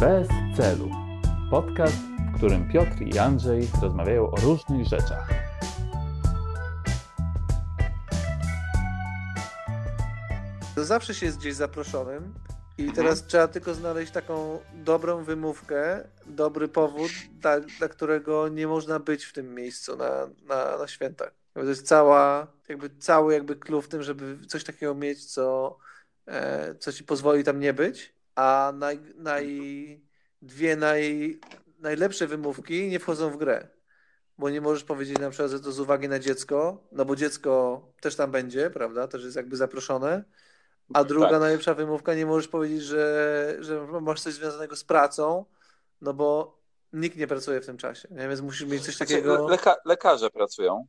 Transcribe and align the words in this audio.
Bez 0.00 0.28
celu. 0.56 0.90
Podcast, 1.50 1.96
w 2.32 2.36
którym 2.36 2.68
Piotr 2.68 3.02
i 3.02 3.18
Andrzej 3.18 3.68
rozmawiają 3.82 4.30
o 4.30 4.36
różnych 4.36 4.86
rzeczach. 4.86 5.28
To 10.74 10.84
zawsze 10.84 11.14
się 11.14 11.26
jest 11.26 11.38
gdzieś 11.38 11.54
zaproszonym 11.54 12.34
i 12.78 12.92
teraz 12.92 13.26
trzeba 13.26 13.48
tylko 13.48 13.74
znaleźć 13.74 14.12
taką 14.12 14.58
dobrą 14.74 15.24
wymówkę, 15.24 16.08
dobry 16.26 16.68
powód, 16.68 17.10
dla, 17.32 17.60
dla 17.60 17.88
którego 17.88 18.48
nie 18.48 18.66
można 18.66 19.00
być 19.00 19.24
w 19.24 19.32
tym 19.32 19.54
miejscu 19.54 19.96
na, 19.96 20.28
na, 20.42 20.78
na 20.78 20.88
świętach. 20.88 21.32
To 21.54 21.64
jest 21.64 21.86
cała, 21.86 22.46
jakby 22.68 22.90
cały 22.90 23.32
jakby 23.34 23.56
clue 23.56 23.82
w 23.82 23.88
tym, 23.88 24.02
żeby 24.02 24.46
coś 24.46 24.64
takiego 24.64 24.94
mieć, 24.94 25.32
co, 25.32 25.78
e, 26.26 26.74
co 26.74 26.92
ci 26.92 27.04
pozwoli 27.04 27.44
tam 27.44 27.60
nie 27.60 27.72
być, 27.72 28.19
a 28.34 28.72
naj, 28.74 29.00
naj, 29.16 30.00
dwie 30.42 30.76
naj, 30.76 31.40
najlepsze 31.78 32.26
wymówki 32.26 32.88
nie 32.88 32.98
wchodzą 32.98 33.30
w 33.30 33.36
grę. 33.36 33.68
Bo 34.38 34.50
nie 34.50 34.60
możesz 34.60 34.84
powiedzieć 34.84 35.18
na 35.18 35.30
przykład, 35.30 35.50
że 35.50 35.60
to 35.60 35.72
z 35.72 35.80
uwagi 35.80 36.08
na 36.08 36.18
dziecko, 36.18 36.84
no 36.92 37.04
bo 37.04 37.16
dziecko 37.16 37.82
też 38.00 38.16
tam 38.16 38.30
będzie, 38.30 38.70
prawda? 38.70 39.08
Też 39.08 39.24
jest 39.24 39.36
jakby 39.36 39.56
zaproszone. 39.56 40.24
A 40.94 41.04
druga 41.04 41.30
Tak. 41.30 41.40
najlepsza 41.40 41.74
wymówka, 41.74 42.14
nie 42.14 42.26
możesz 42.26 42.48
powiedzieć, 42.48 42.82
że, 42.82 43.56
że 43.60 43.86
masz 44.00 44.20
coś 44.20 44.34
związanego 44.34 44.76
z 44.76 44.84
pracą, 44.84 45.44
no 46.00 46.14
bo 46.14 46.58
nikt 46.92 47.16
nie 47.16 47.26
pracuje 47.26 47.60
w 47.60 47.66
tym 47.66 47.76
czasie, 47.76 48.08
nie? 48.10 48.28
więc 48.28 48.40
musisz 48.40 48.68
mieć 48.68 48.84
coś 48.84 48.96
Znaczy, 48.96 49.14
takiego. 49.14 49.48
leka 49.48 49.76
lekarze 49.84 50.30
pracują. 50.30 50.86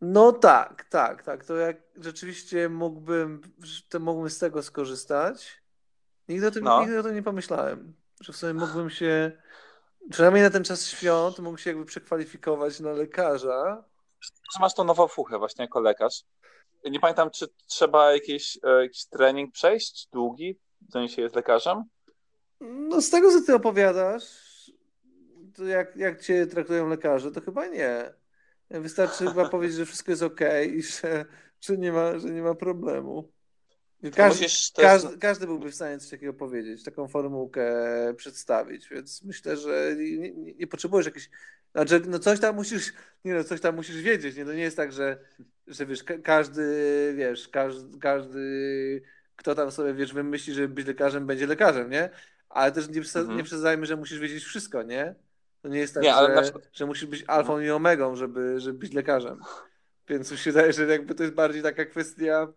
No 0.00 0.32
tak, 0.32 0.84
tak, 0.84 1.22
tak. 1.22 1.44
To 1.44 1.56
jak 1.56 1.76
rzeczywiście 1.96 2.68
mógłbym, 2.68 3.40
to 3.88 4.00
mógłbym 4.00 4.30
z 4.30 4.38
tego 4.38 4.62
skorzystać. 4.62 5.62
Nigdy 6.28 6.46
o 6.46 6.50
tym, 6.50 6.64
No. 6.64 6.80
nigdy 6.80 6.98
o 6.98 7.02
tym 7.02 7.14
nie 7.14 7.22
pomyślałem, 7.22 7.94
że 8.20 8.32
w 8.32 8.36
sumie 8.36 8.54
mógłbym 8.54 8.90
się, 8.90 9.32
przynajmniej 10.10 10.42
na 10.42 10.50
ten 10.50 10.64
czas 10.64 10.86
świąt, 10.86 11.38
mógł 11.38 11.58
się 11.58 11.70
jakby 11.70 11.84
przekwalifikować 11.84 12.80
na 12.80 12.92
lekarza. 12.92 13.84
Że 14.20 14.60
masz 14.60 14.74
tą 14.74 14.84
nową 14.84 15.08
fuchę 15.08 15.38
właśnie 15.38 15.64
jako 15.64 15.80
lekarz. 15.80 16.24
Nie 16.90 17.00
pamiętam, 17.00 17.30
czy 17.30 17.46
trzeba 17.66 18.12
jakiś, 18.12 18.58
e, 18.62 18.82
jakiś 18.82 19.06
trening 19.06 19.52
przejść 19.52 20.08
długi, 20.12 20.58
zanim 20.88 21.08
się 21.08 21.22
jest 21.22 21.36
lekarzem? 21.36 21.84
No 22.60 23.02
z 23.02 23.10
tego, 23.10 23.30
co 23.30 23.46
ty 23.46 23.54
opowiadasz, 23.54 24.22
to 25.54 25.64
jak, 25.64 25.96
jak 25.96 26.22
cię 26.22 26.46
traktują 26.46 26.88
lekarze, 26.88 27.32
to 27.32 27.40
chyba 27.40 27.66
nie. 27.66 28.12
Wystarczy 28.70 29.26
chyba 29.26 29.48
powiedzieć, 29.48 29.76
że 29.76 29.86
wszystko 29.86 30.12
jest 30.12 30.22
ok 30.22 30.40
i 30.74 30.82
że, 30.82 31.24
że, 31.60 31.76
nie, 31.76 31.92
ma, 31.92 32.18
że 32.18 32.30
nie 32.30 32.42
ma 32.42 32.54
problemu. 32.54 33.32
Każdy, 34.14 34.42
musisz 34.42 34.70
też- 34.70 34.84
każdy, 34.84 35.18
każdy 35.18 35.46
byłby 35.46 35.70
w 35.70 35.74
stanie 35.74 35.98
coś 35.98 36.10
takiego 36.10 36.32
powiedzieć, 36.34 36.84
taką 36.84 37.08
formułkę 37.08 37.74
przedstawić, 38.16 38.88
więc 38.88 39.22
myślę, 39.22 39.56
że 39.56 39.94
nie, 39.98 40.30
nie, 40.30 40.54
nie 40.54 40.66
potrzebujesz 40.66 41.06
jakiejś. 41.06 41.30
Znaczy, 41.72 42.02
no 42.06 42.18
coś 42.18 42.40
tam 42.40 42.54
musisz, 42.54 42.92
nie 43.24 43.34
no, 43.34 43.44
coś 43.44 43.60
tam 43.60 43.74
musisz 43.74 44.02
wiedzieć. 44.02 44.36
Nie, 44.36 44.44
to 44.44 44.52
nie 44.52 44.62
jest 44.62 44.76
tak, 44.76 44.92
że, 44.92 45.18
że 45.66 45.86
wiesz, 45.86 46.04
ka- 46.04 46.18
każdy, 46.18 46.62
wiesz, 47.16 47.48
każdy, 47.48 47.98
każdy, 47.98 49.02
kto 49.36 49.54
tam 49.54 49.70
sobie, 49.70 49.94
wiesz, 49.94 50.12
wymyśli, 50.12 50.54
że 50.54 50.68
być 50.68 50.86
lekarzem, 50.86 51.26
będzie 51.26 51.46
lekarzem, 51.46 51.90
nie? 51.90 52.10
Ale 52.48 52.72
też 52.72 52.88
nie, 52.88 53.00
Mhm. 53.00 53.36
nie 53.36 53.44
przesadzajmy, 53.44 53.86
że 53.86 53.96
musisz 53.96 54.18
wiedzieć 54.18 54.44
wszystko, 54.44 54.82
nie? 54.82 55.14
To 55.62 55.68
nie 55.68 55.78
jest 55.78 55.94
tak, 55.94 56.02
Nie, 56.02 56.14
że, 56.14 56.42
przykład- 56.42 56.68
że 56.72 56.86
musisz 56.86 57.06
być 57.06 57.24
alfą 57.26 57.60
i 57.60 57.70
omegą, 57.70 58.16
żeby, 58.16 58.60
żeby 58.60 58.78
być 58.78 58.92
lekarzem. 58.92 59.40
Więc 60.08 60.32
mi 60.32 60.38
się 60.38 60.52
wydaje, 60.52 60.72
że 60.72 60.86
jakby 60.86 61.14
to 61.14 61.22
jest 61.22 61.34
bardziej 61.34 61.62
taka 61.62 61.84
kwestia, 61.84 62.48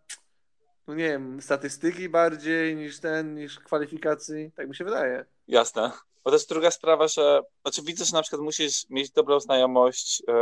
no 0.89 0.95
nie 0.95 1.09
wiem, 1.09 1.41
statystyki 1.41 2.09
bardziej 2.09 2.75
niż 2.75 2.99
ten, 2.99 3.35
niż 3.35 3.59
kwalifikacji. 3.59 4.51
Tak 4.55 4.69
mi 4.69 4.75
się 4.75 4.83
wydaje. 4.83 5.25
Jasne. 5.47 5.91
Bo 6.23 6.31
też 6.31 6.45
druga 6.45 6.71
sprawa, 6.71 7.07
że 7.07 7.41
znaczy 7.61 7.81
widzę, 7.81 8.05
że 8.05 8.13
na 8.13 8.21
przykład 8.21 8.41
musisz 8.41 8.89
mieć 8.89 9.11
dobrą 9.11 9.39
znajomość 9.39 10.23
e, 10.27 10.33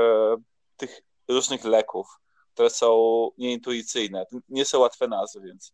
tych 0.78 1.02
różnych 1.28 1.66
leków, 1.66 2.08
które 2.54 2.70
są 2.70 3.30
nieintuicyjne. 3.38 4.26
Nie 4.50 4.66
są 4.66 4.80
łatwe 4.80 5.08
nazwy, 5.08 5.42
więc 5.42 5.74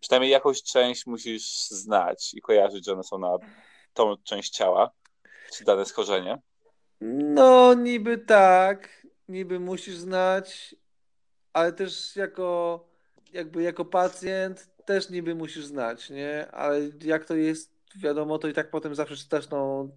przynajmniej 0.00 0.30
jakąś 0.32 0.62
część 0.62 1.06
musisz 1.06 1.68
znać 1.68 2.34
i 2.34 2.40
kojarzyć, 2.40 2.86
że 2.86 2.92
one 2.92 3.02
są 3.02 3.18
na 3.18 3.38
tą 3.94 4.16
część 4.24 4.50
ciała, 4.50 4.90
czy 5.52 5.64
dane 5.64 5.84
schorzenie. 5.84 6.38
No, 7.00 7.74
niby 7.74 8.18
tak, 8.18 9.06
niby 9.28 9.60
musisz 9.60 9.96
znać, 9.96 10.74
ale 11.52 11.72
też 11.72 12.16
jako, 12.16 12.89
jakby 13.32 13.62
jako 13.62 13.84
pacjent 13.84 14.68
też 14.84 15.10
niby 15.10 15.34
musisz 15.34 15.64
znać, 15.64 16.10
nie? 16.10 16.50
Ale 16.50 16.80
jak 17.02 17.24
to 17.24 17.36
jest, 17.36 17.72
wiadomo, 17.96 18.38
to 18.38 18.48
i 18.48 18.52
tak 18.52 18.70
potem 18.70 18.94
zawsze 18.94 19.16
czytasz 19.16 19.46
tą, 19.46 19.90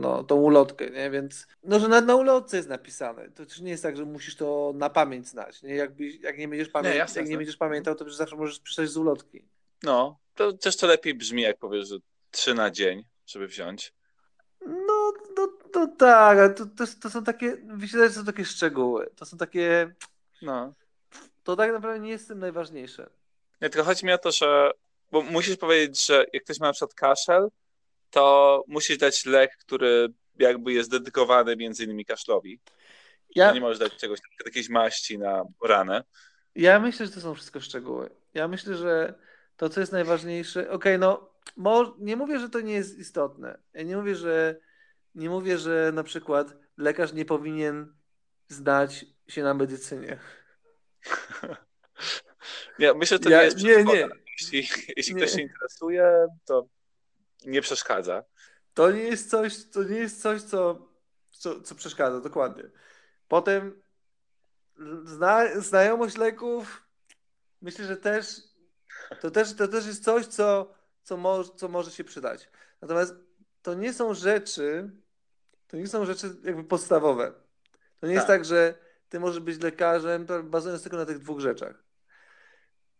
no, 0.00 0.24
tą 0.24 0.36
ulotkę, 0.36 0.90
nie? 0.90 1.10
Więc, 1.10 1.46
no, 1.64 1.78
że 1.80 1.88
na, 1.88 2.00
na 2.00 2.16
ulotce 2.16 2.56
jest 2.56 2.68
napisane. 2.68 3.30
To 3.30 3.46
też 3.46 3.60
nie 3.60 3.70
jest 3.70 3.82
tak, 3.82 3.96
że 3.96 4.04
musisz 4.04 4.36
to 4.36 4.72
na 4.74 4.90
pamięć 4.90 5.28
znać, 5.28 5.62
nie? 5.62 5.74
Jakby, 5.74 6.08
jak 6.08 6.38
nie 6.38 6.48
będziesz, 6.48 6.70
pamię- 6.70 6.90
Nie, 6.90 6.94
jak 7.16 7.28
nie 7.28 7.36
będziesz 7.36 7.56
pamiętał, 7.56 7.94
to 7.94 8.10
zawsze 8.10 8.36
możesz 8.36 8.60
przeczytać 8.60 8.90
z 8.90 8.96
ulotki. 8.96 9.44
No, 9.82 10.18
to 10.34 10.52
też 10.52 10.76
to 10.76 10.86
lepiej 10.86 11.14
brzmi, 11.14 11.42
jak 11.42 11.58
powiesz, 11.58 11.88
że 11.88 11.96
trzy 12.30 12.54
na 12.54 12.70
dzień, 12.70 13.04
żeby 13.26 13.46
wziąć. 13.48 13.94
No, 14.66 15.12
no, 15.36 15.48
to 15.72 15.86
tak, 15.86 16.38
ale 16.38 16.50
to, 16.50 16.66
to, 16.66 16.84
to 17.02 17.10
są 17.10 17.24
takie, 17.24 17.56
myślę, 17.64 18.08
że 18.08 18.14
to 18.14 18.20
są 18.20 18.26
takie 18.26 18.44
szczegóły. 18.44 19.10
To 19.16 19.24
są 19.24 19.36
takie, 19.36 19.94
No. 20.42 20.74
To 21.44 21.56
tak 21.56 21.72
naprawdę 21.72 22.00
nie 22.00 22.10
jest 22.10 22.28
tym 22.28 22.38
najważniejsze. 22.38 23.10
Nie, 23.60 23.70
tylko 23.70 23.84
chodzi 23.84 24.06
mi 24.06 24.12
o 24.12 24.18
to, 24.18 24.32
że 24.32 24.70
bo 25.10 25.22
musisz 25.22 25.56
powiedzieć, 25.56 26.06
że 26.06 26.24
jak 26.32 26.44
ktoś 26.44 26.60
ma 26.60 26.66
na 26.66 26.72
przykład 26.72 26.94
kaszel, 26.94 27.48
to 28.10 28.64
musisz 28.68 28.98
dać 28.98 29.26
lek, 29.26 29.56
który 29.56 30.08
jakby 30.38 30.72
jest 30.72 30.90
dedykowany 30.90 31.56
między 31.56 31.84
innymi 31.84 32.04
kaszlowi. 32.04 32.60
Ja, 33.34 33.52
Nie 33.52 33.60
możesz 33.60 33.78
dać 33.78 33.96
czegoś, 33.96 34.18
jakiejś 34.44 34.68
maści 34.68 35.18
na 35.18 35.44
ranę. 35.64 36.04
ja 36.54 36.80
myślę, 36.80 37.06
że 37.06 37.12
to 37.12 37.20
są 37.20 37.34
wszystko 37.34 37.60
szczegóły. 37.60 38.10
Ja 38.34 38.48
myślę, 38.48 38.76
że 38.76 39.14
to, 39.56 39.68
co 39.68 39.80
jest 39.80 39.92
najważniejsze, 39.92 40.70
okej, 40.70 40.98
no, 40.98 41.30
mo, 41.56 41.96
nie 41.98 42.16
mówię, 42.16 42.38
że 42.38 42.48
to 42.48 42.60
nie 42.60 42.72
jest 42.74 42.98
istotne. 42.98 43.58
Ja 43.74 43.82
nie 43.82 43.96
mówię, 43.96 44.16
że 44.16 44.60
nie 45.14 45.30
mówię, 45.30 45.58
że 45.58 45.90
na 45.94 46.02
przykład 46.02 46.54
lekarz 46.76 47.12
nie 47.12 47.24
powinien 47.24 47.94
znać 48.48 49.06
się 49.28 49.42
na 49.42 49.54
medycynie. 49.54 50.18
Nie, 52.78 52.94
myślę, 52.94 53.14
że 53.16 53.18
to 53.22 53.30
Ja- 53.30 53.38
nie 53.38 53.44
jest 53.44 53.58
nie, 53.58 53.84
nie. 53.84 54.08
Jeśli, 54.40 54.68
jeśli 54.96 55.14
Nie. 55.14 55.20
ktoś 55.22 55.34
się 55.36 55.40
interesuje, 55.42 56.26
to 56.44 56.66
nie 57.44 57.60
przeszkadza. 57.62 58.24
To 58.74 58.90
nie 58.90 59.02
jest 59.02 59.30
coś, 59.30 59.66
to 59.70 59.82
nie 59.82 59.96
jest 59.98 60.22
coś, 60.22 60.42
co, 60.42 60.88
co, 61.30 61.60
co 61.60 61.74
przeszkadza, 61.74 62.20
dokładnie. 62.20 62.64
Potem 63.28 63.82
zna, 65.04 65.60
znajomość 65.60 66.16
leków, 66.16 66.86
myślę, 67.62 67.84
że 67.84 67.96
też 67.96 68.26
to 69.20 69.30
też, 69.30 69.54
to 69.56 69.68
też 69.68 69.86
jest 69.86 70.04
coś, 70.04 70.26
co, 70.26 70.74
co, 71.02 71.16
mo, 71.16 71.44
co 71.44 71.68
może 71.68 71.90
się 71.90 72.04
przydać. 72.04 72.48
Natomiast 72.80 73.14
to 73.62 73.74
nie 73.74 73.92
są 73.92 74.14
rzeczy, 74.14 74.90
to 75.68 75.76
nie 75.76 75.86
są 75.88 76.04
rzeczy 76.06 76.36
jakby 76.44 76.64
podstawowe. 76.64 77.32
To 78.00 78.06
nie 78.06 78.14
jest 78.14 78.26
Tak. 78.26 78.36
tak, 78.36 78.44
że 78.44 78.74
ty 79.10 79.20
możesz 79.20 79.40
być 79.40 79.62
lekarzem, 79.62 80.26
bazując 80.44 80.82
tylko 80.82 80.96
na 80.96 81.06
tych 81.06 81.18
dwóch 81.18 81.40
rzeczach. 81.40 81.82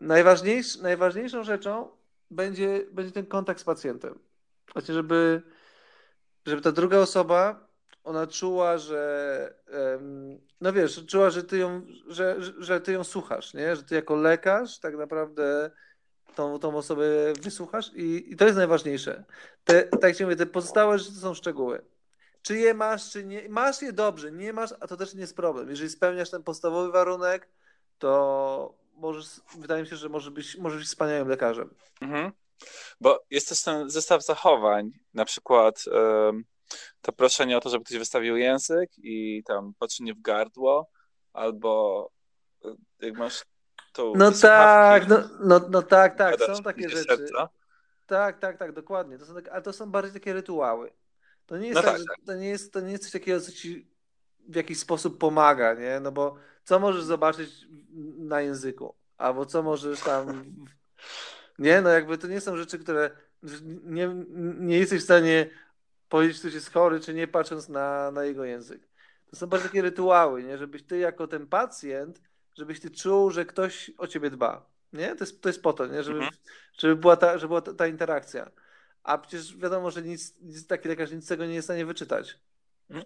Najważniejsz, 0.01 0.77
najważniejszą 0.77 1.45
rzeczą 1.45 1.89
będzie, 2.31 2.87
będzie 2.93 3.13
ten 3.13 3.27
kontakt 3.27 3.61
z 3.61 3.65
pacjentem. 3.65 4.19
Właśnie, 4.73 4.95
żeby, 4.95 5.43
żeby 6.47 6.63
ta 6.63 6.73
druga 6.73 6.99
osoba, 6.99 7.69
ona 8.05 8.27
czuła, 8.27 8.79
że 8.79 9.55
no 10.61 10.73
wiesz, 10.73 11.07
czuła, 11.07 11.31
że 11.31 11.45
ty 11.45 11.59
ją, 11.59 11.87
że, 12.07 12.37
że- 12.59 12.81
ty 12.81 12.93
ją 12.93 13.05
słuchasz, 13.05 13.55
nie? 13.55 13.77
Że 13.77 13.83
ty 13.83 13.95
jako 13.95 14.17
lekarz 14.17 14.79
tak 14.79 14.97
naprawdę 14.97 15.71
tą, 16.35 16.59
tą 16.59 16.77
osobę 16.77 17.05
wysłuchasz 17.43 17.91
i, 17.95 18.33
i 18.33 18.37
to 18.37 18.45
jest 18.45 18.57
najważniejsze. 18.57 19.25
Te, 19.65 19.83
tak 19.83 20.03
jak 20.03 20.21
mówię, 20.21 20.37
te 20.37 20.47
pozostałe 20.47 20.99
rzeczy 20.99 21.13
to 21.15 21.21
są 21.21 21.35
szczegóły. 21.35 21.83
Czy 22.43 22.59
je 22.59 22.75
masz, 22.75 23.11
czy 23.11 23.25
nie. 23.25 23.49
Masz 23.49 23.83
je 23.83 23.93
dobrze, 23.93 24.33
nie 24.33 24.53
masz, 24.53 24.75
a 24.81 24.87
to 24.87 24.97
też 24.97 25.15
nie 25.15 25.21
jest 25.21 25.37
problem. 25.37 25.71
Jeżeli 25.71 25.91
spełniasz 25.91 26.31
ten 26.31 26.43
podstawowy 26.43 26.93
warunek, 26.93 27.49
to 27.99 28.75
możesz, 28.95 29.27
wydaje 29.59 29.83
mi 29.83 29.89
się, 29.89 29.97
że 29.97 30.09
może 30.09 30.31
być, 30.31 30.57
możesz 30.57 30.79
być 30.79 30.89
wspaniałym 30.89 31.29
lekarzem. 31.29 31.75
Mhm. 32.01 32.33
Bo 33.01 33.25
jest 33.31 33.49
też 33.49 33.63
ten 33.63 33.91
zestaw 33.91 34.25
zachowań, 34.25 34.91
na 35.15 35.25
przykład 35.25 35.85
em, 35.93 36.45
to 37.01 37.13
proszenie 37.13 37.57
o 37.57 37.61
to, 37.61 37.71
żeby 37.71 37.85
ktoś 37.85 37.99
wystawił 37.99 38.37
język 38.37 38.91
i 38.99 39.43
tam 39.47 39.73
patrzenie 39.79 40.15
w 40.15 40.21
gardło, 40.21 40.91
albo 41.33 42.11
e, 42.65 42.75
jak 43.01 43.19
masz 43.19 43.45
tą 43.93 44.13
No 44.17 44.33
tak, 44.33 45.09
no, 45.09 45.17
no, 45.41 45.61
no 45.71 45.83
tak, 45.83 46.19
tak, 46.19 46.41
są 46.41 46.63
takie 46.63 46.89
rzeczy. 46.89 47.05
serca. 47.05 47.49
Tak, 48.07 48.39
tak, 48.39 48.59
tak, 48.59 48.73
dokładnie. 48.73 49.19
To 49.19 49.27
są 49.27 49.35
tak, 49.35 49.49
ale 49.49 49.63
to 49.63 49.73
są 49.73 49.91
bardziej 49.91 50.13
takie 50.13 50.33
rytuały. 50.33 50.93
To 51.51 51.59
nie 51.59 51.69
jest 51.69 51.77
No 51.77 51.83
tak, 51.83 51.93
tak, 51.93 51.99
że, 51.99 52.05
tak. 52.05 52.17
to 52.27 52.35
nie 52.35 52.49
jest, 52.49 52.73
to 52.73 52.81
nie 52.81 52.93
jest 52.93 53.03
coś 53.03 53.13
takiego, 53.13 53.41
co 53.41 53.53
ci 53.53 53.87
w 54.49 54.57
jakiś 54.57 54.79
sposób 54.79 55.19
pomaga, 55.19 55.75
nie? 55.75 56.01
No 56.01 56.13
bo 56.13 56.37
co 56.65 56.79
możesz 56.79 57.03
zobaczyć 57.03 57.67
na 58.19 58.41
języku? 58.41 58.95
Albo 59.19 59.47
co 59.47 59.63
możesz 59.63 60.01
tam. 60.01 60.45
Nie, 61.59 61.81
no 61.81 61.89
jakby 61.89 62.19
to 62.19 62.27
nie 62.27 62.41
są 62.41 62.57
rzeczy, 62.57 62.79
które 62.79 63.11
nie, 63.85 64.09
nie 64.59 64.79
jesteś 64.79 65.01
w 65.01 65.05
stanie 65.05 65.51
powiedzieć, 66.09 66.39
ktoś 66.39 66.55
jest 66.55 66.73
chory, 66.73 67.01
czy 67.01 67.15
nie, 67.15 67.29
patrząc 67.29 67.69
na, 67.69 68.11
na 68.11 68.25
jego 68.25 68.45
język. 68.45 68.89
To 69.31 69.37
są 69.37 69.47
bardzo 69.47 69.67
takie 69.67 69.83
rytuały, 69.83 70.43
nie? 70.43 70.59
żebyś 70.59 70.83
ty 70.83 70.99
jako 70.99 71.27
ten 71.27 71.47
pacjent, 71.47 72.21
żebyś 72.55 72.81
ty 72.81 72.91
czuł, 72.91 73.31
że 73.31 73.45
ktoś 73.45 73.91
o 73.99 74.07
ciebie 74.07 74.31
dba. 74.31 74.67
Nie? 74.93 75.17
To 75.17 75.25
jest, 75.25 75.43
to 75.43 75.49
jest 75.49 75.63
po 75.63 75.73
to, 75.73 75.87
nie? 75.87 76.03
Żeby, 76.03 76.19
mhm. 76.19 76.37
żeby 76.79 76.97
była, 76.97 77.17
ta, 77.17 77.39
żeby 77.39 77.49
była 77.49 77.61
ta, 77.61 77.75
ta, 77.75 77.87
interakcja. 77.87 78.51
A 79.03 79.19
przecież 79.19 79.57
wiadomo, 79.57 79.91
że 79.91 80.03
nic, 80.03 80.35
nic, 80.41 80.67
taki 80.67 80.89
lekarz 80.89 81.13
nic 81.13 81.25
z 81.25 81.29
tego 81.29 81.47
nie 81.47 81.55
jest 81.55 81.67
w 81.67 81.71
stanie 81.71 81.87
wyczytać. 81.87 82.39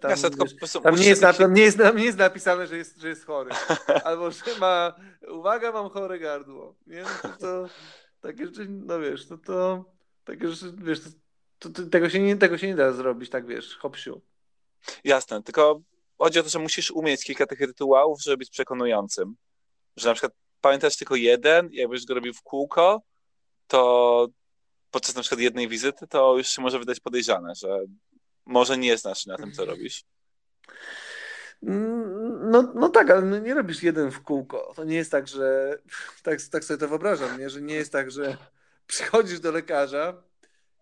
Tam, 0.01 0.11
ja 0.11 0.17
wiesz, 0.61 0.71
tam, 0.83 0.95
nie 0.95 1.07
jest, 1.07 1.21
na, 1.21 1.33
tam, 1.33 1.53
nie 1.53 1.61
jest, 1.61 1.77
tam 1.77 1.97
nie 1.97 2.05
jest 2.05 2.17
napisane, 2.17 2.67
że 2.67 2.77
jest, 2.77 2.97
że 2.97 3.09
jest 3.09 3.25
chory. 3.25 3.51
Albo 4.05 4.31
że 4.31 4.41
ma, 4.59 4.95
uwaga, 5.27 5.71
mam 5.71 5.89
chore 5.89 6.19
gardło. 6.19 6.75
Nie? 6.87 7.01
No 7.01 7.09
to, 7.21 7.37
to 7.37 7.69
takie 8.21 8.45
rzeczy, 8.45 8.67
no 8.69 8.99
wiesz, 8.99 9.29
no 9.29 9.37
to 9.37 9.85
takie 10.23 10.47
rzeczy, 10.47 10.73
wiesz, 10.77 10.99
to, 11.59 11.69
to, 11.69 11.83
tego, 11.83 12.09
się 12.09 12.19
nie, 12.19 12.37
tego 12.37 12.57
się 12.57 12.67
nie 12.67 12.75
da 12.75 12.91
zrobić, 12.91 13.29
tak 13.29 13.45
wiesz, 13.45 13.77
hopsiu. 13.77 14.21
Jasne, 15.03 15.43
tylko 15.43 15.81
chodzi 16.17 16.39
o 16.39 16.43
to, 16.43 16.49
że 16.49 16.59
musisz 16.59 16.91
umieć 16.91 17.23
kilka 17.23 17.45
tych 17.45 17.59
rytuałów, 17.59 18.21
żeby 18.21 18.37
być 18.37 18.49
przekonującym. 18.49 19.35
Że 19.97 20.07
na 20.07 20.13
przykład 20.13 20.33
pamiętasz 20.61 20.97
tylko 20.97 21.15
jeden, 21.15 21.69
jakbyś 21.71 22.05
go 22.05 22.13
robił 22.13 22.33
w 22.33 22.41
kółko, 22.41 23.01
to 23.67 24.27
podczas 24.95 25.15
na 25.15 25.21
przykład 25.21 25.41
jednej 25.41 25.67
wizyty, 25.67 26.07
to 26.07 26.37
już 26.37 26.47
się 26.47 26.61
może 26.61 26.79
wydać 26.79 26.99
podejrzane, 26.99 27.55
że 27.55 27.79
może 28.45 28.77
nie 28.77 28.97
znasz 28.97 29.25
na 29.25 29.37
tym, 29.37 29.51
co 29.51 29.65
robisz. 29.65 30.03
Mm, 31.63 32.51
no, 32.51 32.73
no 32.75 32.89
tak, 32.89 33.09
ale 33.09 33.21
no 33.21 33.39
nie 33.39 33.53
robisz 33.53 33.83
jeden 33.83 34.11
w 34.11 34.21
kółko. 34.21 34.73
To 34.75 34.83
nie 34.83 34.95
jest 34.95 35.11
tak, 35.11 35.27
że 35.27 35.77
tak, 36.23 36.41
tak 36.41 36.63
sobie 36.63 36.77
to 36.77 36.87
wyobrażam, 36.87 37.39
nie? 37.39 37.49
że 37.49 37.61
nie 37.61 37.75
jest 37.75 37.91
tak, 37.91 38.11
że 38.11 38.37
przychodzisz 38.87 39.39
do 39.39 39.51
lekarza 39.51 40.23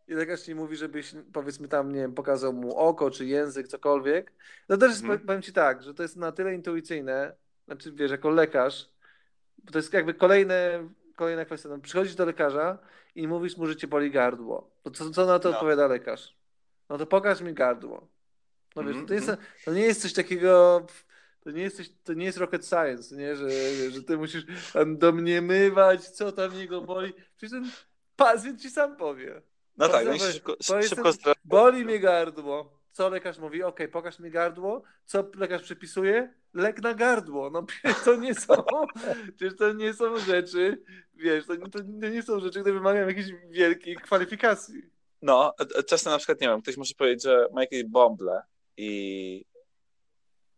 i 0.07 0.13
lekarz 0.13 0.41
ci 0.41 0.55
mówi, 0.55 0.75
żebyś 0.75 1.15
powiedzmy 1.33 1.67
tam, 1.67 1.91
nie 1.91 1.99
wiem, 1.99 2.13
pokazał 2.13 2.53
mu 2.53 2.77
oko 2.77 3.11
czy 3.11 3.25
język, 3.25 3.67
cokolwiek. 3.67 4.31
No 4.69 4.77
też 4.77 5.01
mhm. 5.01 5.19
powiem 5.19 5.41
ci 5.41 5.53
tak, 5.53 5.83
że 5.83 5.93
to 5.93 6.03
jest 6.03 6.15
na 6.15 6.31
tyle 6.31 6.55
intuicyjne, 6.55 7.35
znaczy 7.65 7.91
wiesz, 7.91 8.11
jako 8.11 8.29
lekarz, 8.29 8.89
to 9.71 9.79
jest 9.79 9.93
jakby 9.93 10.13
kolejne, 10.13 10.89
kolejna 11.15 11.45
kwestia. 11.45 11.69
No, 11.69 11.77
przychodzisz 11.77 12.15
do 12.15 12.25
lekarza 12.25 12.77
i 13.15 13.27
mówisz 13.27 13.57
mu, 13.57 13.67
że 13.67 13.75
cię 13.75 13.87
boli 13.87 14.11
gardło. 14.11 14.71
To 14.83 14.91
co, 14.91 15.09
co 15.09 15.25
na 15.25 15.39
to 15.39 15.49
no. 15.49 15.55
odpowiada 15.55 15.87
lekarz? 15.87 16.35
No 16.89 16.97
to 16.97 17.05
pokaż 17.05 17.41
mi 17.41 17.53
gardło. 17.53 18.07
No 18.75 18.83
wiesz, 18.83 18.97
to, 19.07 19.13
jest, 19.13 19.29
mhm. 19.29 19.47
to 19.65 19.73
nie 19.73 19.81
jest 19.81 20.01
coś 20.01 20.13
takiego, 20.13 20.85
to 21.43 21.51
nie 21.51 21.61
jest, 21.61 21.77
coś, 21.77 21.89
to 22.03 22.13
nie 22.13 22.25
jest 22.25 22.37
rocket 22.37 22.65
science, 22.65 23.15
nie? 23.15 23.35
Że, 23.35 23.49
że 23.91 24.03
ty 24.03 24.17
musisz 24.17 24.45
tam 24.73 24.97
domniemywać, 24.97 26.07
co 26.07 26.31
tam 26.31 26.57
niego 26.57 26.81
boli. 26.81 27.13
Przecież 27.37 27.51
ten 27.51 27.71
pacjent 28.15 28.61
ci 28.61 28.69
sam 28.69 28.95
powie. 28.95 29.41
No 29.77 29.89
tak, 29.89 30.05
no 30.05 30.17
szybko, 30.17 30.55
szybko 30.61 31.11
Boli 31.43 31.85
mnie 31.85 31.99
gardło. 31.99 32.82
Co 32.93 33.09
lekarz 33.09 33.37
mówi? 33.37 33.63
Ok, 33.63 33.79
pokaż 33.91 34.19
mi 34.19 34.31
gardło. 34.31 34.83
Co 35.05 35.31
lekarz 35.35 35.63
przepisuje? 35.63 36.33
Lek 36.53 36.81
na 36.81 36.93
gardło. 36.93 37.49
No 37.49 37.65
to 38.05 38.15
nie 38.15 38.35
są, 38.35 38.53
przecież 39.35 39.57
to 39.57 39.73
nie 39.73 39.93
są 39.93 40.19
rzeczy, 40.19 40.83
wiesz, 41.15 41.45
to, 41.45 41.57
to, 41.57 41.79
nie 41.83 42.23
są 42.23 42.39
rzeczy, 42.39 42.59
które 42.59 42.75
wymagają 42.75 43.07
jakiejś 43.07 43.27
wielkiej 43.49 43.95
kwalifikacji. 43.95 44.81
No, 45.21 45.55
czasem 45.87 46.11
na 46.11 46.17
przykład, 46.17 46.41
nie 46.41 46.47
wiem, 46.47 46.61
ktoś 46.61 46.77
może 46.77 46.93
powiedzieć, 46.97 47.23
że 47.23 47.47
ma 47.53 47.61
jakieś 47.61 47.83
bąble 47.83 48.41
i 48.77 49.45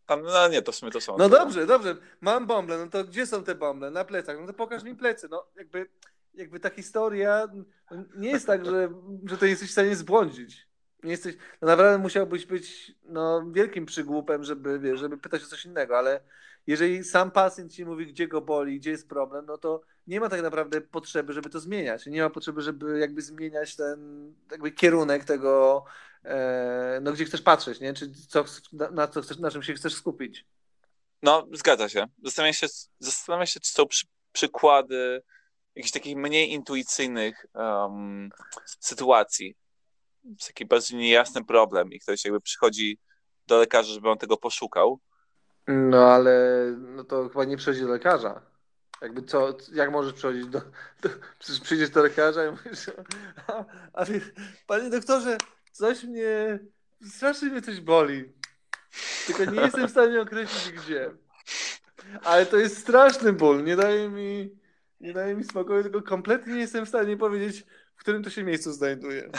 a, 0.06 0.16
no 0.16 0.48
nie, 0.48 0.62
to 0.62 0.72
w 0.72 0.76
sumie 0.76 0.92
to 0.92 1.00
są. 1.00 1.16
No 1.18 1.28
dobrze, 1.28 1.66
dobrze. 1.66 1.96
Mam 2.20 2.46
bąble, 2.46 2.78
no 2.78 2.86
to 2.86 3.04
gdzie 3.04 3.26
są 3.26 3.44
te 3.44 3.54
bąble? 3.54 3.90
Na 3.90 4.04
plecach. 4.04 4.40
No 4.40 4.46
to 4.46 4.52
pokaż 4.52 4.82
mi 4.82 4.94
plecy. 4.94 5.28
No 5.30 5.46
jakby, 5.56 5.86
jakby 6.34 6.60
ta 6.60 6.70
historia 6.70 7.48
nie 8.16 8.30
jest 8.30 8.46
tak, 8.46 8.66
że, 8.66 8.88
że 9.24 9.38
to 9.38 9.46
jesteś 9.46 9.68
w 9.68 9.72
stanie 9.72 9.96
zbłądzić. 9.96 10.65
Nie 11.02 11.10
jesteś, 11.10 11.36
no 11.62 11.68
naprawdę 11.68 11.98
musiałbyś 11.98 12.46
być 12.46 12.92
no, 13.04 13.50
wielkim 13.52 13.86
przygłupem, 13.86 14.44
żeby, 14.44 14.78
wiesz, 14.78 15.00
żeby 15.00 15.18
pytać 15.18 15.42
o 15.42 15.46
coś 15.46 15.64
innego, 15.64 15.98
ale 15.98 16.20
jeżeli 16.66 17.04
sam 17.04 17.30
pacjent 17.30 17.72
ci 17.72 17.84
mówi, 17.84 18.06
gdzie 18.06 18.28
go 18.28 18.40
boli, 18.40 18.80
gdzie 18.80 18.90
jest 18.90 19.08
problem, 19.08 19.46
no 19.46 19.58
to 19.58 19.82
nie 20.06 20.20
ma 20.20 20.28
tak 20.28 20.42
naprawdę 20.42 20.80
potrzeby, 20.80 21.32
żeby 21.32 21.50
to 21.50 21.60
zmieniać. 21.60 22.06
Nie 22.06 22.22
ma 22.22 22.30
potrzeby, 22.30 22.62
żeby 22.62 22.98
jakby 22.98 23.22
zmieniać 23.22 23.76
ten 23.76 24.32
jakby 24.50 24.72
kierunek 24.72 25.24
tego, 25.24 25.84
e, 26.24 26.98
no 27.02 27.12
gdzie 27.12 27.24
chcesz 27.24 27.42
patrzeć, 27.42 27.80
nie? 27.80 27.94
Czy 27.94 28.10
co, 28.28 28.44
na, 28.72 29.08
co 29.08 29.22
chcesz, 29.22 29.38
na 29.38 29.50
czym 29.50 29.62
się 29.62 29.74
chcesz 29.74 29.94
skupić. 29.94 30.46
No, 31.22 31.46
zgadza 31.52 31.88
się. 31.88 32.06
Zastanawiam 32.22 32.54
się, 32.54 32.66
zastanawiam 32.98 33.46
się 33.46 33.60
czy 33.60 33.70
są 33.70 33.86
przy, 33.86 34.06
przykłady 34.32 35.22
jakichś 35.74 35.92
takich 35.92 36.16
mniej 36.16 36.52
intuicyjnych 36.52 37.46
um, 37.54 38.30
sytuacji. 38.80 39.56
Jest 40.26 40.46
taki 40.46 40.66
bardzo 40.66 40.96
niejasny 40.96 41.44
problem 41.44 41.92
i 41.92 42.00
ktoś 42.00 42.24
jakby 42.24 42.40
przychodzi 42.40 42.98
do 43.46 43.58
lekarza, 43.58 43.92
żeby 43.92 44.10
on 44.10 44.18
tego 44.18 44.36
poszukał. 44.36 45.00
No 45.66 46.12
ale 46.12 46.64
no 46.78 47.04
to 47.04 47.28
chyba 47.28 47.44
nie 47.44 47.56
przychodzi 47.56 47.80
do 47.80 47.88
lekarza. 47.88 48.42
Jakby 49.02 49.22
co, 49.22 49.56
jak 49.72 49.90
możesz 49.90 50.12
przychodzić 50.12 50.46
do, 50.46 50.60
do 51.02 51.08
przecież 51.38 51.60
przyjdziesz 51.60 51.90
do 51.90 52.02
lekarza 52.02 52.46
i 52.46 52.50
mówisz, 52.50 52.90
a 53.92 54.04
panie 54.66 54.90
doktorze, 54.90 55.36
coś 55.72 56.04
mnie, 56.04 56.58
strasznie 57.10 57.48
mnie 57.48 57.62
coś 57.62 57.80
boli. 57.80 58.32
Tylko 59.26 59.44
nie 59.44 59.60
jestem 59.60 59.88
w 59.88 59.90
stanie 59.90 60.20
określić 60.20 60.72
gdzie. 60.72 61.10
Ale 62.22 62.46
to 62.46 62.56
jest 62.56 62.78
straszny 62.78 63.32
ból, 63.32 63.64
nie 63.64 63.76
daje 63.76 64.08
mi, 64.08 64.58
nie 65.00 65.12
daje 65.12 65.34
mi 65.34 65.44
spokoju, 65.44 65.82
tylko 65.82 66.02
kompletnie 66.02 66.54
nie 66.54 66.60
jestem 66.60 66.86
w 66.86 66.88
stanie 66.88 67.16
powiedzieć, 67.16 67.66
w 67.96 68.00
którym 68.00 68.22
to 68.22 68.30
się 68.30 68.44
miejscu 68.44 68.72
znajduje. 68.72 69.30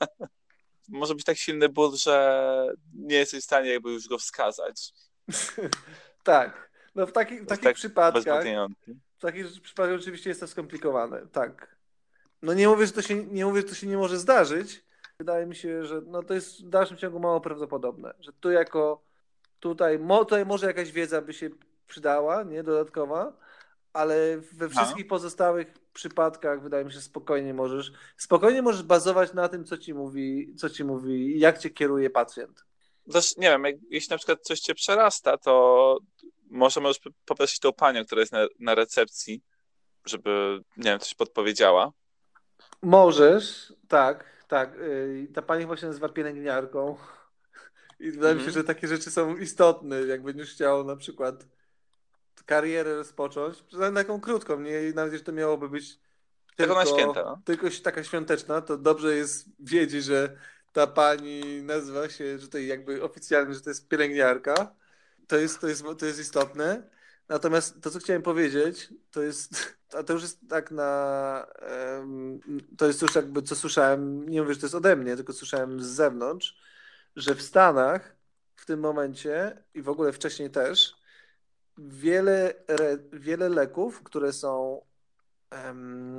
Może 0.88 1.14
być 1.14 1.24
tak 1.24 1.36
silny 1.36 1.68
ból, 1.68 1.96
że 1.96 2.68
nie 2.94 3.16
jesteś 3.16 3.40
w 3.40 3.44
stanie 3.44 3.70
jakby 3.70 3.90
już 3.90 4.08
go 4.08 4.18
wskazać. 4.18 4.92
tak. 6.24 6.70
No 6.94 7.06
w, 7.06 7.12
taki, 7.12 7.40
w 7.40 7.46
takich 7.46 7.64
tak 7.64 7.74
przypadkach. 7.74 8.44
W 9.18 9.20
takich 9.20 9.46
przypadkach 9.62 10.00
oczywiście 10.00 10.30
jest 10.30 10.40
to 10.40 10.46
skomplikowane, 10.46 11.26
tak. 11.26 11.76
No 12.42 12.54
nie 12.54 12.68
mówię, 12.68 12.86
że 12.86 12.92
to 12.92 13.02
się 13.02 13.24
nie 13.24 13.46
mówię, 13.46 13.60
że 13.60 13.66
to 13.66 13.74
się 13.74 13.86
nie 13.86 13.96
może 13.96 14.18
zdarzyć. 14.18 14.84
Wydaje 15.18 15.46
mi 15.46 15.56
się, 15.56 15.84
że 15.84 16.00
no 16.06 16.22
to 16.22 16.34
jest 16.34 16.64
w 16.64 16.68
dalszym 16.68 16.96
ciągu 16.96 17.18
mało 17.18 17.40
prawdopodobne, 17.40 18.14
że 18.20 18.32
tu 18.32 18.50
jako 18.50 19.02
tutaj, 19.60 19.98
mo, 19.98 20.18
tutaj 20.18 20.46
może 20.46 20.66
jakaś 20.66 20.92
wiedza 20.92 21.22
by 21.22 21.34
się 21.34 21.50
przydała, 21.86 22.42
nie 22.42 22.62
dodatkowa, 22.62 23.32
ale 23.96 24.38
we 24.52 24.68
wszystkich 24.68 25.06
pozostałych 25.06 25.74
przypadkach 25.92 26.62
wydaje 26.62 26.84
mi 26.84 26.92
się, 26.92 27.00
spokojnie 27.00 27.54
możesz, 27.54 27.92
spokojnie 28.16 28.62
możesz 28.62 28.82
bazować 28.82 29.32
na 29.32 29.48
tym, 29.48 29.64
co 29.64 29.78
ci 29.78 29.94
mówi, 29.94 30.54
co 30.56 30.70
ci 30.70 30.84
mówi, 30.84 31.38
jak 31.38 31.58
cię 31.58 31.70
kieruje 31.70 32.10
pacjent. 32.10 32.64
Też 33.12 33.36
nie 33.36 33.48
wiem, 33.48 33.64
jak, 33.64 33.76
jeśli 33.90 34.10
na 34.10 34.16
przykład 34.16 34.42
coś 34.42 34.60
cię 34.60 34.74
przerasta, 34.74 35.38
to 35.38 35.98
może 36.50 36.80
możesz 36.80 37.00
poprosić 37.24 37.58
tą 37.58 37.72
panią, 37.72 38.04
która 38.04 38.20
jest 38.20 38.32
na, 38.32 38.46
na 38.58 38.74
recepcji, 38.74 39.42
żeby, 40.04 40.60
nie 40.76 40.90
wiem, 40.90 40.98
coś 40.98 41.14
podpowiedziała. 41.14 41.92
Możesz, 42.82 43.72
tak, 43.88 44.24
tak. 44.48 44.76
Y, 44.76 45.28
ta 45.34 45.42
pani 45.42 45.62
chyba 45.62 45.76
się 45.76 45.86
nazywa 45.86 46.08
pielęgniarką. 46.08 46.96
I 48.00 48.10
wydaje 48.10 48.34
mi 48.34 48.40
się, 48.40 48.46
mhm. 48.46 48.62
że 48.62 48.74
takie 48.74 48.88
rzeczy 48.88 49.10
są 49.10 49.36
istotne. 49.36 50.00
Jak 50.00 50.22
będziesz 50.22 50.52
chciał 50.52 50.84
na 50.84 50.96
przykład 50.96 51.46
karierę 52.44 52.96
rozpocząć, 52.96 53.62
przynajmniej 53.62 54.04
taką 54.04 54.20
krótką, 54.20 54.60
nie? 54.60 54.92
nawet 54.94 55.12
jeśli 55.12 55.26
to 55.26 55.32
miałoby 55.32 55.68
być 55.68 55.98
tylko, 56.56 56.74
na 56.74 56.86
święta, 56.86 57.22
no? 57.22 57.40
tylko 57.44 57.66
taka 57.82 58.04
świąteczna, 58.04 58.60
to 58.60 58.78
dobrze 58.78 59.16
jest 59.16 59.48
wiedzieć, 59.60 60.04
że 60.04 60.36
ta 60.72 60.86
pani 60.86 61.62
nazywa 61.62 62.08
się, 62.08 62.38
że 62.38 62.48
to 62.48 62.58
jakby 62.58 63.02
oficjalnie, 63.02 63.54
że 63.54 63.60
to 63.60 63.70
jest 63.70 63.88
pielęgniarka. 63.88 64.74
To 65.26 65.36
jest, 65.36 65.60
to 65.60 65.68
jest, 65.68 65.84
to 65.98 66.06
jest 66.06 66.20
istotne. 66.20 66.82
Natomiast 67.28 67.82
to, 67.82 67.90
co 67.90 67.98
chciałem 67.98 68.22
powiedzieć, 68.22 68.88
to 69.10 69.22
jest, 69.22 69.76
a 69.98 70.02
to 70.02 70.12
już 70.12 70.22
jest 70.22 70.40
tak 70.48 70.70
na, 70.70 71.46
to 72.78 72.86
jest 72.86 73.02
już 73.02 73.14
jakby, 73.14 73.42
co 73.42 73.56
słyszałem, 73.56 74.28
nie 74.28 74.42
mówię, 74.42 74.54
że 74.54 74.60
to 74.60 74.66
jest 74.66 74.74
ode 74.74 74.96
mnie, 74.96 75.16
tylko 75.16 75.32
słyszałem 75.32 75.82
z 75.82 75.86
zewnątrz, 75.86 76.56
że 77.16 77.34
w 77.34 77.42
Stanach 77.42 78.16
w 78.56 78.66
tym 78.66 78.80
momencie 78.80 79.62
i 79.74 79.82
w 79.82 79.88
ogóle 79.88 80.12
wcześniej 80.12 80.50
też 80.50 80.96
wiele, 81.78 82.54
wiele 83.12 83.48
leków, 83.48 84.02
które 84.02 84.32
są, 84.32 84.80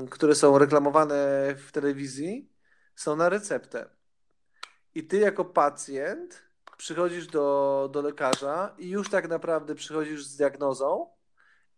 które 0.10 0.36
są 0.36 0.58
reklamowane 0.58 1.16
w 1.56 1.72
telewizji, 1.72 2.50
są 2.96 3.16
na 3.16 3.30
receptę. 3.30 3.90
I 4.96 5.08
ty 5.08 5.18
jako 5.18 5.46
pacjent 5.46 6.44
przychodzisz 6.78 7.28
do, 7.28 7.90
do 7.94 8.02
lekarza 8.02 8.76
i 8.78 8.90
już 8.90 9.10
tak 9.10 9.30
naprawdę 9.30 9.76
przychodzisz 9.76 10.26
z 10.26 10.38
diagnozą 10.38 11.10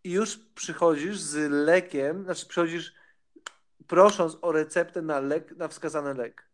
i 0.03 0.12
już 0.12 0.38
przychodzisz 0.38 1.19
z 1.19 1.51
lekiem, 1.51 2.24
znaczy 2.24 2.48
przychodzisz 2.48 2.93
prosząc 3.88 4.38
o 4.41 4.51
receptę 4.51 5.01
na 5.01 5.19
lek, 5.19 5.57
na 5.57 5.67
wskazany 5.67 6.13
lek. 6.13 6.50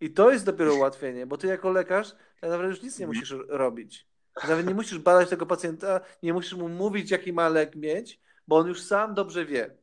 I 0.00 0.10
to 0.10 0.30
jest 0.30 0.44
dopiero 0.44 0.74
ułatwienie, 0.74 1.26
bo 1.26 1.36
ty 1.36 1.46
jako 1.46 1.70
lekarz 1.70 2.10
tak 2.10 2.50
naprawdę 2.50 2.68
już 2.68 2.82
nic 2.82 2.98
nie 2.98 3.06
musisz 3.06 3.34
robić. 3.48 4.11
Nawet 4.48 4.66
nie 4.66 4.74
musisz 4.74 4.98
badać 4.98 5.28
tego 5.28 5.46
pacjenta, 5.46 6.00
nie 6.22 6.32
musisz 6.32 6.54
mu 6.54 6.68
mówić, 6.68 7.10
jaki 7.10 7.32
ma 7.32 7.48
lek 7.48 7.76
mieć, 7.76 8.20
bo 8.48 8.56
on 8.56 8.66
już 8.66 8.82
sam 8.82 9.14
dobrze 9.14 9.44
wie. 9.44 9.76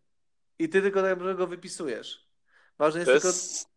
I 0.60 0.70
ty 0.70 0.82
tylko 0.82 1.02
tak 1.02 1.38
go 1.38 1.48
wypisujesz. 1.48 2.28
Ważne 2.78 3.00
jest 3.00 3.08
To 3.08 3.14
tylko... 3.14 3.28
jest 3.28 3.68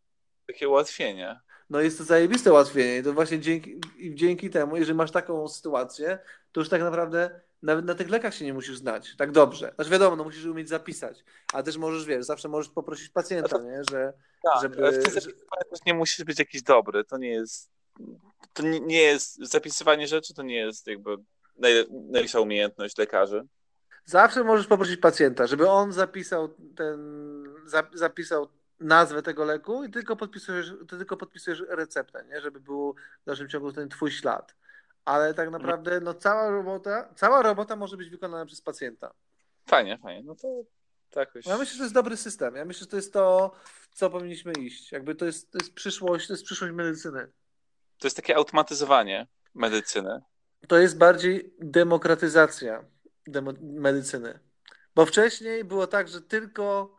takie 0.46 0.68
ułatwienie. 0.68 1.40
No 1.70 1.80
jest 1.80 1.98
to 1.98 2.04
zajebiste 2.04 2.50
ułatwienie. 2.52 2.98
I 2.98 3.02
to 3.02 3.12
właśnie 3.12 3.40
dzięki, 3.40 3.80
dzięki 4.14 4.50
temu, 4.50 4.76
jeżeli 4.76 4.96
masz 4.96 5.10
taką 5.10 5.48
sytuację, 5.48 6.18
to 6.52 6.60
już 6.60 6.68
tak 6.68 6.80
naprawdę 6.80 7.40
nawet 7.62 7.84
na 7.84 7.94
tych 7.94 8.08
lekach 8.08 8.34
się 8.34 8.44
nie 8.44 8.54
musisz 8.54 8.78
znać 8.78 9.16
tak 9.16 9.32
dobrze. 9.32 9.72
Znaczy 9.74 9.90
wiadomo, 9.90 10.16
no 10.16 10.24
musisz 10.24 10.44
umieć 10.44 10.68
zapisać, 10.68 11.24
ale 11.52 11.62
też 11.62 11.76
możesz, 11.76 12.04
wiesz, 12.04 12.24
zawsze 12.24 12.48
możesz 12.48 12.72
poprosić 12.72 13.08
pacjenta, 13.08 13.58
nie? 13.58 13.82
Że, 13.90 14.12
Tak, 14.44 14.62
żeby... 14.62 14.86
ale 14.86 15.00
w 15.00 15.04
tym 15.04 15.80
nie 15.86 15.94
musisz 15.94 16.24
być 16.24 16.38
jakiś 16.38 16.62
dobry. 16.62 17.04
To 17.04 17.18
nie 17.18 17.30
jest. 17.30 17.70
To 18.52 18.62
nie, 18.62 19.02
jest. 19.02 19.36
Zapisywanie 19.36 20.06
rzeczy 20.06 20.34
to 20.34 20.42
nie 20.42 20.56
jest 20.56 20.86
jakby 20.86 21.16
naj, 21.58 21.86
najlepsza 21.90 22.40
umiejętność 22.40 22.98
lekarzy. 22.98 23.46
Zawsze 24.04 24.44
możesz 24.44 24.66
poprosić 24.66 25.00
pacjenta, 25.00 25.46
żeby 25.46 25.68
on 25.68 25.92
zapisał 25.92 26.48
ten, 26.76 26.98
zap- 27.66 27.96
zapisał 27.96 28.48
nazwę 28.80 29.22
tego 29.22 29.44
leku 29.44 29.84
i 29.84 29.90
tylko 29.90 30.16
podpisujesz, 30.16 30.72
ty 30.88 30.98
tylko 30.98 31.16
podpisujesz 31.16 31.62
receptę, 31.68 32.24
nie? 32.28 32.40
Żeby 32.40 32.60
był 32.60 32.94
w 33.22 33.24
dalszym 33.26 33.48
ciągu 33.48 33.72
ten 33.72 33.88
twój 33.88 34.10
ślad. 34.10 34.54
Ale 35.04 35.34
tak 35.34 35.50
naprawdę 35.50 36.00
no, 36.00 36.14
cała 36.14 36.50
robota, 36.50 37.14
cała 37.16 37.42
robota 37.42 37.76
może 37.76 37.96
być 37.96 38.10
wykonana 38.10 38.46
przez 38.46 38.60
pacjenta. 38.60 39.14
Fajnie, 39.66 39.98
fajnie. 39.98 40.22
No 40.22 40.34
to 40.34 40.48
tak 41.10 41.28
jakoś. 41.28 41.46
Ja 41.46 41.58
myślę, 41.58 41.72
że 41.72 41.78
to 41.78 41.84
jest 41.84 41.94
dobry 41.94 42.16
system. 42.16 42.56
Ja 42.56 42.64
myślę, 42.64 42.80
że 42.80 42.86
to 42.86 42.96
jest 42.96 43.12
to, 43.12 43.54
w 43.64 43.88
co 43.94 44.10
powinniśmy 44.10 44.52
iść. 44.52 44.92
Jakby 44.92 45.14
to 45.14 45.24
jest, 45.24 45.50
to 45.50 45.58
jest 45.58 45.74
przyszłość, 45.74 46.26
to 46.26 46.32
jest 46.32 46.44
przyszłość 46.44 46.74
medycyny. 46.74 47.28
To 48.02 48.06
jest 48.06 48.16
takie 48.16 48.36
automatyzowanie 48.36 49.26
medycyny. 49.54 50.20
To 50.68 50.78
jest 50.78 50.98
bardziej 50.98 51.54
demokratyzacja 51.60 52.84
demo- 53.28 53.62
medycyny. 53.62 54.38
Bo 54.94 55.06
wcześniej 55.06 55.64
było 55.64 55.86
tak, 55.86 56.08
że 56.08 56.20
tylko, 56.22 56.98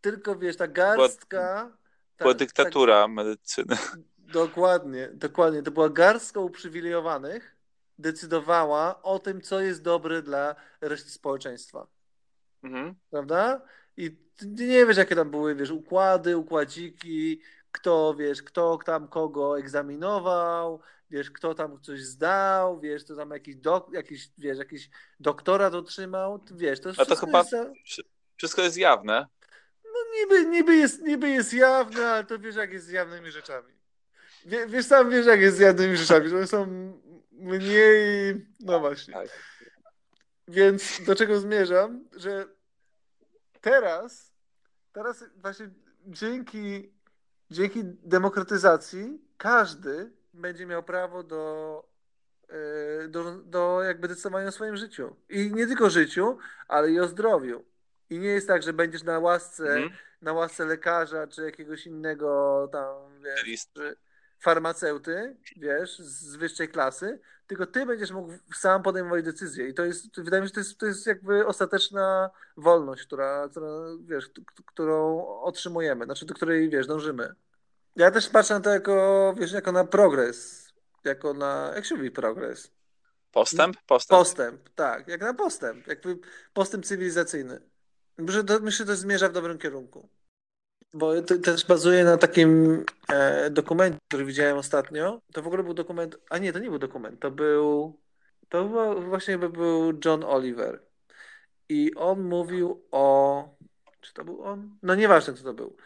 tylko 0.00 0.36
wiesz, 0.36 0.56
ta 0.56 0.68
garstka. 0.68 1.76
ta, 2.16 2.24
Była 2.24 2.34
dyktatura 2.34 3.08
medycyny. 3.08 3.76
Ta, 3.76 3.96
dokładnie, 4.18 5.08
dokładnie. 5.12 5.62
To 5.62 5.70
była 5.70 5.88
garstka 5.88 6.40
uprzywilejowanych, 6.40 7.56
decydowała 7.98 9.02
o 9.02 9.18
tym, 9.18 9.40
co 9.40 9.60
jest 9.60 9.82
dobre 9.82 10.22
dla 10.22 10.54
reszty 10.80 11.10
społeczeństwa. 11.10 11.86
Mhm. 12.62 12.94
Prawda? 13.10 13.62
I 13.96 14.16
ty 14.36 14.46
nie 14.46 14.86
wiesz, 14.86 14.96
jakie 14.96 15.16
tam 15.16 15.30
były, 15.30 15.54
wiesz, 15.54 15.70
układy, 15.70 16.36
układziki, 16.36 17.40
kto, 17.74 18.14
wiesz, 18.18 18.42
kto 18.42 18.78
tam 18.84 19.08
kogo 19.08 19.58
egzaminował, 19.58 20.80
wiesz, 21.10 21.30
kto 21.30 21.54
tam 21.54 21.80
coś 21.80 22.02
zdał, 22.02 22.80
wiesz, 22.80 23.04
to 23.04 23.16
tam 23.16 23.30
jakiś, 23.30 23.56
dok, 23.56 23.92
jakiś 23.92 24.30
wiesz, 24.38 24.58
jakiś 24.58 24.90
doktorat 25.20 25.74
otrzymał, 25.74 26.44
wiesz, 26.50 26.80
to 26.80 26.90
A 26.96 27.04
to 27.04 27.16
chyba 27.16 27.38
jest, 27.38 27.54
wszystko 28.36 28.62
jest 28.62 28.76
jawne. 28.76 29.26
no 29.84 30.00
niby, 30.20 30.46
niby, 30.46 30.76
jest, 30.76 31.02
niby 31.02 31.28
jest 31.28 31.54
jawne, 31.54 32.06
ale 32.06 32.24
to 32.24 32.38
wiesz, 32.38 32.56
jak 32.56 32.72
jest 32.72 32.86
z 32.86 32.90
jawnymi 32.90 33.30
rzeczami. 33.30 33.74
Wie, 34.46 34.66
wiesz, 34.66 34.86
sam 34.86 35.10
wiesz, 35.10 35.26
jak 35.26 35.40
jest 35.40 35.56
z 35.56 35.60
jawnymi 35.60 35.96
rzeczami, 35.96 36.28
że 36.28 36.36
one 36.36 36.46
są 36.46 36.66
mniej, 37.32 38.46
no 38.60 38.80
właśnie. 38.80 39.14
Tak. 39.14 39.28
Więc 40.48 41.04
do 41.06 41.14
czego 41.14 41.40
zmierzam, 41.40 42.08
że 42.16 42.46
teraz, 43.60 44.32
teraz 44.92 45.24
właśnie 45.36 45.70
dzięki, 46.06 46.94
dzięki 47.50 47.84
demokratyzacji 47.84 49.20
każdy 49.36 50.10
będzie 50.34 50.66
miał 50.66 50.82
prawo 50.82 51.22
do, 51.22 51.84
e, 52.48 53.08
do, 53.08 53.38
do 53.38 53.82
jakby 53.82 54.08
decydowania 54.08 54.48
o 54.48 54.52
swoim 54.52 54.76
życiu. 54.76 55.16
I 55.28 55.52
nie 55.52 55.66
tylko 55.66 55.90
życiu, 55.90 56.38
ale 56.68 56.90
i 56.90 57.00
o 57.00 57.08
zdrowiu. 57.08 57.64
I 58.10 58.18
nie 58.18 58.28
jest 58.28 58.48
tak, 58.48 58.62
że 58.62 58.72
będziesz 58.72 59.02
na 59.02 59.18
łasce, 59.18 59.64
Mhm. 59.64 59.90
na 60.22 60.32
łasce 60.32 60.64
lekarza 60.64 61.26
czy 61.26 61.42
jakiegoś 61.42 61.86
innego 61.86 62.68
tam, 62.72 63.22
wiesz, 63.24 63.44
czy 63.74 63.96
farmaceuty, 64.44 65.36
wiesz, 65.56 65.98
z 65.98 66.36
wyższej 66.36 66.68
klasy, 66.68 67.20
tylko 67.46 67.66
ty 67.66 67.86
będziesz 67.86 68.10
mógł 68.10 68.32
sam 68.54 68.82
podejmować 68.82 69.24
decyzje. 69.24 69.68
I 69.68 69.74
to 69.74 69.84
jest, 69.84 70.20
wydaje 70.20 70.42
mi 70.42 70.48
się, 70.48 70.50
że 70.50 70.54
to 70.54 70.60
jest, 70.60 70.78
to 70.78 70.86
jest 70.86 71.06
jakby 71.06 71.46
ostateczna 71.46 72.30
wolność, 72.56 73.02
która, 73.02 73.48
która 73.48 73.68
wiesz, 74.00 74.30
którą 74.66 75.26
otrzymujemy, 75.26 76.04
znaczy 76.04 76.26
do 76.26 76.34
której, 76.34 76.70
wiesz, 76.70 76.86
dążymy. 76.86 77.34
Ja 77.96 78.10
też 78.10 78.28
patrzę 78.28 78.54
na 78.54 78.60
to 78.60 78.70
jako, 78.70 79.34
wiesz, 79.38 79.52
jako 79.52 79.72
na 79.72 79.84
progres, 79.84 80.68
jako 81.04 81.34
na, 81.34 81.72
jak 81.74 81.84
się 81.84 81.94
mówi 81.94 82.10
progres? 82.10 82.70
Postęp? 83.32 83.76
Postęp. 83.86 84.20
Postęp, 84.20 84.68
tak, 84.74 85.08
jak 85.08 85.20
na 85.20 85.34
postęp, 85.34 85.86
jakby 85.86 86.18
postęp 86.52 86.86
cywilizacyjny. 86.86 87.60
Myślę, 88.18 88.40
że 88.40 88.44
to, 88.44 88.60
myślę, 88.60 88.86
że 88.86 88.92
to 88.92 88.96
zmierza 88.96 89.28
w 89.28 89.32
dobrym 89.32 89.58
kierunku. 89.58 90.08
Bo 90.94 91.22
to 91.22 91.38
też 91.38 91.66
bazuje 91.66 92.04
na 92.04 92.16
takim 92.16 92.84
e, 93.08 93.50
dokumencie, 93.50 93.98
który 94.08 94.24
widziałem 94.24 94.56
ostatnio. 94.56 95.20
To 95.32 95.42
w 95.42 95.46
ogóle 95.46 95.62
był 95.62 95.74
dokument, 95.74 96.16
a 96.30 96.38
nie, 96.38 96.52
to 96.52 96.58
nie 96.58 96.70
był 96.70 96.78
dokument, 96.78 97.20
to 97.20 97.30
był, 97.30 97.98
to 98.48 98.68
właśnie 99.00 99.38
by 99.38 99.48
był 99.48 99.92
John 100.04 100.24
Oliver. 100.24 100.82
I 101.68 101.94
on 101.94 102.22
mówił 102.22 102.84
o, 102.90 103.56
czy 104.00 104.14
to 104.14 104.24
był 104.24 104.42
on? 104.42 104.78
No 104.82 104.94
nieważne, 104.94 105.34
co 105.34 105.44
to 105.44 105.54
był. 105.54 105.76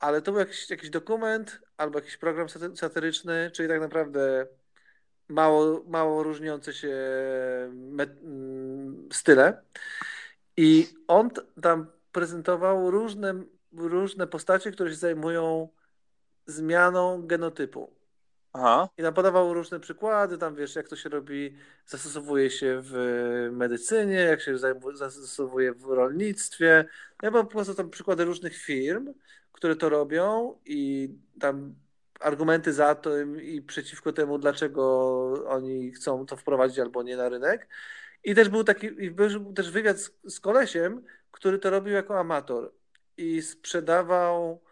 Ale 0.00 0.22
to 0.22 0.32
był 0.32 0.40
jakiś, 0.40 0.70
jakiś 0.70 0.90
dokument 0.90 1.60
albo 1.76 1.98
jakiś 1.98 2.16
program 2.16 2.46
saty- 2.46 2.76
satyryczny, 2.76 3.50
czyli 3.50 3.68
tak 3.68 3.80
naprawdę 3.80 4.46
mało, 5.28 5.84
mało 5.86 6.22
różniące 6.22 6.72
się 6.72 6.96
mm, 7.70 9.08
style. 9.12 9.62
I 10.56 10.86
on 11.08 11.30
tam 11.62 11.86
prezentował 12.12 12.90
różne, 12.90 13.34
różne 13.72 14.26
postacie, 14.26 14.70
które 14.70 14.90
się 14.90 14.96
zajmują 14.96 15.68
zmianą 16.46 17.26
genotypu. 17.26 17.98
Aha. 18.52 18.88
I 18.98 19.02
tam 19.02 19.14
podawał 19.14 19.54
różne 19.54 19.80
przykłady, 19.80 20.38
tam 20.38 20.54
wiesz, 20.54 20.76
jak 20.76 20.88
to 20.88 20.96
się 20.96 21.08
robi, 21.08 21.56
zastosowuje 21.86 22.50
się 22.50 22.80
w 22.84 23.48
medycynie, 23.52 24.14
jak 24.14 24.40
się 24.40 24.58
zastosowuje 24.94 25.72
w 25.72 25.84
rolnictwie. 25.84 26.84
Ja 27.22 27.30
mam 27.30 27.46
po 27.46 27.52
prostu 27.52 27.74
tam 27.74 27.90
przykłady 27.90 28.24
różnych 28.24 28.56
firm, 28.56 29.14
które 29.52 29.76
to 29.76 29.88
robią 29.88 30.58
i 30.64 31.10
tam 31.40 31.74
argumenty 32.20 32.72
za 32.72 32.94
to 32.94 33.18
i 33.20 33.62
przeciwko 33.62 34.12
temu, 34.12 34.38
dlaczego 34.38 35.44
oni 35.48 35.92
chcą 35.92 36.26
to 36.26 36.36
wprowadzić 36.36 36.78
albo 36.78 37.02
nie 37.02 37.16
na 37.16 37.28
rynek. 37.28 37.68
I 38.24 38.34
też 38.34 38.48
był 38.48 38.64
taki, 38.64 38.86
i 38.86 39.10
był 39.10 39.52
też 39.52 39.70
wywiad 39.70 39.98
z, 39.98 40.10
z 40.24 40.40
kolesiem, 40.40 41.04
który 41.30 41.58
to 41.58 41.70
robił 41.70 41.94
jako 41.94 42.18
amator 42.18 42.72
i 43.18 43.42
sprzedawał 43.42 44.62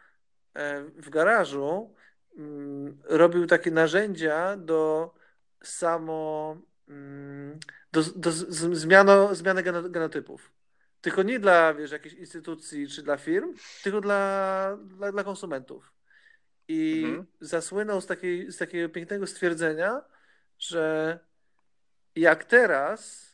e, 0.55 0.85
w 0.85 1.11
garażu 1.11 1.95
mm, 2.39 3.03
robił 3.05 3.47
takie 3.47 3.71
narzędzia 3.71 4.57
do 4.57 5.15
samo 5.63 6.57
mm, 6.89 7.59
do, 7.93 8.03
do 8.03 8.33
zmiano, 8.77 9.35
zmiany 9.35 9.63
geno- 9.63 9.91
genotypów. 9.91 10.53
Tylko 11.01 11.23
nie 11.23 11.39
dla 11.39 11.75
wiesz, 11.75 11.91
jakiejś 11.91 12.15
instytucji 12.15 12.89
czy 12.89 13.03
dla 13.03 13.17
firm, 13.17 13.55
tylko 13.83 14.01
dla, 14.01 14.79
dla, 14.85 15.13
dla 15.13 15.25
konsumentów. 15.25 15.93
I 16.69 17.05
Mhm. 17.05 17.27
zasłynął 17.41 18.01
z, 18.01 18.07
takiej, 18.07 18.53
z 18.53 18.57
takiego 18.57 18.89
pięknego 18.89 19.27
stwierdzenia, 19.27 20.03
że 20.59 21.19
jak 22.17 22.45
teraz 22.45 23.33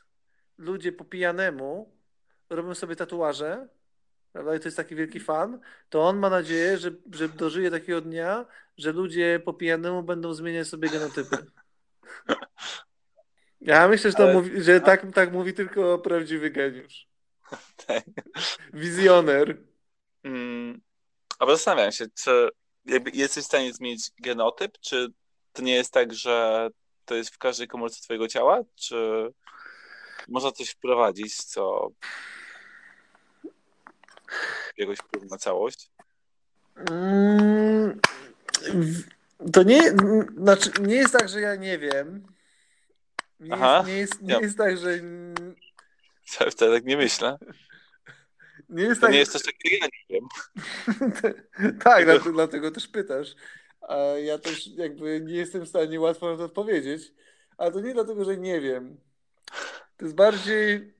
ludzie 0.59 0.92
po 0.92 1.04
pijanemu 1.04 1.97
robią 2.50 2.75
sobie 2.75 2.97
tatuaże, 2.97 3.69
prawda, 4.32 4.56
i 4.56 4.60
to 4.60 4.64
jest 4.64 4.76
taki 4.76 4.94
wielki 4.94 5.20
fan, 5.20 5.60
to 5.88 6.02
on 6.02 6.18
ma 6.18 6.30
nadzieję, 6.30 6.78
że, 6.78 6.90
że 7.12 7.28
dożyje 7.28 7.70
takiego 7.70 8.00
dnia, 8.00 8.46
że 8.78 8.92
ludzie 8.92 9.40
po 9.44 9.52
pijanemu 9.54 10.02
będą 10.02 10.34
zmieniać 10.34 10.68
sobie 10.68 10.88
genotypy. 10.88 11.36
Ja 13.60 13.88
myślę, 13.88 14.10
że, 14.10 14.16
to 14.16 14.22
Ale- 14.22 14.34
mówi, 14.34 14.62
że 14.62 14.80
tak, 14.80 15.14
tak 15.14 15.32
mówi 15.32 15.54
tylko 15.54 15.98
prawdziwy 15.98 16.50
geniusz. 16.50 17.06
Tak. 17.86 18.04
Wizjoner. 18.72 19.56
Mm, 20.24 20.80
A 21.38 21.46
zastanawiam 21.46 21.92
się, 21.92 22.04
czy 22.24 22.48
jakby 22.84 23.10
jesteś 23.10 23.44
w 23.44 23.46
stanie 23.46 23.72
zmienić 23.72 24.10
genotyp, 24.22 24.78
czy 24.80 25.08
to 25.52 25.62
nie 25.62 25.74
jest 25.74 25.92
tak, 25.92 26.14
że 26.14 26.68
to 27.04 27.14
jest 27.14 27.34
w 27.34 27.38
każdej 27.38 27.68
komórce 27.68 28.02
twojego 28.02 28.28
ciała, 28.28 28.60
czy 28.74 29.28
można 30.28 30.52
coś 30.52 30.68
wprowadzić, 30.70 31.36
co 31.36 31.88
jakoś 34.76 34.98
wpływ 34.98 35.30
na 35.30 35.38
całość? 35.38 35.90
Mm, 36.90 38.00
To 39.52 39.62
nie, 39.62 39.80
znaczy, 40.36 40.70
nie 40.80 40.94
jest 40.94 41.12
tak, 41.12 41.28
że 41.28 41.40
ja 41.40 41.56
nie 41.56 41.78
wiem. 41.78 42.26
Nie, 43.40 43.54
Aha. 43.54 43.76
jest, 43.76 43.88
nie, 43.88 43.96
jest, 43.98 44.22
nie 44.22 44.32
Ja- 44.34 44.40
jest 44.40 44.58
tak, 44.58 44.78
że. 44.78 44.90
mm, 44.90 45.34
Wcale 46.50 46.72
tak 46.74 46.84
nie 46.84 46.96
myślę. 46.96 47.38
Nie 48.68 48.82
jest 48.84 49.00
To 49.00 49.06
tak, 49.06 49.12
nie 49.12 49.18
jest 49.18 49.32
też 49.32 49.42
tak, 49.42 49.54
ja 49.64 49.86
nie 49.86 49.90
wiem. 50.10 50.24
tak, 51.84 52.04
dlatego, 52.04 52.32
dlatego 52.32 52.70
też 52.70 52.88
pytasz. 52.88 53.28
A 53.80 53.96
ja 53.96 54.38
też 54.38 54.66
jakby 54.66 55.20
nie 55.20 55.34
jestem 55.34 55.62
w 55.64 55.68
stanie 55.68 56.00
łatwo 56.00 56.30
na 56.30 56.36
to 56.36 56.44
odpowiedzieć. 56.44 57.12
Ale 57.56 57.72
to 57.72 57.80
nie 57.80 57.94
dlatego, 57.94 58.24
że 58.24 58.36
nie 58.36 58.60
wiem. 58.60 59.00
To 59.96 60.04
jest 60.04 60.14
bardziej. 60.14 60.94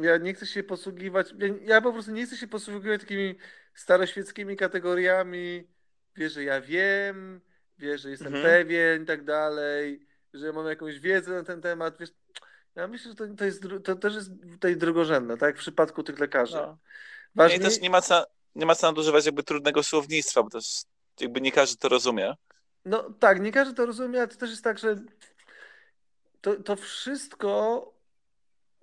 Ja 0.00 0.16
nie 0.16 0.34
chcę 0.34 0.46
się 0.46 0.62
posługiwać, 0.62 1.34
ja, 1.38 1.48
ja 1.62 1.80
po 1.80 1.92
prostu 1.92 2.12
nie 2.12 2.26
chcę 2.26 2.36
się 2.36 2.48
posługiwać 2.48 3.00
takimi 3.00 3.34
staroświeckimi 3.74 4.56
kategoriami, 4.56 5.68
wiesz, 6.16 6.32
że 6.32 6.44
ja 6.44 6.60
wiem, 6.60 7.40
wiesz, 7.78 8.00
że 8.00 8.10
jestem 8.10 8.34
Mhm. 8.34 8.44
pewien 8.44 9.02
i 9.02 9.06
tak 9.06 9.24
dalej, 9.24 10.06
że 10.34 10.52
mam 10.52 10.66
jakąś 10.66 11.00
wiedzę 11.00 11.32
na 11.32 11.42
ten 11.44 11.62
temat, 11.62 11.98
wiesz, 11.98 12.10
ja 12.74 12.88
myślę, 12.88 13.10
że 13.10 13.16
to, 13.16 13.34
to, 13.34 13.44
jest, 13.44 13.62
to 13.84 13.96
też 13.96 14.14
jest 14.14 14.30
tutaj 14.52 14.76
drugorzędne, 14.76 15.36
tak 15.36 15.56
w 15.56 15.60
przypadku 15.60 16.02
tych 16.02 16.18
lekarzy. 16.18 16.56
No. 16.56 16.78
Ważniej, 17.34 17.60
I 17.60 17.62
też 17.62 17.80
nie 17.80 17.90
ma, 17.90 18.02
co, 18.02 18.26
nie 18.54 18.66
ma 18.66 18.74
co 18.74 18.86
nadużywać 18.86 19.26
jakby 19.26 19.42
trudnego 19.42 19.82
słownictwa, 19.82 20.42
bo 20.42 20.50
też 20.50 20.82
jakby 21.20 21.40
nie 21.40 21.52
każdy 21.52 21.76
to 21.76 21.88
rozumie. 21.88 22.34
No 22.84 23.10
tak, 23.10 23.40
nie 23.40 23.52
każdy 23.52 23.74
to 23.74 23.86
rozumie, 23.86 24.18
ale 24.18 24.28
to 24.28 24.36
też 24.36 24.50
jest 24.50 24.64
tak, 24.64 24.78
że 24.78 24.96
to, 26.40 26.56
to 26.56 26.76
wszystko, 26.76 27.92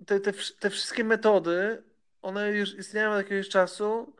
te, 0.06 0.20
te, 0.20 0.32
te 0.60 0.70
wszystkie 0.70 1.04
metody, 1.04 1.82
one 2.22 2.52
już 2.52 2.74
istnieją 2.74 3.10
od 3.10 3.16
jakiegoś 3.16 3.48
czasu 3.48 4.16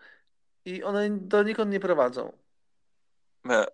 i 0.65 0.83
one 0.83 1.11
do 1.11 1.43
nikąd 1.43 1.71
nie 1.73 1.81
prowadzą. 1.81 2.39
Me, 3.45 3.67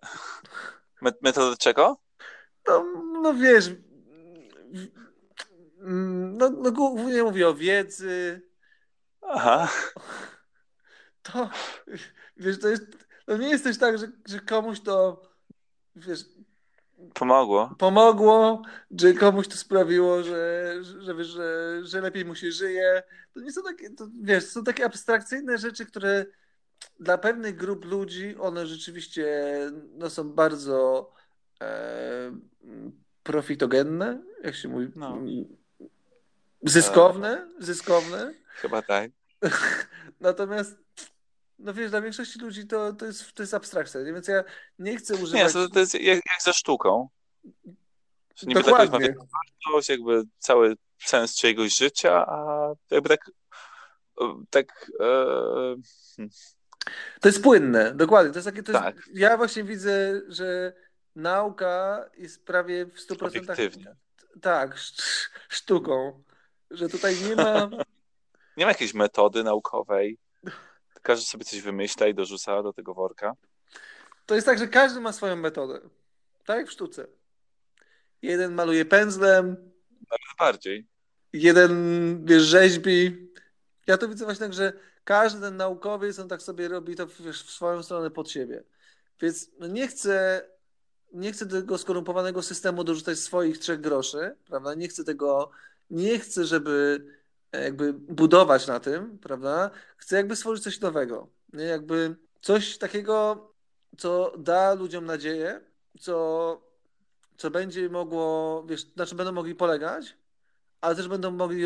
me, 1.01 1.11
metody 1.21 1.57
czego? 1.57 1.97
No, 2.67 2.85
no 3.21 3.33
wiesz, 3.33 3.71
no, 5.77 6.49
no 6.49 6.71
głównie 6.71 7.23
mówię 7.23 7.47
o 7.47 7.53
wiedzy, 7.53 8.41
Aha. 9.21 9.69
to 11.23 11.49
wiesz, 12.37 12.59
to 12.59 12.67
jest, 12.67 12.83
to 13.25 13.37
nie 13.37 13.49
jest 13.49 13.63
też 13.63 13.77
tak, 13.77 13.97
że, 13.97 14.07
że 14.27 14.39
komuś 14.39 14.81
to 14.81 15.21
wiesz, 15.95 16.25
Pomogło. 17.13 17.75
pomogło, 17.77 18.61
że 18.99 19.13
komuś 19.13 19.47
to 19.47 19.55
sprawiło, 19.55 20.23
że, 20.23 20.73
że, 20.81 21.01
że, 21.01 21.15
wiesz, 21.15 21.27
że, 21.27 21.79
że 21.83 22.01
lepiej 22.01 22.25
mu 22.25 22.35
się 22.35 22.51
żyje. 22.51 23.03
To 23.33 23.39
nie 23.39 23.51
są 23.51 23.63
takie, 23.63 23.89
to, 23.89 24.07
wiesz, 24.21 24.45
są 24.45 24.63
takie 24.63 24.85
abstrakcyjne 24.85 25.57
rzeczy, 25.57 25.85
które 25.85 26.25
dla 26.99 27.17
pewnych 27.17 27.55
grup 27.55 27.85
ludzi 27.85 28.35
one 28.39 28.67
rzeczywiście 28.67 29.47
no, 29.97 30.09
są 30.09 30.29
bardzo 30.29 31.11
e, 31.61 32.31
profitogenne, 33.23 34.23
jak 34.43 34.55
się 34.55 34.67
mówi, 34.69 34.87
No. 34.95 35.17
zyskowne, 36.63 37.47
zyskowne. 37.59 38.33
Chyba 38.47 38.81
tak. 38.81 39.11
Natomiast 40.19 40.77
no 41.61 41.73
wiesz, 41.73 41.89
dla 41.91 42.01
większości 42.01 42.39
ludzi 42.39 42.67
to, 42.67 42.93
to, 42.93 43.05
jest, 43.05 43.33
to 43.33 43.43
jest 43.43 43.53
abstrakcja, 43.53 44.01
nie? 44.01 44.13
więc 44.13 44.27
ja 44.27 44.43
nie 44.79 44.97
chcę 44.97 45.13
Nie, 45.15 45.23
używać... 45.23 45.53
to, 45.53 45.69
to 45.69 45.79
jest 45.79 45.93
jak, 45.93 46.03
jak 46.05 46.41
ze 46.41 46.53
sztuką. 46.53 47.09
Że 48.35 48.47
niby 48.47 48.63
tak 48.63 48.69
Dokładnie. 48.69 48.99
wielką 48.99 49.27
wartość, 49.63 49.89
jakby 49.89 50.23
cały 50.39 50.75
sens 50.99 51.35
czyjegoś 51.35 51.77
życia, 51.77 52.25
a 52.27 52.69
jakby 52.91 53.09
tak 53.09 53.31
tak 54.49 54.91
e, 54.99 55.05
To 57.21 57.29
jest 57.29 57.43
płynne, 57.43 57.95
dokładnie. 57.95 58.31
To 58.31 58.37
jest 58.37 58.47
takie, 58.47 58.63
to 58.63 58.71
jest, 58.71 58.83
Tak. 58.83 58.95
Ja 59.13 59.37
właśnie 59.37 59.63
widzę, 59.63 60.21
że 60.27 60.73
nauka 61.15 62.05
jest 62.17 62.45
prawie 62.45 62.85
w 62.85 62.95
100% 63.07 63.27
obiektywnie. 63.27 63.95
tak, 64.41 64.75
szt- 64.75 65.29
sztuką. 65.49 66.23
Że 66.71 66.89
tutaj 66.89 67.15
nie 67.29 67.35
ma. 67.35 67.69
Nie 68.57 68.65
ma 68.65 68.71
jakiejś 68.71 68.93
metody 68.93 69.43
naukowej. 69.43 70.17
Każdy 71.01 71.25
sobie 71.25 71.45
coś 71.45 71.61
wymyśla 71.61 72.07
i 72.07 72.13
dorzuca 72.13 72.63
do 72.63 72.73
tego 72.73 72.93
worka. 72.93 73.33
To 74.25 74.35
jest 74.35 74.47
tak, 74.47 74.59
że 74.59 74.67
każdy 74.67 74.99
ma 75.01 75.11
swoją 75.13 75.35
metodę. 75.35 75.79
Tak 76.45 76.57
jak 76.57 76.67
w 76.67 76.71
sztuce. 76.71 77.07
Jeden 78.21 78.53
maluje 78.53 78.85
pędzlem, 78.85 79.71
Bardziej. 80.39 80.87
jeden 81.33 82.25
wiesz, 82.25 82.43
rzeźbi. 82.43 83.29
Ja 83.87 83.97
to 83.97 84.07
widzę 84.07 84.25
właśnie 84.25 84.45
tak, 84.45 84.53
że 84.53 84.73
każdy 85.03 85.41
ten 85.41 85.57
naukowiec, 85.57 86.19
on 86.19 86.27
tak 86.27 86.41
sobie 86.41 86.67
robi 86.67 86.95
to 86.95 87.07
wiesz, 87.07 87.43
w 87.43 87.51
swoją 87.51 87.83
stronę 87.83 88.11
pod 88.11 88.29
siebie. 88.31 88.63
Więc 89.21 89.49
no 89.59 89.67
nie 89.67 89.87
chcę, 89.87 90.45
nie 91.13 91.31
chcę 91.31 91.45
tego 91.45 91.77
skorumpowanego 91.77 92.41
systemu 92.41 92.83
dorzucać 92.83 93.19
swoich 93.19 93.57
trzech 93.57 93.81
groszy, 93.81 94.35
prawda? 94.45 94.73
Nie 94.75 94.87
chcę 94.87 95.03
tego, 95.03 95.51
nie 95.89 96.19
chcę, 96.19 96.45
żeby 96.45 97.05
jakby 97.53 97.93
budować 97.93 98.67
na 98.67 98.79
tym, 98.79 99.19
prawda? 99.19 99.71
Chcę 99.97 100.15
jakby 100.15 100.35
stworzyć 100.35 100.63
coś 100.63 100.79
nowego. 100.79 101.27
Nie? 101.53 101.63
Jakby 101.63 102.15
coś 102.41 102.77
takiego, 102.77 103.47
co 103.97 104.33
da 104.37 104.73
ludziom 104.73 105.05
nadzieję, 105.05 105.61
co, 105.99 106.61
co 107.37 107.51
będzie 107.51 107.89
mogło, 107.89 108.63
wiesz, 108.67 108.95
na 108.95 109.05
czym 109.05 109.17
będą 109.17 109.31
mogli 109.31 109.55
polegać, 109.55 110.17
ale 110.81 110.95
też 110.95 111.07
będą 111.07 111.31
mogli, 111.31 111.63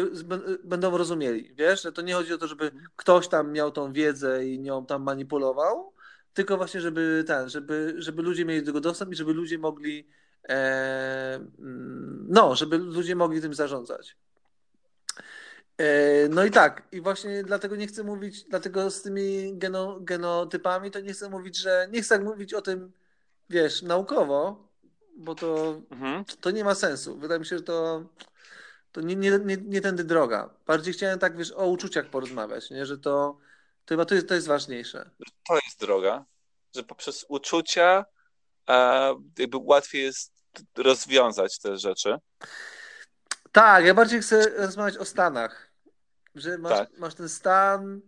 będą 0.64 0.98
rozumieli, 0.98 1.56
wiesz, 1.56 1.84
że 1.84 1.92
to 1.92 2.02
nie 2.02 2.14
chodzi 2.14 2.34
o 2.34 2.38
to, 2.38 2.48
żeby 2.48 2.72
ktoś 2.96 3.28
tam 3.28 3.52
miał 3.52 3.72
tą 3.72 3.94
wiedzę 3.94 4.48
i 4.48 4.60
nią 4.60 4.86
tam 4.86 5.04
manipulował, 5.04 5.94
tylko 6.34 6.58
właśnie, 6.58 6.82
żeby 6.82 7.24
ten, 7.28 7.50
żeby, 7.50 7.96
żeby 7.98 8.22
ludzie 8.22 8.46
mieli 8.46 8.62
do 8.62 8.66
tego 8.66 8.82
dostęp 8.82 9.12
i 9.12 9.16
żeby 9.16 9.34
ludzie 9.34 9.58
mogli 9.58 10.08
e, 10.50 11.36
mm, 11.60 12.26
no, 12.30 12.56
żeby 12.56 12.78
ludzie 12.78 13.16
mogli 13.16 13.42
tym 13.42 13.54
zarządzać. 13.54 14.18
E, 15.78 16.30
No 16.30 16.46
i 16.46 16.52
tak, 16.52 16.88
i 16.92 17.02
właśnie 17.02 17.44
dlatego 17.44 17.76
nie 17.76 17.88
chcę 17.88 18.04
mówić, 18.04 18.44
dlatego 18.44 18.92
z 18.92 19.02
tymi 19.02 19.58
geno, 19.58 20.00
genotypami 20.00 20.92
to 20.92 21.00
nie 21.00 21.14
chcę 21.14 21.30
mówić, 21.30 21.58
że 21.58 21.88
nie 21.92 22.02
chcę 22.02 22.20
mówić 22.20 22.54
o 22.54 22.62
tym, 22.62 22.92
wiesz, 23.50 23.82
naukowo, 23.82 24.68
bo 25.18 25.36
to 25.36 25.82
Mhm. 25.92 26.26
to 26.42 26.52
nie 26.52 26.64
ma 26.64 26.76
sensu. 26.76 27.18
Wydaje 27.18 27.40
mi 27.40 27.46
się, 27.46 27.58
że 27.58 27.64
to, 27.64 28.04
to 28.92 29.02
nie, 29.02 29.16
nie, 29.16 29.40
nie, 29.46 29.58
nie 29.58 29.82
tędy 29.82 30.04
droga. 30.04 30.50
Bardziej 30.66 30.94
chciałem 30.94 31.20
tak, 31.20 31.38
wiesz, 31.38 31.52
o 31.52 31.68
uczuciach 31.68 32.10
porozmawiać, 32.10 32.70
nie? 32.70 32.86
że 32.86 32.98
to, 32.98 33.38
to 33.86 33.94
chyba 33.94 34.06
to 34.06 34.16
jest, 34.16 34.28
to 34.28 34.34
jest 34.36 34.48
ważniejsze. 34.48 35.10
To 35.48 35.56
jest 35.56 35.80
droga, 35.80 36.26
że 36.76 36.84
poprzez 36.84 37.26
uczucia 37.30 38.06
e, 38.70 39.16
jakby 39.38 39.58
łatwiej 39.58 40.04
jest 40.04 40.34
rozwiązać 40.78 41.60
te 41.60 41.78
rzeczy. 41.78 42.18
Tak, 43.56 43.86
ja 43.86 43.94
bardziej 43.94 44.22
chcę 44.22 44.50
rozmawiać 44.50 44.98
o 44.98 45.06
stanach, 45.06 45.72
że 46.36 46.58
masz, 46.58 46.72
Tak. 46.72 46.98
masz 46.98 47.16
ten 47.16 47.30
stan 47.30 48.02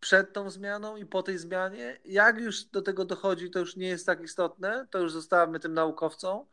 przed 0.00 0.32
tą 0.32 0.50
zmianą 0.50 0.96
i 0.96 1.06
po 1.06 1.22
tej 1.22 1.38
zmianie. 1.38 2.00
Jak 2.04 2.40
już 2.40 2.64
do 2.64 2.82
tego 2.82 3.04
dochodzi, 3.04 3.50
to 3.50 3.58
już 3.58 3.76
nie 3.76 3.88
jest 3.88 4.06
tak 4.06 4.20
istotne, 4.20 4.86
to 4.90 4.98
już 4.98 5.12
zostawmy 5.12 5.60
tym 5.60 5.74
naukowcom, 5.74 6.46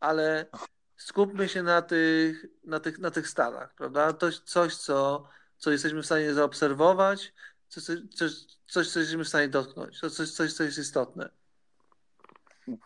ale 0.00 0.46
skupmy 0.96 1.48
się 1.48 1.62
na 1.62 1.82
tych, 1.82 2.46
na 2.64 2.80
tych, 2.80 2.98
na 2.98 3.10
tych 3.10 3.28
stanach, 3.28 3.74
prawda? 3.74 4.12
To 4.12 4.32
coś, 4.44 4.76
co, 4.76 5.28
co 5.58 5.70
jesteśmy 5.70 6.02
w 6.02 6.06
stanie 6.06 6.34
zaobserwować, 6.34 7.32
coś, 7.68 7.84
coś, 7.84 8.32
coś, 8.66 8.88
co 8.88 9.00
jesteśmy 9.00 9.24
w 9.24 9.28
stanie 9.28 9.48
dotknąć, 9.48 10.00
to 10.00 10.10
coś, 10.10 10.30
coś, 10.30 10.52
co 10.52 10.64
jest 10.64 10.78
istotne. 10.78 11.28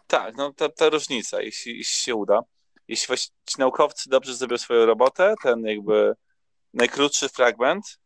Tak, 0.07 0.37
no 0.37 0.53
ta, 0.53 0.69
ta 0.69 0.89
różnica, 0.89 1.41
jeśli, 1.41 1.79
jeśli 1.79 1.95
się 1.95 2.15
uda. 2.15 2.43
Jeśli 2.89 3.07
właśnie 3.07 3.35
ci 3.47 3.55
naukowcy 3.59 4.11
dobrze 4.11 4.35
zrobią 4.35 4.59
swoją 4.59 4.87
robotę, 4.87 5.35
ten 5.43 5.65
jakby 5.65 6.15
najkrótszy 6.75 7.29
fragment, 7.29 7.99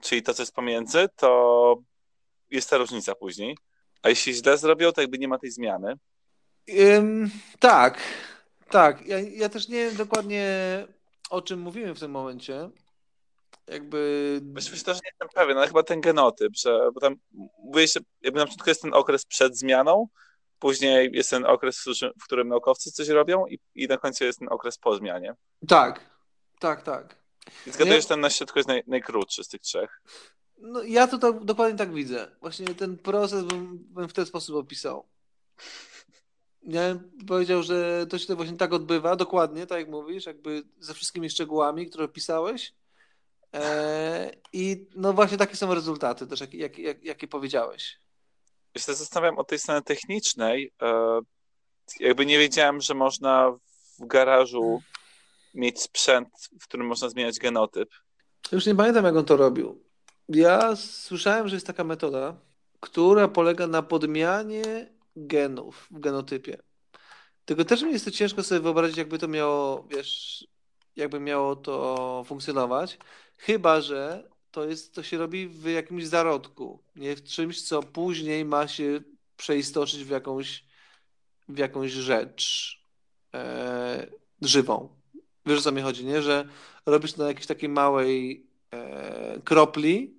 czyli 0.00 0.22
to, 0.22 0.34
co 0.34 0.42
jest 0.42 0.54
pomiędzy, 0.54 1.08
to 1.16 1.76
jest 2.50 2.70
ta 2.70 2.76
różnica 2.76 3.14
później. 3.14 3.56
A 4.02 4.08
jeśli 4.08 4.34
źle 4.34 4.58
zrobią, 4.58 4.92
to 4.92 5.00
jakby 5.00 5.18
nie 5.18 5.28
ma 5.28 5.38
tej 5.38 5.50
zmiany. 5.50 5.94
Ym, 6.68 7.30
tak, 7.58 8.00
tak. 8.70 9.06
Ja, 9.06 9.20
ja 9.20 9.48
też 9.48 9.68
nie 9.68 9.86
wiem 9.86 9.96
dokładnie 9.96 10.46
o 11.30 11.42
czym 11.42 11.60
mówimy 11.60 11.94
w 11.94 12.00
tym 12.00 12.10
momencie. 12.10 12.70
Jakby. 13.66 14.40
Myślę, 14.42 14.76
że 14.76 14.84
też 14.84 14.96
nie 14.96 15.08
jestem 15.10 15.28
pewien, 15.34 15.58
ale 15.58 15.66
chyba 15.66 15.82
ten 15.82 16.00
genotyp, 16.00 16.52
że 16.56 16.90
bo 16.94 17.00
tam 17.00 17.16
mówię 17.58 17.88
się, 17.88 18.00
jakby 18.22 18.38
na 18.38 18.44
początku 18.44 18.70
jest 18.70 18.82
ten 18.82 18.94
okres 18.94 19.24
przed 19.24 19.58
zmianą, 19.58 20.08
później 20.62 21.10
jest 21.12 21.30
ten 21.30 21.44
okres, 21.46 21.84
w 22.20 22.24
którym, 22.24 22.48
naukowcy 22.48 22.92
coś 22.92 23.08
robią 23.08 23.46
i, 23.46 23.58
i 23.74 23.86
na 23.86 23.98
końcu 23.98 24.24
jest 24.24 24.38
ten 24.38 24.48
okres 24.48 24.78
po 24.78 24.96
zmianie. 24.96 25.34
Tak, 25.68 26.10
tak, 26.60 26.82
tak. 26.82 27.16
I 27.66 27.70
zgaduję, 27.70 27.96
Nie- 27.96 28.02
że 28.02 28.08
ten 28.08 28.20
na 28.20 28.30
środku 28.30 28.58
jest 28.58 28.68
naj, 28.68 28.82
najkrótszy 28.86 29.44
z 29.44 29.48
tych 29.48 29.60
trzech. 29.60 30.02
No, 30.58 30.82
ja 30.82 31.06
to 31.06 31.18
tak, 31.18 31.44
dokładnie 31.44 31.78
tak 31.78 31.94
widzę. 31.94 32.28
Właśnie 32.40 32.66
ten 32.66 32.98
proces 32.98 33.44
bym, 33.44 33.78
bym 33.78 34.08
w 34.08 34.12
ten 34.12 34.26
sposób 34.26 34.56
opisał. 34.56 35.06
Ja 36.62 36.94
bym 36.94 37.26
powiedział, 37.26 37.62
że 37.62 38.06
to 38.06 38.18
się 38.18 38.34
właśnie 38.34 38.56
tak 38.56 38.72
odbywa, 38.72 39.16
dokładnie, 39.16 39.66
tak 39.66 39.78
jak 39.78 39.88
mówisz, 39.88 40.26
jakby 40.26 40.62
ze 40.78 40.94
wszystkimi 40.94 41.30
szczegółami, 41.30 41.86
które 41.86 42.04
opisałeś. 42.04 42.74
E, 43.54 44.30
I 44.52 44.86
no 44.96 45.12
właśnie 45.12 45.38
takie 45.38 45.56
są 45.56 45.74
rezultaty 45.74 46.26
też, 46.26 46.40
jak, 46.40 46.54
jak, 46.54 46.78
jak, 46.78 47.04
jakie 47.04 47.28
powiedziałeś. 47.28 47.98
Ja 48.74 48.80
się 48.80 48.94
zastanawiam 48.94 49.38
o 49.38 49.44
tej 49.44 49.58
strony 49.58 49.82
technicznej. 49.82 50.72
E, 50.82 51.20
jakby 52.00 52.26
nie 52.26 52.38
wiedziałem, 52.38 52.80
że 52.80 52.94
można 52.94 53.52
w 53.98 54.06
garażu 54.06 54.82
mieć 55.54 55.80
sprzęt, 55.80 56.28
w 56.60 56.64
którym 56.64 56.86
można 56.86 57.08
zmieniać 57.08 57.38
genotyp. 57.38 57.88
Już 58.52 58.66
nie 58.66 58.74
pamiętam, 58.74 59.04
jak 59.04 59.16
on 59.16 59.24
to 59.24 59.36
robił. 59.36 59.84
Ja 60.28 60.76
słyszałem, 60.76 61.48
że 61.48 61.56
jest 61.56 61.66
taka 61.66 61.84
metoda, 61.84 62.36
która 62.80 63.28
polega 63.28 63.66
na 63.66 63.82
podmianie 63.82 64.92
genów 65.16 65.88
w 65.90 66.00
genotypie. 66.00 66.58
Tylko 67.44 67.64
też 67.64 67.82
mi 67.82 67.92
jest 67.92 68.04
to 68.04 68.10
ciężko 68.10 68.42
sobie 68.42 68.60
wyobrazić, 68.60 68.96
jakby 68.96 69.18
to 69.18 69.28
miało, 69.28 69.86
wiesz, 69.90 70.44
jakby 70.96 71.20
miało 71.20 71.56
to 71.56 72.24
funkcjonować. 72.26 72.98
Chyba, 73.36 73.80
że 73.80 74.28
to, 74.52 74.64
jest, 74.64 74.94
to 74.94 75.02
się 75.02 75.18
robi 75.18 75.48
w 75.48 75.64
jakimś 75.64 76.06
zarodku, 76.06 76.82
nie 76.96 77.16
w 77.16 77.24
czymś, 77.24 77.62
co 77.62 77.82
później 77.82 78.44
ma 78.44 78.68
się 78.68 79.00
przeistoczyć 79.36 80.04
w 80.04 80.10
jakąś, 80.10 80.64
w 81.48 81.58
jakąś 81.58 81.92
rzecz 81.92 82.78
e, 83.34 84.06
żywą. 84.42 84.88
Wiesz 85.46 85.58
o 85.58 85.62
co 85.62 85.72
mi 85.72 85.82
chodzi, 85.82 86.04
nie? 86.04 86.22
Że 86.22 86.48
robisz 86.86 87.12
to 87.12 87.22
na 87.22 87.28
jakiejś 87.28 87.46
takiej 87.46 87.68
małej 87.68 88.46
e, 88.70 89.40
kropli 89.44 90.18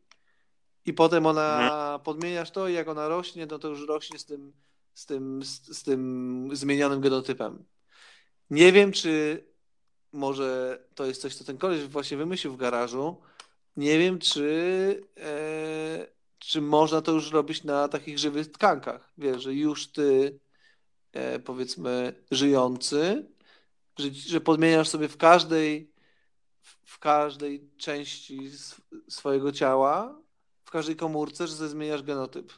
i 0.85 0.93
potem 0.93 1.25
ona 1.25 1.63
mhm. 1.63 1.99
podmieniasz 1.99 2.51
to 2.51 2.67
i 2.67 2.73
jak 2.73 2.87
ona 2.87 3.07
rośnie, 3.07 3.45
no 3.45 3.59
to 3.59 3.67
już 3.67 3.87
rośnie 3.87 4.19
z 4.19 4.25
tym, 4.25 4.53
z 4.93 5.05
tym, 5.05 5.43
z, 5.43 5.77
z 5.77 5.83
tym 5.83 6.49
zmienionym 6.53 7.01
genotypem. 7.01 7.65
Nie 8.49 8.71
wiem, 8.71 8.91
czy 8.91 9.43
może 10.13 10.79
to 10.95 11.05
jest 11.05 11.21
coś, 11.21 11.35
co 11.35 11.43
ten 11.43 11.57
koleś 11.57 11.83
właśnie 11.83 12.17
wymyślił 12.17 12.53
w 12.53 12.57
garażu. 12.57 13.21
Nie 13.77 13.99
wiem, 13.99 14.19
czy, 14.19 15.01
e, 15.19 16.07
czy 16.39 16.61
można 16.61 17.01
to 17.01 17.11
już 17.11 17.31
robić 17.31 17.63
na 17.63 17.87
takich 17.87 18.19
żywych 18.19 18.51
tkankach. 18.51 19.11
Wiesz, 19.17 19.43
że 19.43 19.53
już 19.53 19.87
ty, 19.87 20.39
e, 21.11 21.39
powiedzmy, 21.39 22.23
żyjący, 22.31 23.27
że, 23.99 24.11
że 24.11 24.41
podmieniasz 24.41 24.89
sobie 24.89 25.09
w 25.09 25.17
każdej, 25.17 25.91
w 26.85 26.99
każdej 26.99 27.69
części 27.77 28.51
swojego 29.09 29.51
ciała, 29.51 30.21
w 30.65 30.71
każdej 30.71 30.95
komórce, 30.95 31.47
że 31.47 31.69
zmieniasz 31.69 32.03
genotyp. 32.03 32.53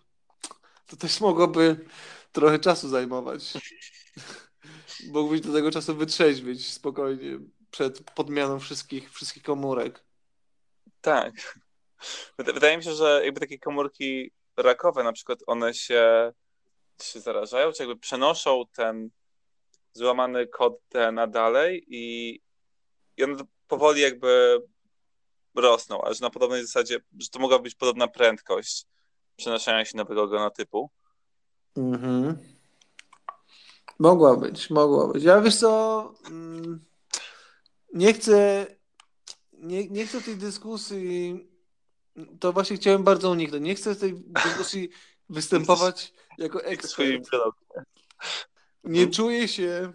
To 0.87 0.95
też 0.95 1.21
mogłoby 1.21 1.85
trochę 2.31 2.59
czasu 2.59 2.89
zajmować. 2.89 3.53
Mógłbyś 5.13 5.41
do 5.41 5.53
tego 5.53 5.71
czasu 5.71 5.95
wytrzeźwieć 5.95 6.73
spokojnie 6.73 7.39
przed 7.71 8.11
podmianą 8.11 8.59
wszystkich, 8.59 9.11
wszystkich 9.11 9.43
komórek. 9.43 10.03
Tak. 11.05 11.59
Wydaje 12.37 12.77
mi 12.77 12.83
się, 12.83 12.93
że 12.93 13.21
jakby 13.25 13.39
takie 13.39 13.59
komórki 13.59 14.31
rakowe 14.57 15.03
na 15.03 15.13
przykład 15.13 15.39
one 15.47 15.73
się, 15.73 16.33
się 17.01 17.19
zarażają, 17.19 17.71
czy 17.71 17.83
jakby 17.83 17.99
przenoszą 17.99 18.63
ten 18.73 19.09
złamany 19.93 20.47
kod 20.47 20.79
DNA 20.91 21.27
dalej 21.27 21.85
i, 21.87 22.33
i 23.17 23.23
one 23.23 23.35
powoli 23.67 24.01
jakby 24.01 24.59
rosną, 25.55 26.01
aż 26.01 26.19
na 26.19 26.29
podobnej 26.29 26.61
zasadzie, 26.61 26.99
że 27.19 27.29
to 27.29 27.39
mogła 27.39 27.59
być 27.59 27.75
podobna 27.75 28.07
prędkość 28.07 28.85
przenoszenia 29.35 29.85
się 29.85 29.97
nowego 29.97 30.27
genotypu. 30.27 30.89
Mhm. 31.77 32.37
Mogła 33.99 34.37
być, 34.37 34.69
mogła 34.69 35.13
być. 35.13 35.23
Ja 35.23 35.41
wiesz 35.41 35.55
co, 35.55 36.13
mm, 36.27 36.85
nie 37.93 38.13
chcę, 38.13 38.65
nie, 39.65 39.89
nie 39.89 40.07
chcę 40.07 40.21
tej 40.21 40.35
dyskusji, 40.35 41.39
to 42.39 42.53
właśnie 42.53 42.77
chciałem 42.77 43.03
bardzo 43.03 43.31
uniknąć. 43.31 43.63
Nie 43.63 43.75
chcę 43.75 43.95
tej 43.95 44.13
dyskusji 44.15 44.89
występować 45.29 46.13
jako 46.37 46.63
ekspert. 46.63 47.29
Nie 48.83 49.07
czuję 49.07 49.47
się, 49.47 49.93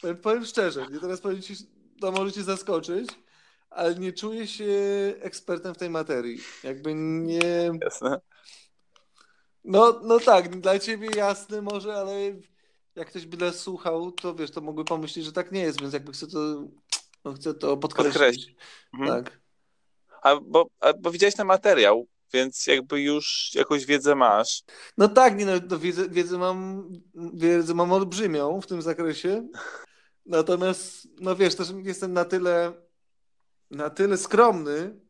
powiem, 0.00 0.16
powiem 0.16 0.44
szczerze, 0.44 0.86
nie 0.92 1.00
teraz 1.00 1.20
powiem 1.20 1.42
ci, 1.42 1.54
to 2.00 2.12
może 2.12 2.32
cię 2.32 2.42
zaskoczyć, 2.42 3.08
ale 3.70 3.94
nie 3.94 4.12
czuję 4.12 4.46
się 4.46 4.74
ekspertem 5.20 5.74
w 5.74 5.78
tej 5.78 5.90
materii. 5.90 6.40
Jakby 6.64 6.94
nie... 6.94 7.70
Jasne. 7.82 8.20
No, 9.64 10.00
no 10.02 10.20
tak, 10.20 10.60
dla 10.60 10.78
ciebie 10.78 11.08
jasne 11.16 11.62
może, 11.62 11.94
ale 11.94 12.34
jak 12.94 13.08
ktoś 13.08 13.26
by 13.26 13.36
nas 13.36 13.58
słuchał, 13.58 14.12
to 14.12 14.34
wiesz, 14.34 14.50
to 14.50 14.60
mógłby 14.60 14.84
pomyśleć, 14.84 15.24
że 15.24 15.32
tak 15.32 15.52
nie 15.52 15.60
jest, 15.60 15.80
więc 15.80 15.92
jakby 15.92 16.12
chcę 16.12 16.26
to, 16.26 16.64
no, 17.24 17.32
chcę 17.32 17.54
to 17.54 17.76
podkreślić. 17.76 18.14
podkreślić. 18.14 18.56
Mhm. 18.94 19.24
Tak. 19.24 19.40
A 20.22 20.36
bo, 20.36 20.66
a 20.80 20.92
bo 20.92 21.10
widziałeś 21.10 21.34
ten 21.34 21.46
materiał, 21.46 22.06
więc 22.32 22.66
jakby 22.66 23.00
już 23.00 23.50
jakąś 23.54 23.86
wiedzę 23.86 24.14
masz. 24.14 24.62
No 24.98 25.08
tak, 25.08 25.38
nie, 25.38 25.46
no, 25.46 25.52
no 25.70 25.78
wiedzę, 25.78 26.08
wiedzę, 26.08 26.38
mam, 26.38 26.88
wiedzę 27.34 27.74
mam 27.74 27.92
olbrzymią 27.92 28.60
w 28.60 28.66
tym 28.66 28.82
zakresie. 28.82 29.48
Natomiast, 30.26 31.08
no 31.20 31.36
wiesz, 31.36 31.54
też 31.54 31.68
jestem 31.82 32.12
na 32.12 32.24
tyle, 32.24 32.72
na 33.70 33.90
tyle 33.90 34.16
skromny, 34.16 35.00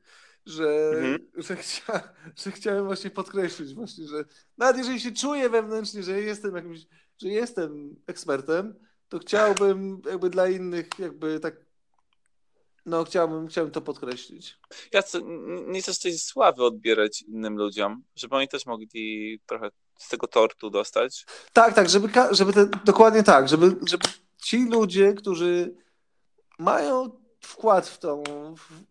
że, 0.47 0.91
mhm. 0.95 1.19
że, 1.37 1.57
chcia, 1.57 2.15
że 2.45 2.53
chciałem 2.53 2.85
właśnie 2.85 3.11
podkreślić 3.11 3.75
właśnie, 3.75 4.09
że 4.09 4.25
nawet 4.59 4.77
jeżeli 4.77 5.01
się 5.01 5.13
czuję 5.13 5.51
wewnętrznie, 5.51 6.03
że 6.03 6.21
jestem 6.21 6.57
jakimś, 6.57 6.87
że 7.23 7.29
jestem 7.29 7.97
ekspertem, 8.07 8.75
to 9.09 9.19
chciałbym 9.19 10.03
jakby 10.11 10.31
dla 10.31 10.49
innych 10.49 10.89
jakby 10.99 11.41
tak 11.41 11.70
no 12.87 13.05
chciałbym, 13.05 13.49
chciałbym 13.49 13.73
to 13.73 13.81
podkreślić. 13.81 14.59
Ja 14.93 15.03
chcę, 15.03 15.21
nie 15.67 15.83
chcę 15.83 15.93
tej 16.03 16.19
sławy 16.19 16.65
odbierać 16.65 17.23
innym 17.23 17.57
ludziom, 17.57 18.03
żeby 18.17 18.37
oni 18.37 18.49
też 18.49 18.67
mogli 18.67 19.41
trochę 19.47 19.71
z 19.99 20.09
tego 20.09 20.27
tortu 20.27 20.71
dostać. 20.71 21.27
Tak, 21.53 21.75
tak, 21.75 21.89
żeby, 21.89 22.09
żeby 22.31 22.53
te, 22.53 22.67
dokładnie 22.85 23.23
tak, 23.23 23.49
żeby, 23.49 23.77
żeby 23.87 24.05
ci 24.43 24.65
ludzie, 24.65 25.15
którzy 25.15 25.75
mają 26.59 27.11
wkład 27.41 27.89
w 27.89 27.99
tą, 27.99 28.23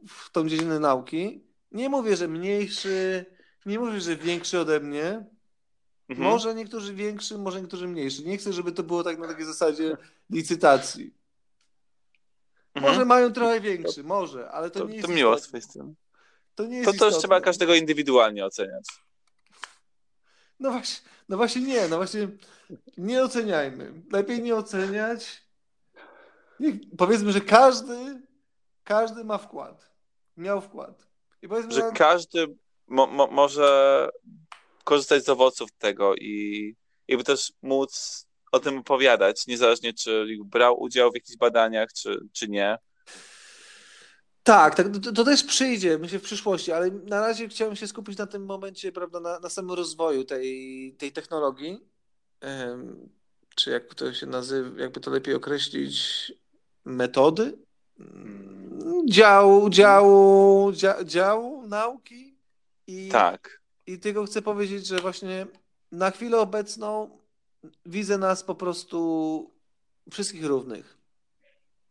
w 0.08 0.32
tą 0.32 0.49
dziedzinę 0.49 0.80
nauki, 0.80 1.43
nie 1.71 1.89
mówię, 1.89 2.15
że 2.15 2.28
mniejszy, 2.28 3.25
nie 3.65 3.80
mówię, 3.80 4.02
że 4.02 4.15
większy 4.15 4.60
ode 4.60 4.80
mnie, 4.80 5.25
mhm. 6.10 6.30
może 6.30 6.56
niektórzy 6.56 6.93
większy, 6.93 7.38
może 7.38 7.62
niektórzy 7.62 7.88
mniejszy. 7.88 8.23
Nie 8.23 8.38
chcę, 8.38 8.54
żeby 8.54 8.71
to 8.71 8.84
było 8.84 9.04
tak 9.04 9.19
na 9.19 9.28
takiej 9.28 9.45
zasadzie 9.45 9.97
licytacji. 10.30 11.13
Mhm. 12.80 12.94
Może 12.94 13.06
mają 13.06 13.34
trochę 13.34 13.62
większy, 13.62 14.04
może, 14.04 14.52
ale 14.52 14.72
to, 14.72 14.80
to 14.80 14.86
nie 14.86 14.96
jest. 14.96 15.08
To 15.08 15.13
miło 15.13 15.38
z 15.38 15.42
twojej 15.42 15.62
strony. 15.62 15.94
To, 16.56 16.65
nie 16.65 16.78
jest 16.78 17.00
to, 17.00 17.12
to 17.12 17.20
trzeba 17.20 17.42
każdego 17.42 17.76
indywidualnie 17.76 18.46
oceniać. 18.46 18.86
No 20.60 20.72
właśnie, 20.72 21.10
no 21.30 21.38
właśnie 21.38 21.62
nie, 21.62 21.88
no 21.88 21.96
właśnie 21.96 22.28
nie 22.98 23.24
oceniajmy. 23.24 23.94
Lepiej 24.12 24.42
nie 24.42 24.56
oceniać. 24.56 25.44
Nie, 26.60 26.80
powiedzmy, 26.98 27.32
że 27.32 27.42
każdy, 27.42 28.22
każdy 28.84 29.24
ma 29.24 29.38
wkład. 29.38 29.89
Miał 30.38 30.62
wkład. 30.62 31.08
I 31.42 31.48
powiedzmy, 31.48 31.72
że 31.72 31.92
każdy 31.96 32.56
mo, 32.88 33.08
mo, 33.08 33.28
może 33.28 34.10
korzystać 34.84 35.24
z 35.24 35.30
owoców 35.30 35.72
tego 35.72 36.15
i 36.15 36.76
jakby 37.08 37.24
też 37.24 37.54
móc 37.62 38.26
o 38.52 38.60
tym 38.60 38.78
opowiadać, 38.78 39.48
niezależnie 39.48 39.94
czy 39.94 40.28
brał 40.46 40.82
udział 40.82 41.12
w 41.12 41.16
jakichś 41.16 41.38
badaniach, 41.38 41.94
czy, 41.94 42.20
czy 42.34 42.48
nie. 42.48 42.78
Tak, 44.44 44.76
tak 44.76 44.88
to, 45.04 45.12
to, 45.12 45.24
też 45.24 45.44
przyjdzie, 45.44 45.98
myślę, 45.98 46.20
w 46.20 46.24
przyszłości, 46.24 46.72
ale 46.72 46.92
na 46.92 47.22
razie 47.22 47.48
chciałem 47.48 47.76
się 47.76 47.88
skupić 47.88 48.18
na 48.18 48.28
tym 48.28 48.46
momencie, 48.46 48.92
prawda, 48.92 49.20
na, 49.20 49.40
na 49.40 49.50
samym 49.50 49.72
rozwoju 49.72 50.24
tej, 50.24 50.96
tej 50.98 51.12
technologii. 51.12 51.80
Um, 52.42 53.10
czy 53.56 53.72
jak 53.72 53.96
to 53.96 54.14
się 54.14 54.26
nazywa, 54.26 54.82
jakby 54.82 55.00
to 55.00 55.12
lepiej 55.12 55.36
określić, 55.36 56.32
metody? 56.86 57.58
Działu, 59.10 59.70
działu, 59.70 60.72
dzia, 60.72 61.04
działu 61.04 61.68
nauki. 61.68 62.38
I, 62.88 63.10
tak. 63.10 63.62
I 63.88 64.00
tylko 64.00 64.26
chcę 64.26 64.42
powiedzieć, 64.42 64.88
że 64.88 65.00
właśnie 65.00 65.48
na 65.92 66.12
chwilę 66.12 66.38
obecną 66.40 67.20
widzę 67.86 68.17
nas 68.17 68.43
po 68.43 68.56
prostu 68.56 69.52
wszystkich 70.12 70.45
równych. 70.45 70.98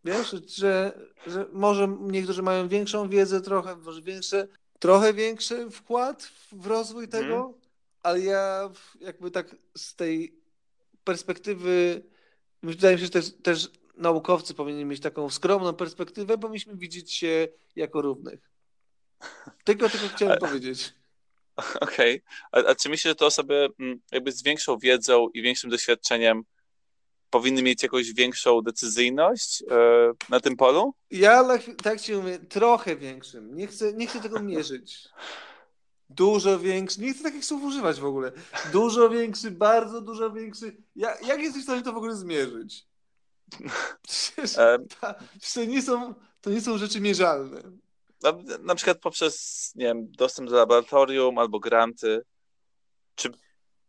Wiesz, 0.05 0.37
że, 0.47 1.01
że 1.27 1.47
może 1.53 1.89
niektórzy 2.01 2.43
mają 2.43 2.69
większą 2.69 3.09
wiedzę, 3.09 3.41
trochę, 3.41 3.77
może 3.77 4.03
większe, 4.03 4.49
trochę 4.79 5.15
większy 5.15 5.71
wkład 5.71 6.31
w 6.53 6.67
rozwój 6.67 7.05
mhm. 7.05 7.23
tego, 7.23 7.41
mm. 7.41 7.55
ale 8.03 8.21
ja 8.21 8.71
jakby 9.01 9.31
tak 9.31 9.57
z 9.77 9.95
tej 9.95 10.41
perspektywy, 11.05 12.03
wydaje 12.63 12.97
mi 12.97 13.01
się, 13.01 13.07
że 13.07 13.13
też, 13.13 13.35
też 13.43 13.71
naukowcy 13.97 14.55
powinni 14.55 14.85
mieć 14.85 15.01
taką 15.01 15.31
skromną 15.31 15.73
perspektywę, 15.73 16.39
bo 16.39 16.49
myśmy 16.49 16.77
widzieć 16.77 17.13
się 17.13 17.49
jako 17.77 18.03
równych. 18.03 18.51
Tylko, 19.65 19.89
tylko 19.89 20.09
chciałem 20.09 20.39
powiedzieć. 20.39 20.95
Okej. 21.81 22.23
Okay. 22.53 22.65
A, 22.65 22.71
a, 22.71 22.75
czy 22.75 22.89
myślisz, 22.89 23.11
że 23.11 23.15
te 23.15 23.27
osoby 23.27 23.69
mm, 23.81 24.01
jakby 24.13 24.33
z 24.33 24.43
większą 24.43 24.79
wiedzą 24.79 25.29
i 25.35 25.43
większym 25.43 25.71
doświadczeniem 25.71 26.43
powinny 27.31 27.63
mieć 27.63 27.83
jakąś 27.83 28.13
większą 28.13 28.63
decyzyjność 28.63 29.63
e, 29.71 30.13
na 30.29 30.41
tym 30.41 30.57
polu? 30.57 30.95
Ja 31.11 31.45
tak 31.83 32.01
ci 32.01 32.15
mówię, 32.15 32.39
trochę 32.39 32.97
większym. 32.97 33.57
Nie 33.57 33.67
chcę, 33.67 33.93
nie 33.93 34.07
chcę 34.07 34.21
tego 34.21 34.41
mierzyć. 34.41 35.09
Dużo 36.11 36.59
większy, 36.59 37.01
nie 37.01 37.15
chcę 37.15 37.23
takich 37.23 37.45
słów 37.45 37.63
używać 37.63 38.01
w 38.01 38.05
ogóle. 38.05 38.33
Dużo 38.73 39.11
większy, 39.11 39.51
bardzo 39.51 40.01
dużo 40.01 40.31
większy. 40.31 40.77
Ja, 40.97 41.17
jak 41.27 41.41
jesteś 41.41 41.63
w 41.63 41.65
stanie 41.65 41.83
to 41.83 41.93
w 41.93 41.97
ogóle 41.97 42.17
zmierzyć? 42.17 42.87
Przecież, 44.09 44.53
ta, 45.01 45.15
przecież 45.41 45.55
to, 45.55 45.65
nie 45.65 45.83
są, 45.83 46.15
to 46.41 46.51
nie 46.51 46.61
są 46.61 46.79
rzeczy 46.79 47.01
mierzalne. 47.01 47.63
Na, 48.23 48.33
na 48.61 48.75
przykład 48.75 48.99
poprzez, 48.99 49.73
nie 49.75 49.85
wiem, 49.85 50.13
dostęp 50.13 50.51
do 50.51 50.57
laboratorium 50.57 51.39
albo 51.39 51.61
granty. 51.61 52.23
Czy, 53.15 53.31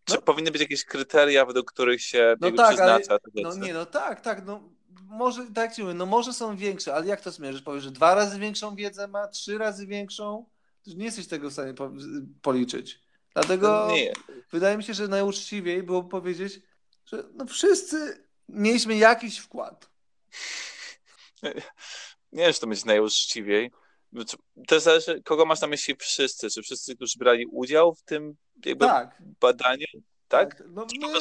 czy 0.05 0.15
no. 0.15 0.21
powinny 0.21 0.51
być 0.51 0.61
jakieś 0.61 0.85
kryteria, 0.85 1.45
według 1.45 1.71
których 1.71 2.01
się 2.01 2.35
no 2.41 2.51
tak, 2.51 2.67
przyznacza 2.67 3.11
ale, 3.11 3.19
No 3.35 3.55
nie, 3.55 3.73
no 3.73 3.85
tak, 3.85 4.21
tak, 4.21 4.45
no 4.45 4.69
może, 5.09 5.47
tak 5.55 5.75
ci 5.75 5.81
mówię, 5.81 5.93
no 5.93 6.05
może 6.05 6.33
są 6.33 6.57
większe, 6.57 6.93
ale 6.93 7.05
jak 7.05 7.21
to 7.21 7.31
zmierzysz? 7.31 7.61
Powiesz, 7.61 7.83
że 7.83 7.91
dwa 7.91 8.15
razy 8.15 8.39
większą 8.39 8.75
wiedzę 8.75 9.07
ma, 9.07 9.27
trzy 9.27 9.57
razy 9.57 9.87
większą? 9.87 10.45
Nie 10.87 11.05
jesteś 11.05 11.27
tego 11.27 11.49
w 11.49 11.53
stanie 11.53 11.73
po, 11.73 11.91
policzyć. 12.41 12.99
Dlatego 13.33 13.85
No 13.87 13.95
Nie. 13.95 14.13
wydaje 14.51 14.77
mi 14.77 14.83
się, 14.83 14.93
że 14.93 15.07
najuczciwiej 15.07 15.83
byłoby 15.83 16.09
powiedzieć, 16.09 16.61
że 17.05 17.23
no 17.33 17.45
wszyscy 17.45 18.25
mieliśmy 18.49 18.97
jakiś 18.97 19.37
wkład. 19.37 19.89
Nie 22.31 22.43
wiem, 22.43 22.53
czy 22.53 22.59
to 22.59 22.67
będzie 22.67 22.85
najuczciwiej. 22.85 23.71
To 24.67 24.79
zależy, 24.79 25.21
kogo 25.23 25.45
masz 25.45 25.61
na 25.61 25.67
myśli 25.67 25.95
wszyscy. 25.99 26.49
Czy 26.49 26.61
wszyscy, 26.61 26.95
którzy 26.95 27.19
brali 27.19 27.45
udział 27.45 27.95
w 27.95 28.03
tym 28.03 28.35
jakby 28.65 28.85
Tak. 28.85 29.21
badaniu? 29.41 29.87
Tak? 30.27 30.63
No 30.69 30.85
Czy 30.85 30.99
po 30.99 31.07
my, 31.07 31.19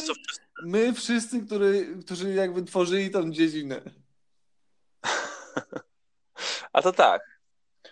my 0.62 0.94
wszyscy, 0.94 1.46
który, 1.46 1.96
którzy 2.04 2.34
jakby 2.34 2.62
tworzyli 2.62 3.10
tą 3.10 3.30
dziedzinę. 3.30 3.80
A 6.72 6.82
to 6.82 6.92
tak. 6.92 7.22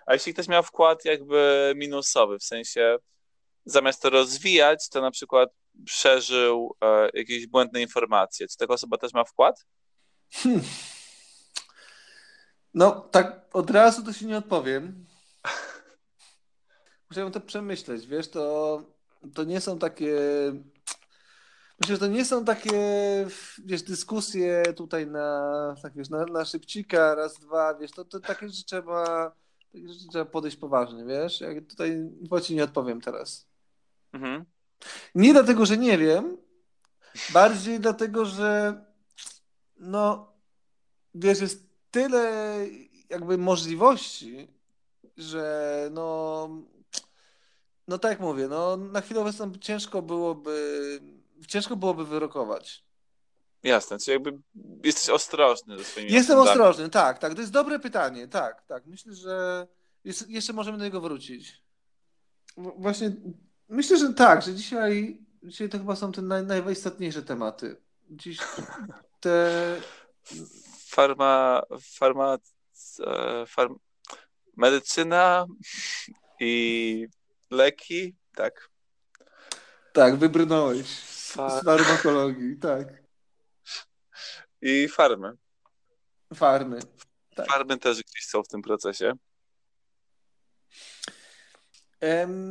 A 0.06 0.12
jeśli 0.12 0.32
ktoś 0.35 0.48
miał 0.48 0.62
wkład 0.62 1.04
jakby 1.04 1.72
minusowy, 1.76 2.38
w 2.38 2.44
sensie 2.44 2.96
zamiast 3.64 4.02
to 4.02 4.11
rozwijać, 4.11 4.88
to 4.88 5.00
na 5.00 5.11
przykład 5.11 5.50
przeżył 5.85 6.76
e, 6.82 7.09
jakieś 7.14 7.46
błędne 7.46 7.82
informacje, 7.82 8.48
czy 8.48 8.56
taka 8.56 8.74
osoba 8.74 8.98
też 8.98 9.12
ma 9.12 9.24
wkład? 9.24 9.64
Hmm. 10.32 10.62
No, 12.76 13.00
tak 13.00 13.40
od 13.52 13.70
razu 13.70 14.02
to 14.02 14.12
się 14.12 14.26
nie 14.26 14.38
odpowiem. 14.38 15.06
Musiałem 17.10 17.32
to 17.32 17.40
przemyśleć, 17.40 18.06
wiesz, 18.06 18.28
to, 18.28 18.82
to 19.34 19.44
nie 19.44 19.60
są 19.60 19.78
takie. 19.78 20.14
Myślę, 21.80 21.96
że 21.96 21.98
to 21.98 22.06
nie 22.06 22.24
są 22.24 22.44
takie, 22.44 22.80
wiesz, 23.64 23.82
dyskusje 23.82 24.62
tutaj 24.76 25.06
na, 25.06 25.74
tak 25.82 25.92
wiesz, 25.94 26.10
na, 26.10 26.24
na 26.24 26.44
szybcika, 26.44 27.14
raz, 27.14 27.38
dwa, 27.38 27.74
wiesz, 27.74 27.90
to, 27.90 28.04
to 28.04 28.20
takie 28.20 28.48
rzeczy 28.48 28.64
trzeba, 28.64 29.32
takie 29.72 29.88
rzeczy 29.88 30.08
trzeba 30.08 30.24
podejść 30.24 30.56
poważnie, 30.56 31.04
wiesz, 31.04 31.40
jak 31.40 31.66
tutaj 31.66 32.10
bo 32.20 32.40
ci 32.40 32.54
nie 32.54 32.64
odpowiem 32.64 33.00
teraz. 33.00 33.46
Mhm. 34.12 34.44
Nie 35.14 35.32
dlatego, 35.32 35.66
że 35.66 35.78
nie 35.78 35.98
wiem, 35.98 36.36
bardziej 37.32 37.80
dlatego, 37.80 38.24
że 38.24 38.84
no, 39.76 40.32
wiesz, 41.14 41.40
jest 41.40 41.65
tyle 41.96 42.66
jakby 43.11 43.38
możliwości, 43.38 44.48
że 45.16 45.88
no, 45.92 46.48
no 47.88 47.98
tak 47.98 48.11
jak 48.11 48.20
mówię, 48.20 48.48
no 48.48 48.76
na 48.76 49.00
chwilę 49.00 49.20
obecną 49.20 49.52
ciężko 49.61 50.02
byłoby, 50.02 51.00
ciężko 51.48 51.76
byłoby 51.76 52.04
wyrokować. 52.04 52.85
Jasne, 53.62 53.98
czyli 53.98 54.12
jakby 54.12 54.38
jesteś 54.85 55.09
ostrożny 55.09 55.78
ze 55.78 55.85
swoimi 55.85 56.12
Jestem 56.12 56.38
ostrożny, 56.38 56.90
tak, 56.90 57.18
tak, 57.18 57.35
to 57.35 57.40
jest 57.40 57.52
dobre 57.52 57.78
pytanie, 57.78 58.28
tak, 58.28 58.64
tak, 58.66 58.87
myślę, 58.87 59.14
że 59.14 59.66
jest, 60.04 60.28
jeszcze 60.28 60.52
możemy 60.52 60.78
do 60.78 60.85
niego 60.85 61.00
wrócić. 61.00 61.62
Właśnie, 62.56 63.12
myślę, 63.68 63.98
że 63.98 64.14
tak, 64.14 64.42
że 64.42 64.54
dzisiaj, 64.54 65.18
dzisiaj 65.42 65.68
to 65.68 65.78
chyba 65.78 65.96
są 65.96 66.12
te 66.12 66.22
naj, 66.22 66.46
najistotniejsze 66.46 67.22
tematy. 67.22 67.76
Dziś 68.11 68.38
te, 69.20 69.76
Farma, 70.96 71.62
farma, 71.80 72.38
e, 73.06 73.46
farm, 73.46 73.76
medycyna 74.56 75.46
i 76.40 77.06
leki, 77.50 78.16
tak. 78.35 78.68
tak, 79.92 80.16
wybrnąłeś 80.16 80.87
z 80.87 81.32
Fa- 81.37 81.61
z 81.61 81.64
farmakologii, 81.64 82.56
tak, 82.59 82.88
I 84.62 84.88
farmy. 84.88 85.32
farmy. 86.35 86.78
Tak. 87.35 87.46
Farmy 87.48 87.78
też 87.78 87.96
gdzieś 88.02 88.26
są 88.26 88.42
w 88.42 88.48
tym 88.48 88.62
procesie. 88.62 89.12
Em, 92.00 92.50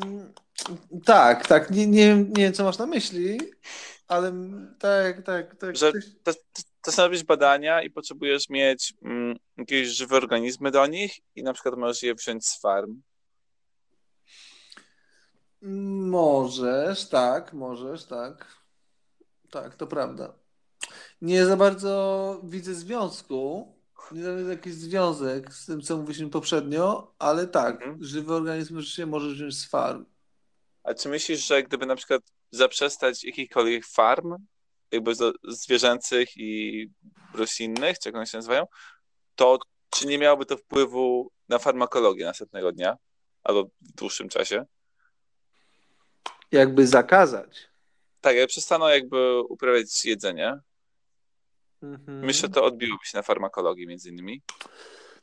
tak, 1.06 1.48
tak, 1.48 1.70
nie, 1.72 1.88
nie, 1.88 2.08
wiem- 2.08 2.28
nie 2.30 2.44
wiem, 2.44 2.54
co 2.54 2.64
masz 2.64 2.78
na 2.78 2.86
myśli, 2.86 3.40
ale 4.08 4.32
tak, 4.80 5.22
tak, 5.24 5.56
tak. 5.56 5.76
Że 5.78 5.92
to, 6.24 6.32
są 6.92 7.04
robić 7.04 7.24
badania 7.24 7.82
i 7.82 7.90
potrzebujesz 7.90 8.50
mieć 8.50 8.94
mm, 9.02 9.38
jakieś 9.58 9.88
żywe 9.88 10.16
organizmy 10.18 10.72
do 10.72 10.88
nich 10.88 11.20
i 11.36 11.44
na 11.44 11.54
przykład 11.54 11.76
możesz 11.78 12.04
je 12.04 12.16
wziąć 12.16 12.46
z 12.48 12.62
farm. 12.62 13.02
Możesz, 16.10 17.10
tak, 17.10 17.54
możesz, 17.54 18.06
tak. 18.06 18.48
Tak, 19.52 19.76
to 19.76 19.88
prawda. 19.88 20.34
Nie 21.22 21.46
za 21.46 21.58
bardzo 21.58 22.42
widzę 22.44 22.74
związku, 22.74 23.74
nie 24.12 24.24
za 24.24 24.34
bardzo 24.34 24.50
jakiś 24.50 24.74
związek 24.74 25.54
z 25.54 25.66
tym, 25.66 25.82
co 25.82 25.98
mówiliśmy 25.98 26.30
poprzednio, 26.30 27.14
ale 27.20 27.48
tak, 27.48 27.76
Mhm. 27.76 28.04
żywy 28.04 28.34
organizm 28.34 28.76
rzeczywiście 28.76 29.06
możesz 29.06 29.34
wziąć 29.34 29.58
z 29.58 29.70
farm. 29.70 30.06
A 30.84 30.94
czy 30.94 31.10
myślisz, 31.10 31.48
że 31.48 31.64
gdyby 31.64 31.86
na 31.86 31.96
przykład 31.96 32.22
zaprzestać 32.52 33.24
jakichkolwiek 33.24 33.86
farm, 33.86 34.36
jakby 34.92 35.14
zwierzęcych 35.44 36.38
i 36.38 36.90
roślinnych, 37.34 38.00
czy 38.00 38.10
jak 38.10 38.16
one 38.16 38.28
się 38.28 38.38
nazywają, 38.38 38.66
to 39.36 39.60
czy 39.90 40.08
nie 40.08 40.18
miałoby 40.18 40.46
to 40.46 40.58
wpływu 40.58 41.32
na 41.50 41.60
farmakologię 41.60 42.26
następnego 42.26 42.72
dnia 42.72 42.98
albo 43.44 43.64
w 43.64 43.92
dłuższym 43.92 44.30
czasie? 44.30 44.66
Jakby 46.52 46.88
zakazać. 46.88 47.68
Tak, 48.22 48.36
jak 48.36 48.50
przestaną 48.50 48.88
jakby 48.88 49.42
uprawiać 49.42 50.06
jedzenie, 50.06 50.60
Mhm. 51.82 52.26
myślę, 52.26 52.42
że 52.42 52.54
to 52.54 52.66
odbiłoby 52.66 53.06
się 53.06 53.18
na 53.18 53.22
farmakologii 53.22 53.88
między 53.88 54.10
innymi. 54.10 54.42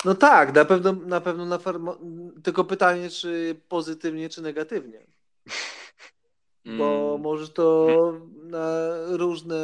No 0.04 0.14
tak, 0.14 0.54
na 0.54 0.64
pewno 0.64 0.92
na 0.92 1.20
pewno 1.20 1.44
na 1.46 1.58
farma... 1.58 1.98
tylko 2.44 2.64
pytanie, 2.64 3.10
czy 3.10 3.60
pozytywnie, 3.68 4.28
czy 4.28 4.42
negatywnie. 4.42 5.06
Bo 6.64 7.08
Mm, 7.10 7.20
możesz 7.22 7.50
to 7.50 7.86
na 8.42 8.88
różne 9.08 9.56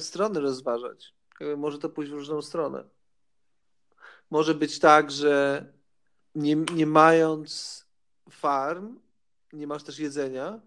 strony 0.00 0.40
rozważać. 0.40 1.14
Jakby 1.40 1.56
Może 1.56 1.78
to 1.78 1.88
pójść 1.88 2.10
w 2.12 2.14
różną 2.14 2.42
stronę. 2.42 2.84
Może 4.30 4.54
być 4.54 4.78
tak, 4.78 5.10
że 5.10 5.64
nie, 6.34 6.56
nie 6.56 6.86
mając 6.86 7.84
farm, 8.30 8.98
nie 9.52 9.66
masz 9.66 9.82
też 9.82 9.98
jedzenia 9.98 10.60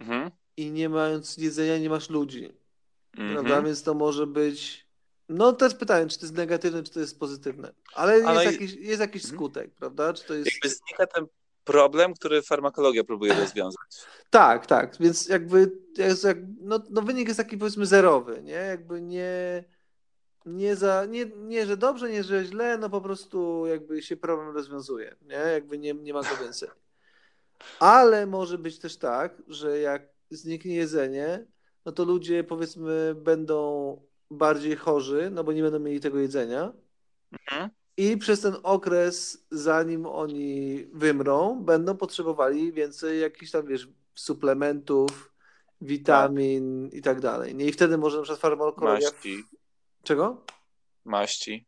mhm, 0.00 0.30
i 0.56 0.70
nie 0.70 0.88
mając 0.88 1.36
jedzenia, 1.36 1.78
nie 1.78 1.90
masz 1.90 2.10
ludzi. 2.10 2.52
mhm. 3.16 3.32
Prawda? 3.32 3.62
Więc 3.62 3.82
to 3.82 3.94
może 3.94 4.26
być. 4.26 4.84
No 5.28 5.52
to 5.52 5.64
jest 5.64 5.78
pytanie, 5.78 6.06
czy 6.06 6.18
to 6.18 6.24
jest 6.26 6.36
negatywne, 6.36 6.82
czy 6.82 6.92
to 6.92 7.00
jest 7.00 7.18
pozytywne. 7.18 7.72
Ale 7.94 8.14
jest, 8.16 8.26
Ale- 8.28 8.44
jakiś, 8.44 8.72
jest 8.72 9.00
jakiś 9.00 9.22
Mhm. 9.24 9.38
skutek, 9.38 9.70
prawda? 9.74 10.12
Czy 10.12 10.24
to 10.24 10.34
jest. 10.34 10.50
Jakby 10.54 10.68
znika 10.68 11.06
ten 11.06 11.26
problem, 11.64 12.14
który 12.14 12.42
farmakologia 12.42 13.04
próbuje 13.04 13.34
rozwiązać. 13.34 14.06
Tak, 14.30 14.66
tak. 14.66 14.96
Więc 15.00 15.28
jakby 15.28 15.72
jest 15.98 16.24
jak, 16.24 16.38
no, 16.60 16.80
no 16.90 17.02
wynik 17.02 17.28
jest 17.28 17.40
taki 17.40 17.58
powiedzmy 17.58 17.86
zerowy, 17.86 18.42
nie? 18.42 18.52
Jakby 18.52 19.00
nie, 19.00 19.64
nie 20.46 20.76
za, 20.76 21.06
nie, 21.06 21.26
nie, 21.26 21.66
że 21.66 21.76
dobrze, 21.76 22.10
nie, 22.10 22.22
że 22.22 22.44
źle, 22.44 22.78
no 22.78 22.90
po 22.90 23.00
prostu 23.00 23.66
jakby 23.66 24.02
się 24.02 24.16
problem 24.16 24.54
rozwiązuje, 24.54 25.16
nie? 25.22 25.36
Jakby 25.36 25.78
nie, 25.78 25.94
nie 25.94 26.12
ma 26.12 26.22
go 26.22 26.36
więcej. 26.42 26.68
Ale 27.80 28.26
może 28.26 28.58
być 28.58 28.78
też 28.78 28.96
tak, 28.96 29.42
że 29.48 29.78
jak 29.78 30.02
zniknie 30.30 30.74
jedzenie, 30.74 31.46
no 31.84 31.92
to 31.92 32.04
ludzie 32.04 32.44
powiedzmy 32.44 33.14
będą 33.14 33.96
bardziej 34.30 34.76
chorzy, 34.76 35.30
no 35.32 35.44
bo 35.44 35.52
nie 35.52 35.62
będą 35.62 35.78
mieli 35.78 36.00
tego 36.00 36.18
jedzenia. 36.18 36.72
Mhm. 37.32 37.70
I 37.96 38.16
przez 38.16 38.40
ten 38.40 38.54
okres, 38.62 39.44
zanim 39.50 40.06
oni 40.06 40.84
wymrą, 40.92 41.62
będą 41.64 41.96
potrzebowali 41.96 42.72
więcej 42.72 43.20
jakichś 43.20 43.50
tam, 43.50 43.66
wiesz, 43.66 43.88
suplementów, 44.14 45.32
witamin 45.80 46.88
i 46.88 47.02
tak 47.02 47.20
dalej. 47.20 47.54
Nie? 47.54 47.64
I 47.64 47.72
wtedy 47.72 47.98
może 47.98 48.16
na 48.16 48.22
przykład 48.22 48.40
farmakologia... 48.40 49.10
Maści, 49.10 49.44
Czego? 50.02 50.44
maści. 51.04 51.66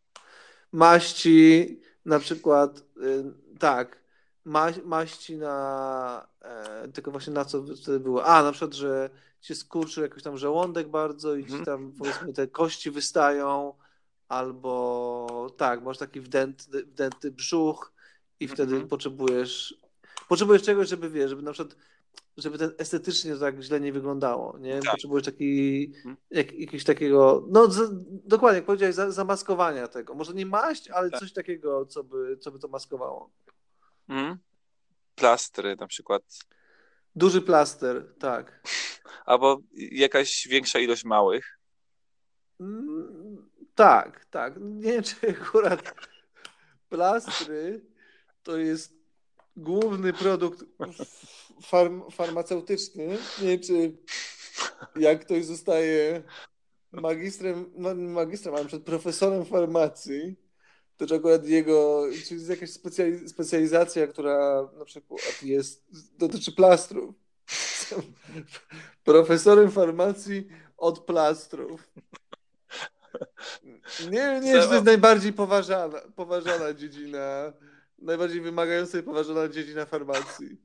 Maści, 0.73 1.81
na 2.05 2.19
przykład, 2.19 2.79
y, 2.79 3.25
tak, 3.59 4.03
ma, 4.45 4.67
maści 4.85 5.37
na, 5.37 6.29
e, 6.43 6.89
tylko 6.89 7.11
właśnie 7.11 7.33
na 7.33 7.45
co 7.45 7.63
wtedy 7.83 8.01
było? 8.01 8.25
A, 8.25 8.43
na 8.43 8.53
przykład, 8.53 8.75
że 8.75 9.11
się 9.41 9.55
skurczy 9.55 10.01
jakoś 10.01 10.23
tam 10.23 10.39
żołądek 10.39 10.89
bardzo 10.89 11.35
i 11.35 11.45
ci 11.47 11.55
Mhm. 11.55 11.65
tam 11.65 11.93
powiedzmy 11.99 12.33
te 12.33 12.47
kości 12.47 12.91
wystają, 12.91 13.75
albo 14.29 15.47
tak, 15.57 15.83
masz 15.83 15.99
taki 15.99 16.21
wdętny, 16.21 16.83
wdęty 16.83 17.31
brzuch 17.31 17.93
i 18.41 18.49
wtedy 18.49 18.73
Mhm. 18.73 18.89
potrzebujesz, 18.89 19.75
potrzebujesz 20.29 20.63
czegoś, 20.63 20.89
żeby 20.89 21.11
wiesz, 21.11 21.31
żeby 21.31 21.43
na 21.43 21.53
przykład 21.53 21.77
żeby 22.37 22.59
ten 22.59 22.73
estetycznie 22.79 23.37
tak 23.37 23.63
źle 23.63 23.81
nie 23.81 23.93
wyglądało, 23.93 24.59
nie? 24.59 24.81
Tak. 24.81 24.91
Potrzebujesz 24.91 25.25
taki, 25.27 25.85
Mhm. 25.97 26.17
jak, 26.31 26.53
jakiegoś 26.53 26.85
takiego, 26.85 27.47
no 27.51 27.71
z, 27.71 27.91
dokładnie, 28.11 28.57
jak 28.57 28.67
powiedziałeś, 28.67 28.95
za, 28.95 29.11
zamaskowania 29.11 29.89
tego. 29.89 30.15
Może 30.15 30.35
nie 30.35 30.47
maść, 30.47 30.91
ale 30.91 31.11
Tak. 31.11 31.21
coś 31.21 31.33
takiego, 31.33 31.87
co 31.87 32.05
by, 32.05 32.37
co 32.41 32.51
by 32.51 32.59
to 32.59 32.69
maskowało. 32.69 33.31
Mhm. 34.09 34.39
Plastry 35.15 35.77
na 35.77 35.87
przykład. 35.87 36.23
Duży 37.15 37.43
plaster, 37.43 38.15
tak. 38.19 38.63
Albo 39.27 39.61
jakaś 39.77 40.49
większa 40.51 40.79
ilość 40.79 41.05
małych. 41.05 41.59
Mm, 42.61 43.26
Tak, 43.77 44.25
tak. 44.25 44.55
Nie 44.61 44.93
wiem, 44.93 45.03
czy 45.09 45.17
akurat 45.31 45.95
plastry 46.89 47.85
to 48.43 48.57
jest 48.57 48.93
główny 49.57 50.13
produkt 50.13 50.65
farm, 51.63 52.11
farmaceutyczny. 52.11 53.07
Nie 53.43 53.49
wiem, 53.49 53.61
czy 53.61 53.97
jak 54.97 55.25
ktoś 55.25 55.45
zostaje 55.45 56.23
magistrem, 56.93 57.73
no, 57.75 57.95
magistrem, 57.95 58.55
ale 58.55 58.65
przed 58.65 58.85
profesorem 58.85 59.45
farmacji, 59.45 60.37
to 60.97 61.07
czy 61.07 61.15
akurat 61.15 61.47
jego, 61.47 62.07
czy 62.27 62.35
jest 62.35 62.49
jakaś 62.49 62.71
specjalizacja, 63.27 64.07
która 64.07 64.69
na 64.79 64.85
przykład 64.85 65.21
jest, 65.43 65.87
dotyczy 66.19 66.53
plastrów. 66.53 67.15
Profesorem 69.05 69.71
farmacji 69.71 70.49
od 70.77 71.01
plastrów. 71.01 71.91
Nie, 74.11 74.41
nie, 74.41 74.63
że 74.63 74.69
to 74.69 74.75
jest 74.75 74.87
najbardziej 74.87 75.33
poważana, 75.33 76.01
poważana 76.17 76.75
dziedzina, 76.75 77.53
najbardziej 77.99 78.41
wymagająca 78.41 78.99
i 78.99 79.03
poważana 79.03 79.49
dziedzina 79.49 79.87
farmacji. 79.87 80.57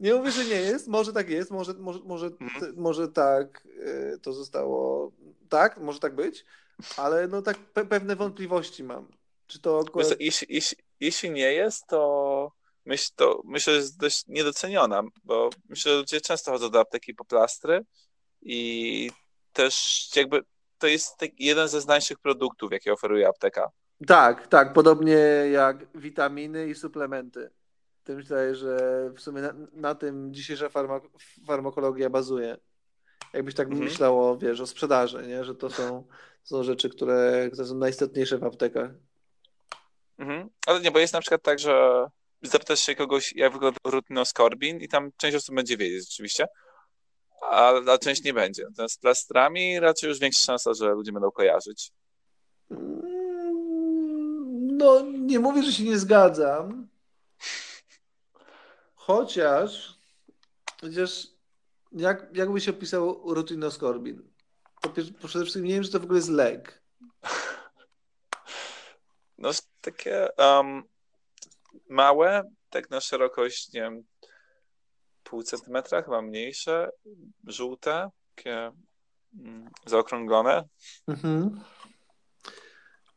Nie 0.00 0.14
mówię, 0.14 0.30
że 0.30 0.44
nie 0.44 0.60
jest, 0.60 0.88
może 0.88 1.12
tak 1.12 1.28
jest, 1.28 1.50
może, 1.50 1.74
może, 1.74 2.00
może, 2.04 2.26
mhm. 2.26 2.74
może 2.76 3.08
tak 3.08 3.68
e, 3.84 4.18
to 4.18 4.32
zostało, 4.32 5.12
tak, 5.48 5.78
może 5.78 6.00
tak 6.00 6.14
być, 6.14 6.44
ale 6.96 7.28
no 7.28 7.42
tak 7.42 7.58
pe 7.58 7.86
pewne 7.86 8.16
wątpliwości 8.16 8.84
mam. 8.84 9.08
Czy 9.46 9.60
to 9.60 9.80
akurat... 9.88 10.20
jeśli, 10.20 10.46
jeśli, 10.50 10.76
jeśli 11.00 11.30
nie 11.30 11.52
jest, 11.52 11.86
to 11.86 12.52
myśl, 12.84 13.10
to 13.16 13.42
myślę, 13.44 13.72
że 13.72 13.78
jest 13.78 13.98
dość 13.98 14.24
niedoceniona, 14.26 15.02
bo 15.24 15.50
myślę, 15.68 15.92
że 15.92 15.98
ludzie 15.98 16.20
często 16.20 16.50
chodzą 16.50 16.70
do 16.70 16.80
apteki 16.80 17.14
po 17.14 17.24
plastry 17.24 17.84
i 18.42 19.10
też 19.52 20.08
jakby 20.16 20.42
to 20.78 20.86
jest 20.86 21.16
jeden 21.38 21.68
ze 21.68 21.80
znacznych 21.80 22.18
produktów, 22.18 22.72
jakie 22.72 22.92
oferuje 22.92 23.28
apteka. 23.28 23.70
Tak, 24.06 24.46
tak, 24.46 24.72
podobnie 24.72 25.16
jak 25.52 25.86
witaminy 25.94 26.68
i 26.68 26.74
suplementy. 26.74 27.50
Tym 28.04 28.16
myślę, 28.16 28.54
że 28.54 28.78
w 29.16 29.20
sumie 29.20 29.42
na, 29.42 29.54
na 29.72 29.94
tym 29.94 30.34
dzisiejsza 30.34 30.68
farma, 30.68 31.00
farmakologia 31.46 32.10
bazuje. 32.10 32.56
Jakbyś 33.32 33.54
tak 33.54 33.66
mhm. 33.66 33.84
myślało, 33.84 34.38
wiesz, 34.38 34.60
o 34.60 34.66
sprzedaży, 34.66 35.26
nie? 35.26 35.44
że 35.44 35.54
to 35.54 35.70
są, 35.70 36.06
są 36.42 36.62
rzeczy, 36.62 36.88
które, 36.88 37.48
które 37.52 37.68
są 37.68 37.74
najistotniejsze 37.74 38.38
w 38.38 38.44
aptekach. 38.44 38.90
Mhm. 40.18 40.48
Ale 40.66 40.80
nie, 40.80 40.90
bo 40.90 40.98
jest 40.98 41.12
na 41.12 41.20
przykład 41.20 41.42
tak, 41.42 41.58
że 41.58 42.06
zapytasz 42.42 42.80
się 42.80 42.94
kogoś, 42.94 43.32
jak 43.36 43.52
wygląda 43.52 43.78
rutinoskorbin 43.84 44.80
i 44.80 44.88
tam 44.88 45.10
część 45.16 45.36
osób 45.36 45.54
będzie 45.54 45.76
wiedzieć 45.76 46.10
rzeczywiście, 46.10 46.46
a, 47.42 47.72
a 47.92 47.98
część 47.98 48.24
nie 48.24 48.34
będzie. 48.34 48.64
Natomiast 48.64 48.94
z 48.94 48.98
plastrami 48.98 49.80
raczej 49.80 50.08
już 50.08 50.18
większa 50.18 50.42
szansa, 50.42 50.74
że 50.74 50.88
ludzie 50.88 51.12
będą 51.12 51.30
kojarzyć. 51.30 51.92
Mm, 52.70 54.76
no, 54.76 55.00
nie 55.00 55.38
mówię, 55.38 55.62
że 55.62 55.72
się 55.72 55.84
nie 55.84 55.98
zgadzam. 55.98 56.88
Chociaż, 58.94 59.98
chociaż 60.80 61.26
jak, 61.92 62.36
jak 62.36 62.52
by 62.52 62.60
się 62.60 62.70
opisał 62.70 63.34
rutinoskorbin? 63.34 64.28
To 64.80 64.90
przede 65.28 65.44
wszystkim 65.44 65.64
nie 65.64 65.74
wiem, 65.74 65.82
że 65.82 65.90
to 65.90 66.00
w 66.00 66.04
ogóle 66.04 66.18
jest 66.18 66.28
lek. 66.28 66.82
No, 69.38 69.50
takie 69.80 70.28
um, 70.38 70.82
małe, 71.88 72.42
tak 72.70 72.90
na 72.90 73.00
szerokość, 73.00 73.72
nie 73.72 73.80
wiem, 73.80 74.04
pół 75.30 75.42
centymetra, 75.42 76.02
chyba 76.02 76.22
mniejsze, 76.22 76.90
żółte, 77.46 78.10
takie 78.34 78.72
mm, 79.38 79.70
zaokrąglone. 79.86 80.64
Mhm. 81.08 81.60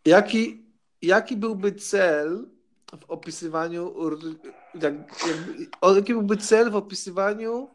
Jaki, 0.06 0.65
jaki 1.02 1.38
byłby 1.38 1.71
cel 1.71 2.47
w 3.00 3.12
opisywaniu, 3.12 3.95
jak, 4.74 4.93
jakby, 5.28 5.67
jaki 5.95 6.13
byłby 6.13 6.38
cel 6.38 6.71
w 6.71 6.76
opisywaniu 6.76 7.69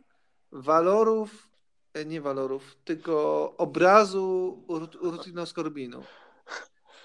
walorów, 0.53 1.49
e, 1.94 2.05
nie 2.05 2.20
walorów, 2.20 2.77
tylko 2.85 3.55
obrazu 3.57 4.62
rutinoskorbinu? 5.01 6.03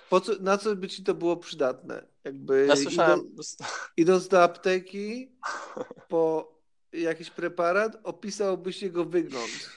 Po 0.10 0.22
co, 0.22 0.32
na 0.40 0.58
co 0.58 0.76
by 0.76 0.88
ci 0.88 1.04
to 1.04 1.14
było 1.14 1.38
przydatne? 1.38 2.06
Jakby 2.24 2.66
ja 2.70 2.76
słyszałem... 2.76 3.20
idąc, 3.20 3.58
idąc 3.98 4.28
do 4.28 4.44
apteki 4.44 5.32
po 6.10 6.52
jakiś 6.94 7.30
preparat, 7.30 7.98
opisałbyś 8.04 8.82
jego 8.82 9.06
wygląd. 9.06 9.70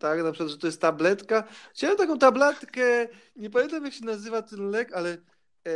Tak, 0.00 0.22
na 0.22 0.32
przykład, 0.32 0.50
że 0.50 0.58
to 0.58 0.66
jest 0.66 0.80
tabletka. 0.80 1.44
Chciałem 1.74 1.96
taką 1.96 2.18
tabletkę, 2.18 3.08
nie 3.36 3.50
pamiętam 3.50 3.84
jak 3.84 3.94
się 3.94 4.04
nazywa 4.04 4.42
ten 4.42 4.70
lek, 4.70 4.92
ale 4.92 5.10
e, 5.12 5.70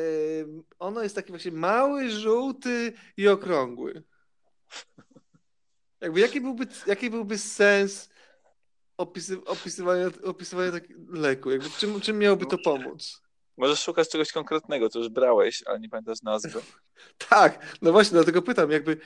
ono 0.78 1.02
jest 1.02 1.14
taki 1.14 1.28
właśnie 1.28 1.52
mały, 1.52 2.10
żółty 2.10 2.92
i 3.16 3.28
okrągły. 3.28 4.02
Jakby 6.00 6.20
jaki 6.20 6.40
byłby, 6.40 6.66
jaki 6.86 7.10
byłby 7.10 7.38
sens 7.38 8.08
opisy, 8.96 9.44
opisywania, 9.44 10.10
opisywania 10.24 10.72
takiego 10.72 11.00
leku? 11.08 11.50
Jakby 11.50 11.70
czym, 11.70 12.00
czym 12.00 12.18
miałoby 12.18 12.46
to 12.46 12.58
pomóc? 12.64 13.22
Możesz 13.56 13.80
szukać 13.80 14.08
czegoś 14.08 14.32
konkretnego, 14.32 14.88
co 14.88 14.98
już 14.98 15.08
brałeś, 15.08 15.62
ale 15.66 15.80
nie 15.80 15.88
pamiętasz 15.88 16.22
nazwy. 16.22 16.60
tak, 17.28 17.76
no 17.82 17.92
właśnie, 17.92 18.14
dlatego 18.14 18.42
pytam, 18.42 18.70
jakby 18.70 19.00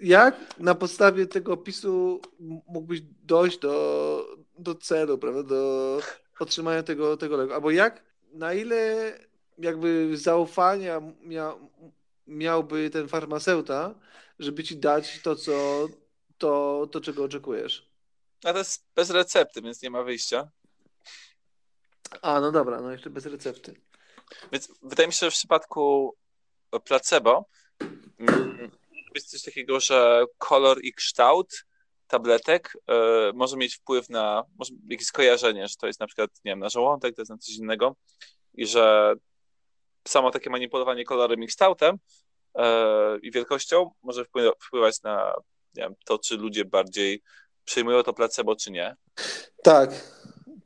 jak 0.00 0.58
na 0.58 0.74
podstawie 0.74 1.26
tego 1.26 1.52
opisu 1.52 2.20
mógłbyś 2.66 3.00
dojść 3.22 3.58
do, 3.58 4.36
do 4.58 4.74
celu, 4.74 5.18
prawda, 5.18 5.42
do 5.42 6.00
otrzymania 6.38 6.82
tego, 6.82 7.16
tego 7.16 7.36
leku? 7.36 7.52
Albo 7.52 7.70
jak, 7.70 8.02
na 8.32 8.54
ile 8.54 9.12
jakby 9.58 10.16
zaufania 10.16 11.00
mia, 11.20 11.54
miałby 12.26 12.90
ten 12.90 13.08
farmaceuta, 13.08 13.94
żeby 14.38 14.64
ci 14.64 14.76
dać 14.76 15.20
to, 15.22 15.36
co, 15.36 15.88
to, 16.38 16.86
to 16.92 17.00
czego 17.00 17.24
oczekujesz? 17.24 17.90
A 18.44 18.52
to 18.52 18.58
jest 18.58 18.84
bez 18.94 19.10
recepty, 19.10 19.62
więc 19.62 19.82
nie 19.82 19.90
ma 19.90 20.02
wyjścia. 20.02 20.50
A, 22.22 22.40
no 22.40 22.52
dobra, 22.52 22.80
no 22.80 22.92
jeszcze 22.92 23.10
bez 23.10 23.26
recepty. 23.26 23.74
Więc 24.52 24.68
wydaje 24.82 25.06
mi 25.06 25.12
się, 25.12 25.26
że 25.26 25.30
w 25.30 25.34
przypadku 25.34 26.16
placebo 26.84 27.48
jest 29.14 29.30
coś 29.30 29.42
takiego, 29.42 29.80
że 29.80 30.24
kolor 30.38 30.84
i 30.84 30.92
kształt 30.92 31.64
tabletek 32.06 32.76
y, 32.76 33.32
może 33.34 33.56
mieć 33.56 33.76
wpływ 33.76 34.08
na 34.08 34.44
może 34.58 34.72
jakieś 34.88 35.06
skojarzenie, 35.06 35.68
że 35.68 35.74
to 35.76 35.86
jest 35.86 36.00
na 36.00 36.06
przykład, 36.06 36.30
nie 36.44 36.52
wiem, 36.52 36.58
na 36.58 36.68
żołądek, 36.68 37.14
to 37.14 37.20
jest 37.20 37.30
na 37.30 37.38
coś 37.38 37.54
innego 37.54 37.96
i 38.54 38.66
że 38.66 39.14
samo 40.08 40.30
takie 40.30 40.50
manipulowanie 40.50 41.04
kolorem 41.04 41.42
i 41.42 41.46
kształtem 41.46 41.98
y, 42.58 42.60
i 43.22 43.30
wielkością 43.30 43.90
może 44.02 44.24
wpływać 44.60 45.02
na 45.02 45.34
nie 45.76 45.82
wiem, 45.82 45.94
to, 46.04 46.18
czy 46.18 46.36
ludzie 46.36 46.64
bardziej 46.64 47.22
przyjmują 47.64 48.02
to 48.02 48.12
placebo, 48.12 48.56
czy 48.56 48.70
nie. 48.70 48.96
Tak, 49.62 49.90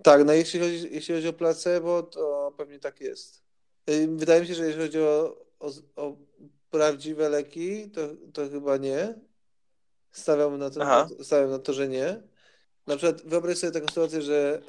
tak, 0.02 0.24
no 0.24 0.32
jeśli 0.32 0.60
chodzi, 0.60 0.88
jeśli 0.90 1.14
chodzi 1.14 1.28
o 1.28 1.32
placebo, 1.32 2.02
to 2.02 2.54
pewnie 2.56 2.78
tak 2.78 3.00
jest. 3.00 3.42
Wydaje 4.08 4.40
mi 4.40 4.46
się, 4.46 4.54
że 4.54 4.66
jeśli 4.66 4.80
chodzi 4.82 5.00
o, 5.00 5.36
o, 5.60 5.70
o 5.96 6.16
prawdziwe 6.70 7.28
leki, 7.28 7.90
to, 7.90 8.00
to 8.32 8.48
chyba 8.50 8.76
nie. 8.76 9.14
Stawiam 10.12 10.58
na, 10.58 10.70
to, 10.70 11.08
stawiam 11.24 11.50
na 11.50 11.58
to, 11.58 11.72
że 11.72 11.88
nie. 11.88 12.22
Na 12.86 12.96
przykład 12.96 13.22
wyobraź 13.22 13.58
sobie 13.58 13.72
taką 13.72 13.86
sytuację, 13.86 14.22
że 14.22 14.62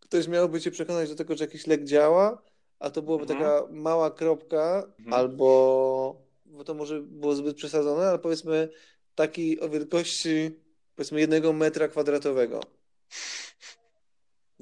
ktoś 0.00 0.28
miałby 0.28 0.60
cię 0.60 0.70
przekonać 0.70 1.08
do 1.08 1.14
tego, 1.14 1.36
że 1.36 1.44
jakiś 1.44 1.66
lek 1.66 1.84
działa, 1.84 2.42
a 2.78 2.90
to 2.90 3.02
byłoby 3.02 3.22
mhm. 3.22 3.40
taka 3.40 3.72
mała 3.72 4.10
kropka, 4.10 4.92
mhm. 4.98 5.14
albo 5.14 6.30
bo 6.46 6.64
to 6.64 6.74
może 6.74 7.00
było 7.00 7.34
zbyt 7.34 7.56
przesadzone, 7.56 8.08
ale 8.08 8.18
powiedzmy 8.18 8.68
taki 9.14 9.60
o 9.60 9.68
wielkości 9.68 10.50
powiedzmy 10.96 11.20
jednego 11.20 11.52
metra 11.52 11.88
kwadratowego. 11.88 12.60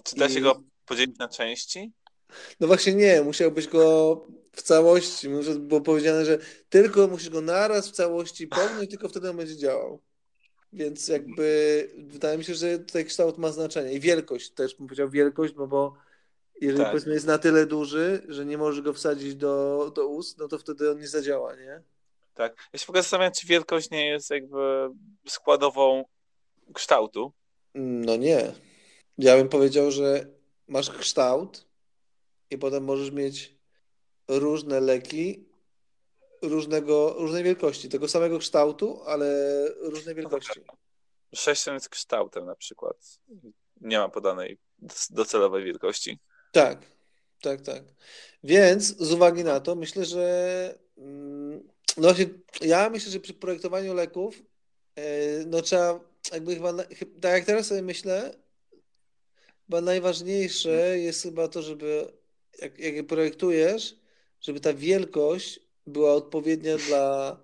Czy 0.05 0.17
da 0.17 0.27
I... 0.27 0.33
się 0.33 0.41
go 0.41 0.63
podzielić 0.87 1.19
na 1.19 1.29
części? 1.29 1.93
No 2.61 2.67
właśnie 2.67 2.95
nie, 2.95 3.23
musiałbyś 3.23 3.69
go 3.69 4.27
w 4.53 4.63
całości, 4.63 5.29
było 5.59 5.81
powiedziane, 5.81 6.25
że 6.25 6.39
tylko 6.69 7.09
musisz 7.09 7.31
go 7.31 7.41
naraz 7.41 7.89
w 7.89 7.93
całości 7.93 8.47
pomnąć, 8.47 8.91
tylko 8.91 9.09
wtedy 9.09 9.31
on 9.31 9.37
będzie 9.37 9.57
działał. 9.57 10.01
Więc 10.73 11.09
jakby 11.09 11.91
wydaje 11.99 12.39
mi 12.39 12.45
się, 12.45 12.55
że 12.55 12.79
tutaj 12.79 13.05
kształt 13.05 13.39
ma 13.39 13.53
znaczenie. 13.53 13.93
I 13.93 14.01
wielkość 14.01 14.51
też 14.51 14.75
bym 14.75 14.87
powiedział 14.87 15.11
wielkość, 15.11 15.55
no 15.57 15.67
bo 15.67 15.95
jeżeli 16.61 16.83
tak. 16.83 16.91
powiedzmy 16.91 17.15
jest 17.15 17.27
na 17.27 17.39
tyle 17.39 17.67
duży, 17.67 18.23
że 18.29 18.47
nie 18.47 18.59
możesz 18.59 18.81
go 18.81 18.93
wsadzić 18.93 19.35
do, 19.35 19.93
do 19.95 20.07
ust, 20.09 20.39
no 20.39 20.49
to 20.49 20.59
wtedy 20.59 20.91
on 20.91 20.99
nie 20.99 21.09
zadziała, 21.09 21.57
nie? 21.57 21.83
Tak. 22.35 22.57
Ja 22.73 22.79
się 22.79 22.87
w 22.87 22.89
ogóle 22.89 23.03
zastanawiam, 23.03 23.33
czy 23.33 23.47
wielkość 23.47 23.91
nie 23.91 24.07
jest 24.07 24.31
jakby 24.31 24.91
składową 25.29 26.05
kształtu. 26.75 27.33
No 27.75 28.17
nie. 28.17 28.53
Ja 29.19 29.37
bym 29.37 29.49
powiedział, 29.49 29.91
że 29.91 30.27
masz 30.69 30.91
kształt 30.91 31.68
i 32.51 32.59
potem 32.59 32.85
możesz 32.85 33.11
mieć 33.11 33.59
różne 34.29 34.81
leki 34.81 35.49
różnego, 36.43 37.15
różnej 37.19 37.45
wielkości, 37.45 37.89
tego 37.89 38.09
samego 38.09 38.39
kształtu, 38.39 39.03
ale 39.07 39.37
różnej 39.81 40.15
wielkości. 40.15 40.61
Sześcian 41.35 41.81
z 41.81 41.89
kształtem 41.89 42.47
na 42.47 42.55
przykład. 42.55 42.97
Nie 43.81 43.99
ma 43.99 44.09
podanej 44.09 44.59
docelowej 45.11 45.65
wielkości. 45.65 46.19
Tak, 46.53 46.79
tak, 47.43 47.61
tak. 47.61 47.83
Więc 48.45 48.97
z 48.97 49.13
uwagi 49.13 49.45
na 49.45 49.61
to 49.61 49.75
myślę, 49.75 50.05
że 50.05 50.79
mm, 50.97 51.69
no 51.97 52.03
właśnie, 52.03 52.27
ja 52.61 52.91
myślę, 52.91 53.13
że 53.13 53.21
przy 53.21 53.35
projektowaniu 53.35 53.95
leków 53.95 54.43
e, 54.97 55.03
no 55.47 55.63
trzeba 55.63 56.01
jakby 56.33 56.55
chyba, 56.55 56.73
tak 57.21 57.33
jak 57.33 57.45
teraz 57.45 57.67
sobie 57.67 57.83
myślę, 57.83 58.35
chyba 59.67 59.81
najważniejsze 59.81 60.99
jest 60.99 61.23
chyba 61.23 61.49
to, 61.49 61.63
żeby 61.63 62.13
jak, 62.59 62.79
jak 62.79 62.95
je 62.95 63.05
projektujesz, 63.05 63.97
żeby 64.41 64.61
ta 64.61 64.75
wielkość 64.75 65.61
była 65.87 66.15
odpowiednia 66.15 66.77
dla, 66.77 67.37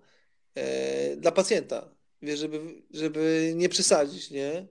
e, 0.54 1.16
dla 1.16 1.32
pacjenta. 1.32 1.90
Wiesz, 2.22 2.38
żeby, 2.40 2.82
żeby 2.90 3.52
nie 3.56 3.68
przesadzić, 3.68 4.30
nie? 4.30 4.66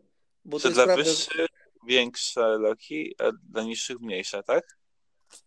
Bo 0.45 0.59
to 0.59 0.71
dla 0.71 0.83
prawda... 0.83 1.03
wyższych 1.03 1.47
większe 1.87 2.57
leki, 2.57 3.15
a 3.17 3.31
dla 3.31 3.63
niższych 3.63 3.99
mniejsze, 3.99 4.43
tak? 4.43 4.77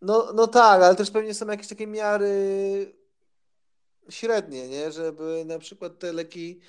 No, 0.02 0.32
no 0.34 0.46
tak, 0.46 0.82
ale 0.82 0.96
też 0.96 1.10
pewnie 1.10 1.34
są 1.34 1.46
jakieś 1.46 1.66
takie 1.66 1.86
miary 1.86 2.96
średnie, 4.10 4.68
nie? 4.68 4.92
Żeby 4.92 5.44
na 5.46 5.58
przykład 5.58 5.98
te 5.98 6.12
leki, 6.12 6.60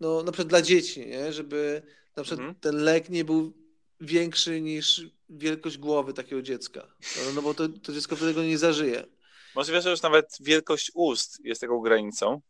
no 0.00 0.22
na 0.22 0.32
przykład 0.32 0.48
dla 0.48 0.62
dzieci, 0.62 1.06
nie? 1.06 1.32
Żeby 1.32 1.82
na 2.16 2.22
przykład 2.22 2.40
mhm. 2.40 2.60
ten 2.60 2.76
lek 2.76 3.08
nie 3.08 3.24
był 3.24 3.52
większy 4.00 4.60
niż 4.60 5.06
wielkość 5.38 5.78
głowy 5.78 6.12
takiego 6.12 6.42
dziecka. 6.42 6.86
No, 7.16 7.32
no 7.34 7.42
bo 7.42 7.54
to, 7.54 7.68
to 7.68 7.92
dziecko 7.92 8.16
wtedy 8.16 8.34
go 8.34 8.42
nie 8.42 8.58
zażyje. 8.58 9.04
Możliwe, 9.54 9.80
że 9.80 9.90
już 9.90 10.02
nawet 10.02 10.36
wielkość 10.40 10.90
ust 10.94 11.44
jest 11.44 11.60
taką 11.60 11.80
granicą. 11.80 12.40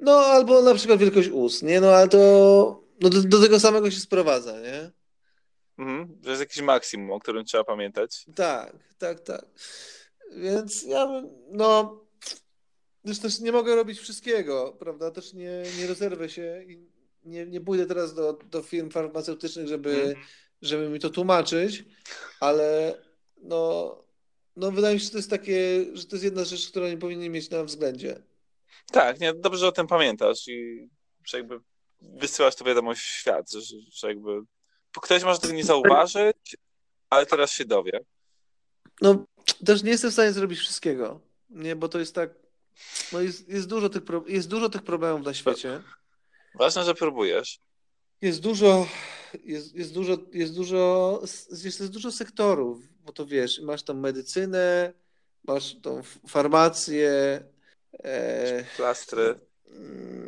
No, 0.00 0.12
albo 0.12 0.62
na 0.62 0.74
przykład 0.74 1.00
wielkość 1.00 1.28
ust, 1.28 1.62
nie? 1.62 1.80
No, 1.80 1.90
ale 1.90 2.08
to 2.08 2.18
no, 3.00 3.08
do, 3.10 3.22
do 3.22 3.42
tego 3.42 3.60
samego 3.60 3.90
się 3.90 4.00
sprowadza, 4.00 4.60
nie? 4.60 4.90
Mhm, 5.78 6.18
że 6.22 6.30
jest 6.30 6.40
jakiś 6.40 6.62
maksimum, 6.62 7.10
o 7.10 7.20
którym 7.20 7.44
trzeba 7.44 7.64
pamiętać. 7.64 8.24
Tak, 8.34 8.76
tak, 8.98 9.20
tak. 9.20 9.44
Więc 10.36 10.82
ja 10.82 11.06
bym, 11.06 11.28
no, 11.50 12.00
też, 13.04 13.18
też 13.18 13.40
nie 13.40 13.52
mogę 13.52 13.76
robić 13.76 13.98
wszystkiego, 13.98 14.76
prawda? 14.78 15.10
Też 15.10 15.32
nie, 15.32 15.62
nie 15.78 15.86
rozerwę 15.86 16.28
się 16.28 16.64
i 16.68 16.86
nie, 17.24 17.46
nie 17.46 17.60
pójdę 17.60 17.86
teraz 17.86 18.14
do, 18.14 18.32
do 18.32 18.62
firm 18.62 18.90
farmaceutycznych, 18.90 19.68
żeby, 19.68 20.02
mm. 20.02 20.16
Żeby 20.62 20.88
mi 20.88 21.00
to 21.00 21.10
tłumaczyć, 21.10 21.84
ale 22.40 22.98
no, 23.42 23.96
no 24.56 24.70
wydaje 24.70 24.94
mi 24.94 25.00
się, 25.00 25.04
że 25.04 25.10
to 25.10 25.18
jest 25.18 25.30
takie, 25.30 25.84
że 25.92 26.04
to 26.04 26.16
jest 26.16 26.24
jedna 26.24 26.44
rzecz, 26.44 26.68
którą 26.68 26.88
nie 26.88 26.96
powinien 26.96 27.32
mieć 27.32 27.50
na 27.50 27.64
względzie. 27.64 28.22
Tak, 28.92 29.20
nie, 29.20 29.34
dobrze 29.34 29.58
że 29.58 29.68
o 29.68 29.72
tym 29.72 29.86
pamiętasz 29.86 30.48
i 30.48 30.88
że 31.24 31.38
jakby 31.38 31.60
wysyłasz 32.00 32.54
to 32.54 32.64
wiadomość 32.64 33.00
w 33.00 33.04
świat, 33.04 33.52
że, 33.52 33.60
że 33.92 34.08
jakby 34.08 34.40
ktoś 35.02 35.24
może 35.24 35.40
tego 35.40 35.54
nie 35.54 35.64
zauważyć, 35.64 36.56
ale 37.10 37.26
teraz 37.26 37.52
się 37.52 37.64
dowie. 37.64 38.00
No, 39.00 39.24
też 39.64 39.82
nie 39.82 39.90
jestem 39.90 40.10
w 40.10 40.12
stanie 40.12 40.32
zrobić 40.32 40.58
wszystkiego, 40.58 41.20
nie, 41.50 41.76
bo 41.76 41.88
to 41.88 41.98
jest 41.98 42.14
tak, 42.14 42.30
no 43.12 43.20
jest, 43.20 43.48
jest, 43.48 43.68
dużo, 43.68 43.88
tych, 43.88 44.02
jest 44.26 44.48
dużo 44.48 44.68
tych 44.68 44.82
problemów 44.82 45.26
na 45.26 45.34
świecie. 45.34 45.82
Ważne, 46.54 46.84
że 46.84 46.94
próbujesz. 46.94 47.60
Jest 48.20 48.40
dużo, 48.40 48.86
jest, 49.44 49.74
jest 49.74 49.94
dużo, 49.94 50.18
jest 50.32 50.54
dużo, 50.54 51.18
jest, 51.22 51.64
jest 51.64 51.92
dużo 51.92 52.12
sektorów, 52.12 52.78
bo 53.04 53.12
to 53.12 53.26
wiesz, 53.26 53.60
masz 53.60 53.82
tam 53.82 54.00
medycynę, 54.00 54.92
masz 55.44 55.80
tą 55.82 56.02
farmację. 56.28 57.40
E, 58.04 58.64
plastry. 58.76 59.34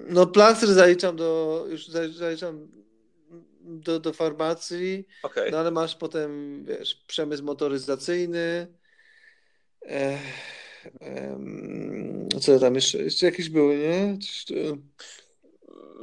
No 0.08 0.26
plastry 0.26 0.74
zaliczam 0.74 1.16
do, 1.16 1.64
już 1.70 1.88
zaliczam 1.88 2.68
do, 3.60 4.00
do 4.00 4.12
farmacji, 4.12 5.06
okay. 5.22 5.50
no 5.50 5.58
ale 5.58 5.70
masz 5.70 5.96
potem, 5.96 6.64
wiesz, 6.64 6.94
przemysł 7.06 7.44
motoryzacyjny, 7.44 8.66
e, 9.82 10.18
e, 11.00 11.38
co 12.40 12.58
tam 12.58 12.74
jeszcze, 12.74 12.98
jeszcze 12.98 13.26
jakieś 13.26 13.48
były, 13.48 13.76
nie? 13.76 14.18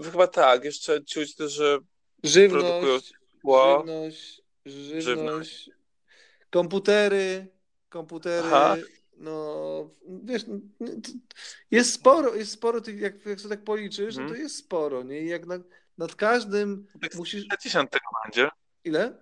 Chyba 0.03 0.27
tak, 0.27 0.63
jeszcze 0.65 1.01
czuć 1.01 1.35
też, 1.35 1.51
że 1.51 1.79
żywność, 2.23 2.65
produkują 2.65 2.99
żywność, 3.77 4.41
żywność, 4.65 5.05
żywność, 5.05 5.69
komputery, 6.49 7.47
komputery, 7.89 8.47
Aha. 8.47 8.75
no 9.17 9.89
wiesz, 10.23 10.43
no, 10.47 10.87
jest 11.71 11.93
sporo, 11.93 12.35
jest 12.35 12.51
sporo 12.51 12.81
tych, 12.81 12.99
jak, 12.99 13.25
jak 13.25 13.41
sobie 13.41 13.55
tak 13.55 13.63
policzysz, 13.63 14.15
hmm. 14.15 14.23
no 14.23 14.29
to 14.29 14.33
mhm. 14.33 14.41
jest 14.41 14.55
sporo, 14.55 15.03
nie? 15.03 15.21
I 15.21 15.27
jak 15.27 15.45
na, 15.45 15.59
nad 15.97 16.15
każdym 16.15 16.87
tak 17.01 17.15
musisz... 17.15 17.41
Kilkadziesiąt 17.41 17.91
tego 17.91 18.05
będzie. 18.23 18.49
Ile? 18.83 19.13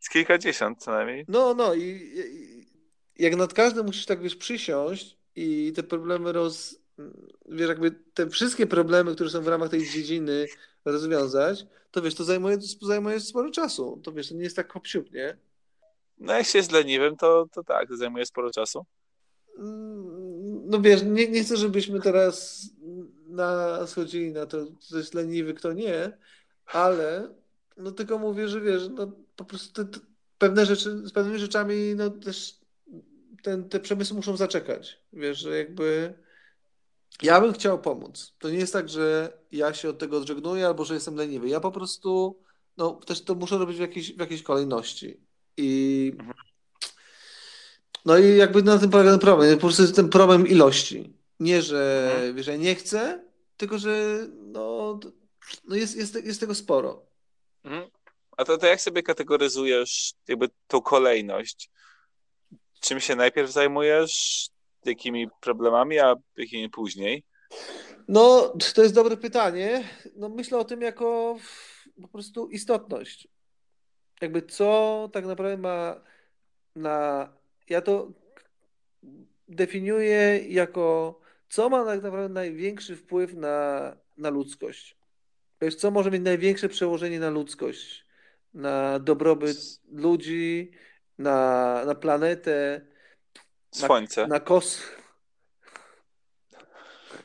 Z 0.00 0.08
kilkadziesiąt 0.08 0.82
co 0.82 0.90
najmniej. 0.90 1.24
No, 1.28 1.54
no 1.54 1.74
i, 1.74 1.80
i 1.82 3.22
jak 3.22 3.36
nad 3.36 3.54
każdym 3.54 3.86
musisz 3.86 4.06
tak 4.06 4.22
wiesz 4.22 4.36
przysiąść 4.36 5.16
i 5.36 5.72
te 5.76 5.82
problemy 5.82 6.32
roz... 6.32 6.78
Wiesz, 7.48 7.68
jakby 7.68 7.90
te 7.90 8.30
wszystkie 8.30 8.66
problemy, 8.66 9.14
które 9.14 9.30
są 9.30 9.42
w 9.42 9.48
ramach 9.48 9.70
tej 9.70 9.88
dziedziny 9.88 10.46
rozwiązać, 10.92 11.66
to 11.90 12.02
wiesz, 12.02 12.14
to 12.14 12.24
zajmuje, 12.24 12.58
zajmuje 12.82 13.20
sporo 13.20 13.50
czasu. 13.50 14.00
To 14.04 14.12
wiesz, 14.12 14.28
to 14.28 14.34
nie 14.34 14.42
jest 14.42 14.56
tak 14.56 14.72
hop 14.72 14.84
nie? 15.12 15.36
No 16.18 16.32
jak 16.32 16.46
się 16.46 16.58
jest 16.58 16.72
leniwym, 16.72 17.16
to, 17.16 17.48
to 17.52 17.64
tak, 17.64 17.88
to 17.88 17.96
zajmuje 17.96 18.26
sporo 18.26 18.50
czasu. 18.50 18.86
No 20.64 20.80
wiesz, 20.80 21.02
nie, 21.02 21.28
nie 21.28 21.44
chcę, 21.44 21.56
żebyśmy 21.56 22.00
teraz 22.00 22.66
na, 23.26 23.86
schodzili 23.86 24.32
na 24.32 24.46
to, 24.46 24.66
kto 24.86 24.98
jest 24.98 25.14
leniwy, 25.14 25.54
kto 25.54 25.72
nie, 25.72 26.18
ale 26.66 27.34
no 27.76 27.92
tylko 27.92 28.18
mówię, 28.18 28.48
że 28.48 28.60
wiesz, 28.60 28.82
no 28.88 29.12
po 29.36 29.44
prostu 29.44 29.72
te, 29.72 29.90
te, 29.90 30.06
pewne 30.38 30.66
rzeczy, 30.66 31.06
z 31.06 31.12
pewnymi 31.12 31.38
rzeczami 31.38 31.94
no 31.96 32.10
też 32.10 32.58
ten, 33.42 33.68
te 33.68 33.80
przemysły 33.80 34.16
muszą 34.16 34.36
zaczekać. 34.36 35.02
Wiesz, 35.12 35.38
że 35.38 35.58
jakby 35.58 36.14
ja 37.22 37.40
bym 37.40 37.52
chciał 37.52 37.80
pomóc. 37.80 38.34
To 38.38 38.50
nie 38.50 38.58
jest 38.58 38.72
tak, 38.72 38.88
że 38.88 39.32
ja 39.52 39.74
się 39.74 39.88
od 39.88 39.98
tego 39.98 40.18
odżegnuję 40.18 40.66
albo 40.66 40.84
że 40.84 40.94
jestem 40.94 41.14
leniwy. 41.14 41.48
Ja 41.48 41.60
po 41.60 41.72
prostu 41.72 42.38
no 42.76 42.90
też 42.90 43.24
to 43.24 43.34
muszę 43.34 43.58
robić 43.58 43.76
w 43.76 43.80
jakiejś, 43.80 44.12
w 44.12 44.20
jakiejś 44.20 44.42
kolejności. 44.42 45.20
I 45.56 46.12
no 48.04 48.18
i 48.18 48.36
jakby 48.36 48.62
na 48.62 48.78
tym 48.78 48.90
polega 48.90 49.10
ten 49.10 49.18
problem. 49.18 49.54
Po 49.54 49.60
prostu 49.60 49.92
ten 49.92 50.08
problem 50.08 50.46
ilości. 50.46 51.12
Nie, 51.40 51.62
że, 51.62 52.12
mhm. 52.14 52.42
że 52.42 52.58
nie 52.58 52.74
chcę, 52.74 53.24
tylko 53.56 53.78
że 53.78 54.26
no, 54.36 55.00
no 55.64 55.76
jest, 55.76 55.96
jest, 55.96 56.24
jest 56.24 56.40
tego 56.40 56.54
sporo. 56.54 57.06
Mhm. 57.64 57.90
A 58.36 58.44
to, 58.44 58.58
to 58.58 58.66
jak 58.66 58.80
sobie 58.80 59.02
kategoryzujesz 59.02 60.12
jakby 60.28 60.48
tą 60.66 60.80
kolejność? 60.80 61.70
Czym 62.80 63.00
się 63.00 63.16
najpierw 63.16 63.50
zajmujesz? 63.50 64.48
Jakimi 64.84 65.28
problemami, 65.40 65.98
a 65.98 66.14
jakimi 66.36 66.70
później? 66.70 67.24
No, 68.08 68.54
to 68.74 68.82
jest 68.82 68.94
dobre 68.94 69.16
pytanie. 69.16 69.84
No, 70.16 70.28
myślę 70.28 70.58
o 70.58 70.64
tym 70.64 70.82
jako 70.82 71.38
po 72.02 72.08
prostu 72.08 72.48
istotność. 72.48 73.28
Jakby 74.20 74.42
co 74.42 75.10
tak 75.12 75.26
naprawdę 75.26 75.56
ma 75.56 76.00
na. 76.76 77.28
Ja 77.68 77.82
to 77.82 78.12
definiuję 79.48 80.44
jako 80.48 81.20
co 81.48 81.68
ma 81.68 81.84
tak 81.84 82.02
naprawdę 82.02 82.28
największy 82.28 82.96
wpływ 82.96 83.34
na, 83.34 83.96
na 84.16 84.30
ludzkość. 84.30 84.96
Wiesz, 85.60 85.74
co 85.74 85.90
może 85.90 86.10
mieć 86.10 86.22
największe 86.22 86.68
przełożenie 86.68 87.20
na 87.20 87.30
ludzkość, 87.30 88.06
na 88.54 88.98
dobrobyt 88.98 89.56
ludzi, 89.92 90.70
na, 91.18 91.82
na 91.86 91.94
planetę, 91.94 92.86
Słońce. 93.70 94.22
Na, 94.22 94.28
na 94.34 94.40
kos. 94.40 94.82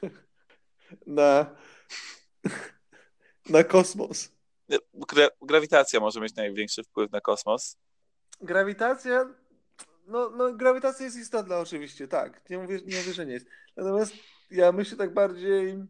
na, 1.08 1.56
na 3.50 3.64
kosmos. 3.64 4.32
Gra, 4.94 5.28
grawitacja 5.42 6.00
może 6.00 6.22
mieć 6.22 6.36
największy 6.36 6.84
wpływ 6.84 7.12
na 7.12 7.22
kosmos. 7.22 7.78
Grawitacja. 8.42 9.30
No, 10.08 10.30
no 10.30 10.54
grawitacja 10.54 11.06
jest 11.06 11.18
istotna 11.18 11.60
oczywiście, 11.60 12.08
tak. 12.08 12.50
Nie 12.50 12.58
mówię, 12.58 12.80
nie 12.86 12.98
mówię, 12.98 13.14
że 13.14 13.26
nie 13.26 13.34
jest. 13.34 13.48
Natomiast 13.76 14.14
ja 14.52 14.72
myślę 14.72 14.98
tak 14.98 15.14
bardziej, 15.14 15.86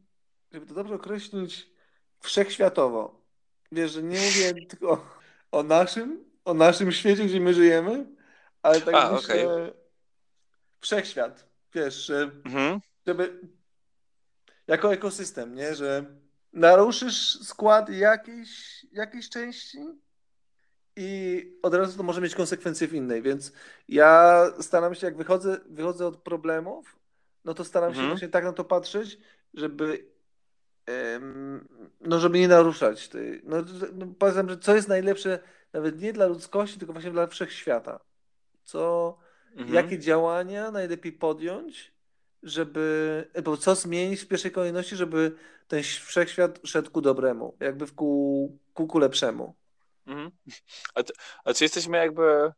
żeby 0.52 0.66
to 0.66 0.74
dobrze 0.74 0.96
określić, 0.96 1.70
wszechświatowo. 2.20 3.22
Wiesz, 3.72 3.92
że 3.92 4.04
nie 4.04 4.20
mówię 4.20 4.54
tylko 4.70 5.06
o 5.52 5.64
naszym, 5.64 6.26
o 6.46 6.54
naszym 6.54 6.92
świecie, 6.92 7.26
gdzie 7.26 7.40
my 7.40 7.54
żyjemy, 7.54 8.06
ale 8.62 8.82
tak 8.82 8.96
A, 8.96 9.12
myślę, 9.12 9.46
okay. 9.46 9.83
Wszechświat. 10.84 11.48
Wiesz, 11.74 12.12
mhm. 12.46 12.80
żeby 13.08 13.40
jako 14.68 14.94
ekosystem, 14.94 15.56
nie? 15.56 15.76
Że 15.76 16.06
naruszysz 16.54 17.40
skład 17.44 17.90
jakiejś, 17.90 18.86
jakiejś 18.92 19.30
części 19.30 19.80
i 20.96 21.52
od 21.62 21.74
razu 21.74 21.98
to 21.98 22.04
może 22.04 22.22
mieć 22.22 22.36
konsekwencje 22.36 22.88
w 22.88 22.94
innej, 22.94 23.22
więc 23.22 23.54
ja 23.88 24.46
staram 24.62 24.96
się, 24.96 25.08
jak 25.08 25.18
wychodzę, 25.18 25.60
wychodzę 25.70 26.08
od 26.08 26.18
problemów, 26.18 27.00
no 27.46 27.54
to 27.54 27.64
staram 27.64 27.90
mhm. 27.90 28.06
się 28.06 28.10
właśnie 28.10 28.30
tak 28.30 28.44
na 28.44 28.54
to 28.54 28.64
patrzeć, 28.64 29.18
żeby 29.54 30.14
no 32.02 32.20
żeby 32.20 32.40
nie 32.40 32.48
naruszać 32.48 33.10
tej, 33.10 33.42
no, 33.44 33.58
no 33.94 34.08
powiem, 34.20 34.50
że 34.50 34.58
co 34.58 34.76
jest 34.76 34.88
najlepsze 34.88 35.40
nawet 35.74 36.02
nie 36.02 36.14
dla 36.14 36.26
ludzkości, 36.26 36.80
tylko 36.80 36.94
właśnie 36.94 37.12
dla 37.12 37.28
wszechświata. 37.28 38.00
Co, 38.64 39.18
mhm. 39.56 39.74
jakie 39.74 40.00
działania 40.00 40.72
najlepiej 40.72 41.12
podjąć, 41.12 41.94
żeby, 42.44 43.28
bo 43.44 43.58
co 43.58 43.76
zmienić 43.76 44.22
w 44.22 44.28
pierwszej 44.28 44.52
kolejności, 44.52 44.96
żeby 44.96 45.36
ten 45.68 45.84
wszechświat 45.84 46.60
szedł 46.64 46.92
ku 46.92 47.02
dobremu, 47.02 47.58
jakby 47.60 47.88
w 47.88 47.96
ku, 47.96 48.58
ku, 48.74 48.88
ku 48.88 49.00
lepszemu. 49.00 49.56
Mhm. 50.08 50.32
A, 50.96 51.02
a, 51.44 51.54
czy 51.54 51.64
jesteśmy 51.64 51.98
jakby 51.98 52.52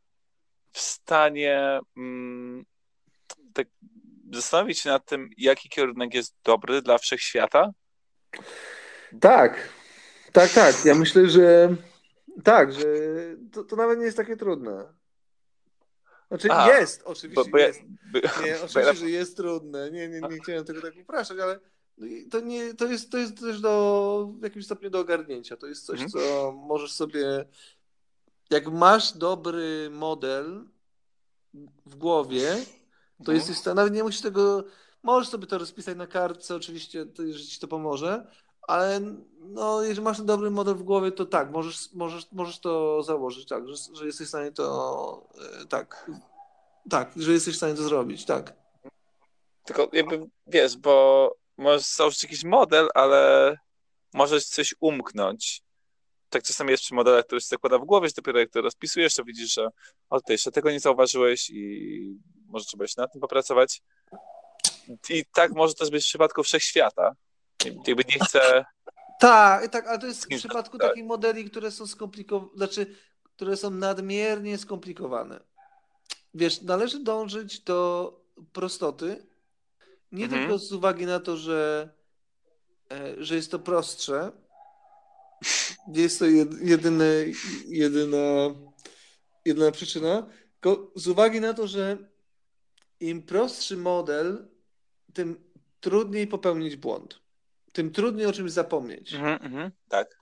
w 0.72 0.80
stanie 0.80 1.80
mm, 1.96 2.64
tak 3.52 3.66
zastanowić 4.32 4.78
się 4.78 4.90
nad 4.90 5.04
tym, 5.04 5.30
jaki 5.36 5.68
kierunek 5.68 6.14
jest 6.14 6.34
dobry 6.44 6.82
dla 6.82 6.98
wszechświata? 6.98 7.70
Tak, 9.20 9.68
tak, 10.32 10.50
tak. 10.50 10.84
Ja 10.84 10.94
myślę, 10.94 11.28
że 11.28 11.76
tak, 12.44 12.72
że 12.72 12.84
to, 13.52 13.64
to 13.64 13.76
nawet 13.76 13.98
nie 13.98 14.04
jest 14.04 14.16
takie 14.16 14.36
trudne. 14.36 14.84
Znaczy 16.28 16.52
A, 16.52 16.78
jest, 16.78 17.02
oczywiście 17.04 17.44
bo, 17.44 17.50
bo 17.52 17.58
jest. 17.58 17.80
Ja, 18.14 18.46
nie, 18.46 18.56
oczywiście, 18.56 18.94
że 18.94 19.10
jest 19.10 19.36
trudne. 19.36 19.90
Nie, 19.90 20.08
nie, 20.08 20.20
nie 20.20 20.38
chciałem 20.42 20.64
tego 20.64 20.82
tak 20.82 20.94
upraszać, 21.02 21.38
ale 21.38 21.60
to, 22.30 22.40
nie, 22.40 22.74
to, 22.74 22.86
jest, 22.86 23.10
to 23.12 23.18
jest 23.18 23.40
też 23.40 23.60
do, 23.60 24.32
w 24.40 24.42
jakimś 24.42 24.64
stopniu 24.64 24.90
do 24.90 24.98
ogarnięcia. 24.98 25.56
To 25.56 25.66
jest 25.66 25.86
coś, 25.86 26.00
mhm. 26.00 26.10
co 26.10 26.52
możesz 26.52 26.92
sobie. 26.92 27.44
Jak 28.50 28.68
masz 28.68 29.12
dobry 29.12 29.90
model 29.90 30.64
w 31.86 31.96
głowie, 31.96 32.56
to 33.24 33.32
mhm. 33.32 33.38
jesteś 33.38 33.74
nawet 33.74 33.94
nie 33.94 34.02
musisz 34.02 34.20
tego. 34.20 34.64
Możesz 35.02 35.28
sobie 35.28 35.46
to 35.46 35.58
rozpisać 35.58 35.96
na 35.96 36.06
kartce, 36.06 36.54
oczywiście, 36.54 37.06
że 37.30 37.44
ci 37.44 37.60
to 37.60 37.68
pomoże, 37.68 38.26
ale 38.66 39.00
no, 39.40 39.82
jeżeli 39.82 40.04
masz 40.04 40.22
dobry 40.22 40.50
model 40.50 40.74
w 40.74 40.82
głowie, 40.82 41.12
to 41.12 41.26
tak, 41.26 41.50
możesz, 41.50 41.92
możesz, 41.92 42.32
możesz 42.32 42.58
to 42.58 43.02
założyć, 43.02 43.48
tak, 43.48 43.68
że, 43.68 43.74
że 43.94 44.06
jesteś 44.06 44.26
w 44.26 44.30
stanie 44.30 44.52
to 44.52 45.28
e, 45.62 45.66
tak, 45.66 46.10
tak, 46.90 47.12
że 47.16 47.32
jesteś 47.32 47.54
w 47.54 47.56
stanie 47.56 47.74
to 47.74 47.82
zrobić, 47.82 48.24
tak. 48.24 48.52
Tylko 49.64 49.88
jakby 49.92 50.26
wiesz, 50.46 50.76
bo 50.76 51.36
możesz 51.56 51.86
założyć 51.86 52.22
jakiś 52.22 52.44
model, 52.44 52.88
ale 52.94 53.56
możesz 54.14 54.46
coś 54.46 54.74
umknąć. 54.80 55.62
Tak 56.30 56.42
czasami 56.42 56.70
jest 56.70 56.82
przy 56.82 56.94
modelach, 56.94 57.26
który 57.26 57.40
się 57.40 57.46
zakłada 57.46 57.78
w 57.78 57.84
głowie, 57.84 58.08
że 58.08 58.14
dopiero 58.16 58.38
jak 58.38 58.50
to 58.50 58.60
rozpisujesz, 58.60 59.14
to 59.14 59.24
widzisz, 59.24 59.54
że 59.54 59.68
o, 60.10 60.20
ty 60.20 60.32
jeszcze 60.32 60.52
tego 60.52 60.70
nie 60.70 60.80
zauważyłeś 60.80 61.50
i 61.50 62.18
może 62.48 62.64
trzeba 62.64 62.84
jeszcze 62.84 63.02
nad 63.02 63.12
tym 63.12 63.20
popracować. 63.20 63.82
I 65.10 65.24
tak 65.34 65.52
może 65.52 65.74
też 65.74 65.90
być 65.90 66.04
w 66.04 66.08
przypadku 66.08 66.42
wszechświata. 66.42 67.12
Jakby 67.86 68.04
nie 68.08 68.24
chcę... 68.24 68.64
Tak, 69.20 69.68
tak, 69.68 69.86
ale 69.86 69.98
to 69.98 70.06
jest 70.06 70.24
w 70.24 70.36
przypadku 70.38 70.78
takich 70.78 71.04
modeli, 71.04 71.50
które 71.50 71.70
są 71.70 71.86
skomplikowane, 71.86 72.50
znaczy, 72.56 72.96
które 73.22 73.56
są 73.56 73.70
nadmiernie 73.70 74.58
skomplikowane. 74.58 75.40
Wiesz, 76.34 76.62
należy 76.62 77.00
dążyć 77.00 77.60
do 77.60 78.12
prostoty, 78.52 79.26
nie 80.12 80.24
mhm. 80.24 80.42
tylko 80.42 80.58
z 80.58 80.72
uwagi 80.72 81.06
na 81.06 81.20
to, 81.20 81.36
że, 81.36 81.88
e, 82.92 83.24
że 83.24 83.34
jest 83.34 83.50
to 83.50 83.58
prostsze. 83.58 84.32
Nie 85.88 86.02
jest 86.02 86.18
to 86.18 86.24
jedyne, 86.60 87.04
jedyna, 87.66 88.54
jedyna 89.44 89.70
przyczyna, 89.70 90.26
tylko 90.60 90.90
z 90.94 91.08
uwagi 91.08 91.40
na 91.40 91.54
to, 91.54 91.66
że 91.66 91.98
im 93.00 93.22
prostszy 93.22 93.76
model, 93.76 94.48
tym 95.12 95.44
trudniej 95.80 96.26
popełnić 96.26 96.76
błąd. 96.76 97.25
Tym 97.76 97.90
trudniej 97.90 98.26
o 98.26 98.32
czymś 98.32 98.50
zapomnieć. 98.50 99.14
Mhm, 99.14 99.42
mhm, 99.42 99.70
tak. 99.88 100.18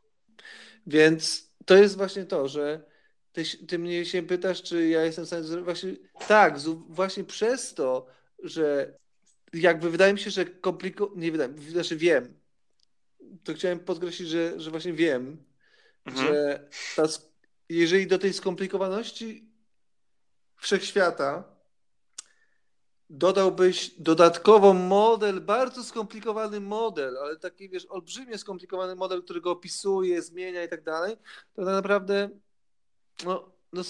Więc 0.86 1.50
to 1.64 1.76
jest 1.76 1.96
właśnie 1.96 2.24
to, 2.24 2.48
że 2.48 2.84
ty, 3.32 3.44
ty 3.68 3.78
mnie 3.78 4.04
się 4.04 4.22
pytasz, 4.22 4.62
czy 4.62 4.88
ja 4.88 5.04
jestem 5.04 5.24
w 5.24 5.28
stanie 5.28 5.44
zrobić. 5.44 5.64
Właśnie, 5.64 5.92
tak, 6.28 6.58
właśnie 6.88 7.24
przez 7.24 7.74
to, 7.74 8.06
że 8.42 8.94
jakby 9.52 9.90
wydaje 9.90 10.12
mi 10.12 10.18
się, 10.18 10.30
że 10.30 10.44
kompliko... 10.44 11.12
Nie 11.16 11.32
wydaje 11.32 11.54
znaczy 11.58 11.96
wiem. 11.96 12.40
To 13.44 13.54
chciałem 13.54 13.78
podkreślić, 13.78 14.28
że, 14.28 14.60
że 14.60 14.70
właśnie 14.70 14.92
wiem, 14.92 15.44
mhm. 16.06 16.26
że 16.26 16.68
ta, 16.96 17.02
jeżeli 17.68 18.06
do 18.06 18.18
tej 18.18 18.32
skomplikowaności 18.32 19.48
wszechświata 20.56 21.53
dodałbyś 23.10 23.90
dodatkowo 23.98 24.74
model, 24.74 25.40
bardzo 25.40 25.84
skomplikowany 25.84 26.60
model, 26.60 27.18
ale 27.18 27.36
taki, 27.36 27.68
wiesz, 27.68 27.86
olbrzymie 27.88 28.38
skomplikowany 28.38 28.94
model, 28.94 29.22
który 29.22 29.40
go 29.40 29.50
opisuje, 29.50 30.22
zmienia 30.22 30.64
i 30.64 30.68
tak 30.68 30.82
dalej, 30.82 31.16
to 31.54 31.64
tak 31.64 31.74
naprawdę, 31.74 32.30
no, 33.24 33.50
no, 33.72 33.82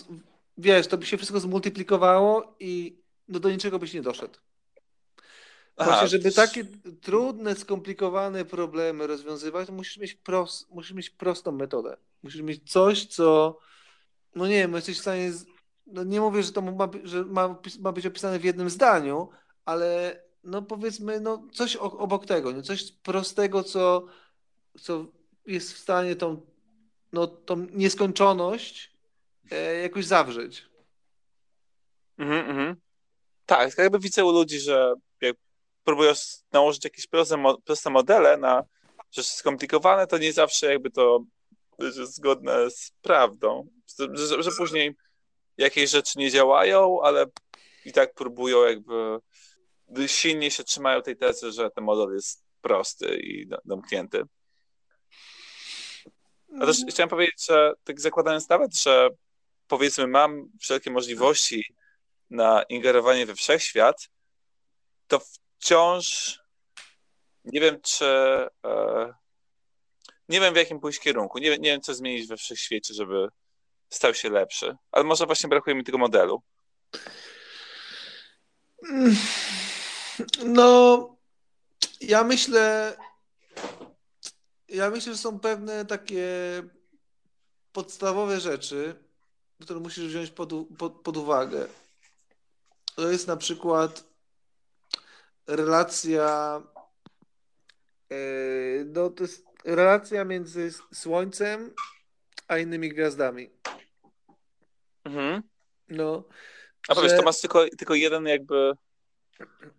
wiesz, 0.59 0.87
to 0.87 0.99
by 0.99 1.07
się 1.07 1.17
wszystko 1.17 1.41
zmultiplikowało 1.41 2.57
i 2.61 2.99
no, 3.29 3.41
do 3.41 3.51
niczego 3.51 3.79
byś 3.79 3.95
nie 3.95 4.03
doszedł. 4.03 4.39
Właśnie, 5.79 6.09
żeby 6.09 6.33
takie 6.33 6.65
trudne, 7.01 7.55
skomplikowane 7.55 8.45
problemy 8.45 9.07
rozwiązywać, 9.07 9.69
musisz 9.69 9.97
mieć, 9.97 10.15
prost, 10.15 10.71
musisz 10.71 10.93
mieć 10.93 11.11
prostą 11.11 11.53
metodę. 11.53 11.97
Musisz 12.23 12.43
mieć 12.43 12.73
coś, 12.73 13.07
co, 13.07 13.59
no 14.35 14.47
nie 14.47 14.55
wiem, 14.55 14.75
jesteś 14.75 14.99
w 14.99 15.01
stanie, 15.01 15.33
z... 15.33 15.47
no 15.87 16.05
nie 16.05 16.21
mówię, 16.21 16.43
że 16.43 16.53
to 16.53 16.63
ma, 16.63 16.89
że 17.05 17.25
ma, 17.25 17.59
ma 17.81 17.93
być 17.93 18.07
opisane 18.07 18.39
w 18.39 18.45
jednym 18.45 18.71
zdaniu, 18.71 19.29
ale 19.65 20.21
no 20.45 20.63
powiedzmy, 20.63 21.21
no 21.21 21.49
coś 21.53 21.77
obok 21.77 22.27
tego, 22.27 22.53
nie? 22.53 22.63
coś 22.63 22.93
prostego, 22.93 23.63
co, 23.63 24.07
co 24.81 25.07
jest 25.47 25.73
w 25.73 25.79
stanie 25.79 26.17
tą, 26.17 26.41
no, 27.13 27.27
tą 27.27 27.57
nieskończoność 27.57 28.93
e, 29.51 29.75
jakoś 29.75 30.07
zawrzeć. 30.07 30.67
Mhm, 32.19 32.51
mhm. 32.51 32.77
Tak, 33.47 33.79
jakby 33.79 33.99
widzę 33.99 34.25
u 34.25 34.31
ludzi, 34.31 34.61
że 34.61 34.95
jak 35.21 35.37
próbują 35.85 36.13
nałożyć 36.53 36.85
jakieś 36.85 37.07
proste, 37.07 37.45
proste 37.65 37.91
modele 37.91 38.37
na 38.37 38.65
rzeczy 39.13 39.33
skomplikowane, 39.33 40.07
to 40.07 40.19
nie 40.19 40.33
zawsze 40.33 40.67
jakby 40.67 40.91
to 40.91 41.25
jest 41.79 42.15
zgodne 42.15 42.71
z 42.71 42.93
prawdą. 43.03 43.69
Że, 44.13 44.43
że 44.43 44.51
później 44.51 44.97
jakieś 45.59 45.91
rzeczy 45.91 46.19
nie 46.19 46.31
działają, 46.31 47.01
ale 47.03 47.27
i 47.85 47.93
tak 47.93 48.15
próbują 48.15 48.65
jakby 48.65 49.21
silnie 50.07 50.51
się 50.51 50.65
trzymają 50.65 51.03
tej 51.03 51.17
tezy, 51.17 51.53
że 51.53 51.71
ten 51.71 51.85
model 51.85 52.15
jest 52.15 52.45
prosty 52.61 53.17
i 53.17 53.49
domknięty. 53.65 54.23
A 56.61 56.67
też 56.67 56.77
chciałem 56.91 57.11
powiedzieć, 57.11 57.47
że 57.47 57.73
tak 57.85 58.01
zakładając 58.01 58.49
nawet, 58.49 58.77
że 58.77 59.09
powiedzmy 59.67 60.07
mam 60.07 60.51
wszelkie 60.61 60.91
możliwości 60.91 61.65
na 62.31 62.63
ingerowanie 62.63 63.27
we 63.27 63.35
wszechświat, 63.35 64.09
to 65.07 65.21
wciąż 65.21 66.39
nie 67.45 67.61
wiem, 67.61 67.81
czy. 67.83 68.07
E, 68.65 69.15
nie 70.29 70.41
wiem, 70.41 70.55
w 70.55 70.57
jakim 70.57 70.81
pójść 70.81 71.01
kierunku. 71.01 71.39
Nie, 71.39 71.51
nie 71.51 71.71
wiem, 71.71 71.81
co 71.81 71.95
zmienić 71.95 72.27
we 72.27 72.37
wszechświecie, 72.37 72.95
żeby 72.95 73.29
stał 73.91 74.15
się 74.15 74.31
lepszy. 74.31 74.77
Ale 74.93 75.05
może 75.05 75.27
właśnie 75.27 75.49
brakuje 75.49 75.77
mi 75.77 75.85
tego 75.85 75.99
modelu. 75.99 76.43
No, 80.45 81.17
ja 82.01 82.25
myślę. 82.25 82.97
Ja 84.69 84.91
myślę, 84.91 85.13
że 85.13 85.19
są 85.19 85.41
pewne 85.41 85.85
takie 85.85 86.29
podstawowe 87.73 88.41
rzeczy, 88.41 89.05
które 89.63 89.81
musisz 89.81 90.07
wziąć 90.07 90.31
pod, 90.31 90.51
pod, 90.79 91.01
pod 91.01 91.17
uwagę. 91.17 91.67
To 92.95 93.11
jest 93.11 93.27
na 93.27 93.37
przykład 93.37 94.05
relacja 95.47 96.63
e, 98.11 98.17
no 98.85 99.11
to 99.11 99.25
jest 99.25 99.45
relacja 99.65 100.25
między 100.25 100.73
Słońcem 100.95 101.75
a 102.49 102.59
innymi 102.59 102.89
gwiazdami. 102.89 103.51
Mhm. 105.15 105.43
No. 105.89 106.25
A 106.89 106.95
powiedz, 106.95 107.11
że... 107.11 107.19
to 107.19 107.25
masz 107.25 107.41
tylko, 107.41 107.67
tylko 107.79 107.95
jeden 107.95 108.27
jakby 108.27 108.73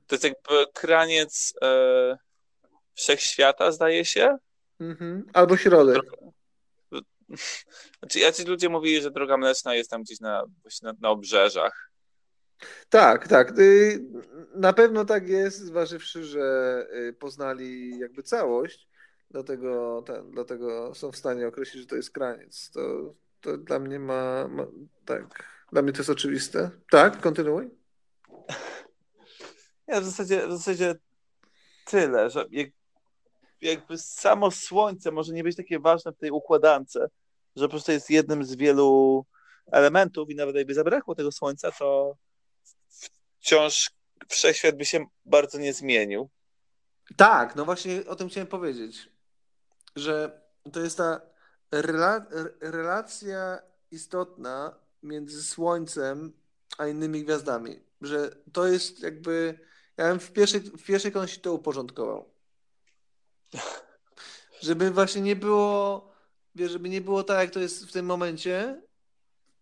to 0.08 0.16
jest 0.16 0.24
jakby 0.24 0.72
kraniec 0.74 1.54
e, 1.62 2.18
wszechświata, 2.94 3.72
zdaje 3.72 4.06
się? 4.06 4.38
Mhm. 4.80 5.26
Albo 5.34 5.58
środek. 5.58 6.02
Znaczy, 8.00 8.20
jacyś 8.20 8.46
ludzie 8.46 8.70
mówili, 8.70 9.02
że 9.02 9.12
droga 9.12 9.38
mleczna 9.38 9.76
jest 9.76 9.90
tam 9.90 10.04
gdzieś 10.04 10.20
na, 10.20 10.44
na, 10.82 10.94
na 11.00 11.10
obrzeżach. 11.10 11.92
Tak, 12.90 13.28
tak. 13.28 13.60
Y, 13.60 14.06
na 14.56 14.74
pewno 14.74 15.06
tak 15.06 15.28
jest, 15.28 15.60
zważywszy, 15.60 16.24
że 16.24 16.88
y, 17.10 17.14
poznali 17.14 18.00
jakby 18.00 18.24
całość, 18.24 18.90
dlatego, 19.30 20.02
ten, 20.06 20.32
dlatego 20.32 20.96
są 20.96 21.12
w 21.12 21.18
stanie 21.18 21.48
określić, 21.48 21.82
że 21.82 21.88
to 21.88 21.96
jest 21.96 22.12
kraniec. 22.12 22.72
To, 22.72 23.14
to 23.46 23.58
dla 23.58 23.80
mnie 23.80 24.00
ma, 24.00 24.48
ma 24.48 24.66
tak, 25.06 25.50
dla 25.72 25.82
mnie 25.82 25.92
to 25.92 25.98
jest 25.98 26.10
oczywiste. 26.10 26.70
Tak, 26.92 27.22
kontynuuj. 27.22 27.70
Ja 29.88 30.02
w 30.02 30.06
zasadzie, 30.06 30.48
w 30.48 30.52
zasadzie 30.52 30.96
tyle, 31.86 32.30
że 32.30 32.46
jak, 32.52 32.70
jakby 33.62 33.98
samo 33.98 34.52
Słońce 34.52 35.12
może 35.12 35.34
nie 35.34 35.44
być 35.44 35.58
takie 35.58 35.80
ważne 35.80 36.12
w 36.12 36.18
tej 36.18 36.32
układance, 36.32 36.94
że 37.56 37.66
po 37.66 37.70
prostu 37.70 37.92
jest 37.92 38.10
jednym 38.10 38.46
z 38.46 38.56
wielu 38.56 39.26
elementów 39.72 40.30
i 40.30 40.36
nawet 40.36 40.56
jakby 40.56 40.74
zabrakło 40.74 41.16
tego 41.16 41.32
Słońca, 41.32 41.72
to 41.72 42.18
wciąż 43.40 43.92
wszechświat 44.30 44.78
by 44.78 44.86
się 44.86 45.06
bardzo 45.26 45.60
nie 45.60 45.74
zmienił. 45.74 46.30
Tak, 47.18 47.56
no 47.56 47.66
właśnie 47.66 48.06
o 48.08 48.16
tym 48.16 48.30
chciałem 48.30 48.48
powiedzieć, 48.48 49.10
że 49.96 50.42
to 50.74 50.80
jest 50.80 50.98
ta 50.98 51.22
rela 51.82 52.26
relacja 52.62 53.60
istotna 53.92 54.76
między 55.04 55.44
Słońcem 55.44 56.34
a 56.78 56.88
innymi 56.88 57.24
gwiazdami, 57.24 57.80
że 58.02 58.36
to 58.54 58.68
jest 58.68 59.00
jakby, 59.04 59.60
ja 59.98 60.10
bym 60.10 60.20
w 60.20 60.32
pierwszej, 60.32 60.62
w 60.62 60.84
pierwszej 60.84 61.12
kolejności 61.12 61.42
to 61.42 61.54
uporządkował. 61.54 62.30
Żeby 64.62 64.92
właśnie 64.92 65.22
nie 65.22 65.36
było, 65.36 66.12
wiesz, 66.56 66.72
żeby 66.72 66.90
nie 66.90 67.02
było 67.02 67.24
tak, 67.24 67.40
jak 67.40 67.52
to 67.52 67.60
jest 67.60 67.86
w 67.86 67.92
tym 67.92 68.06
momencie, 68.06 68.82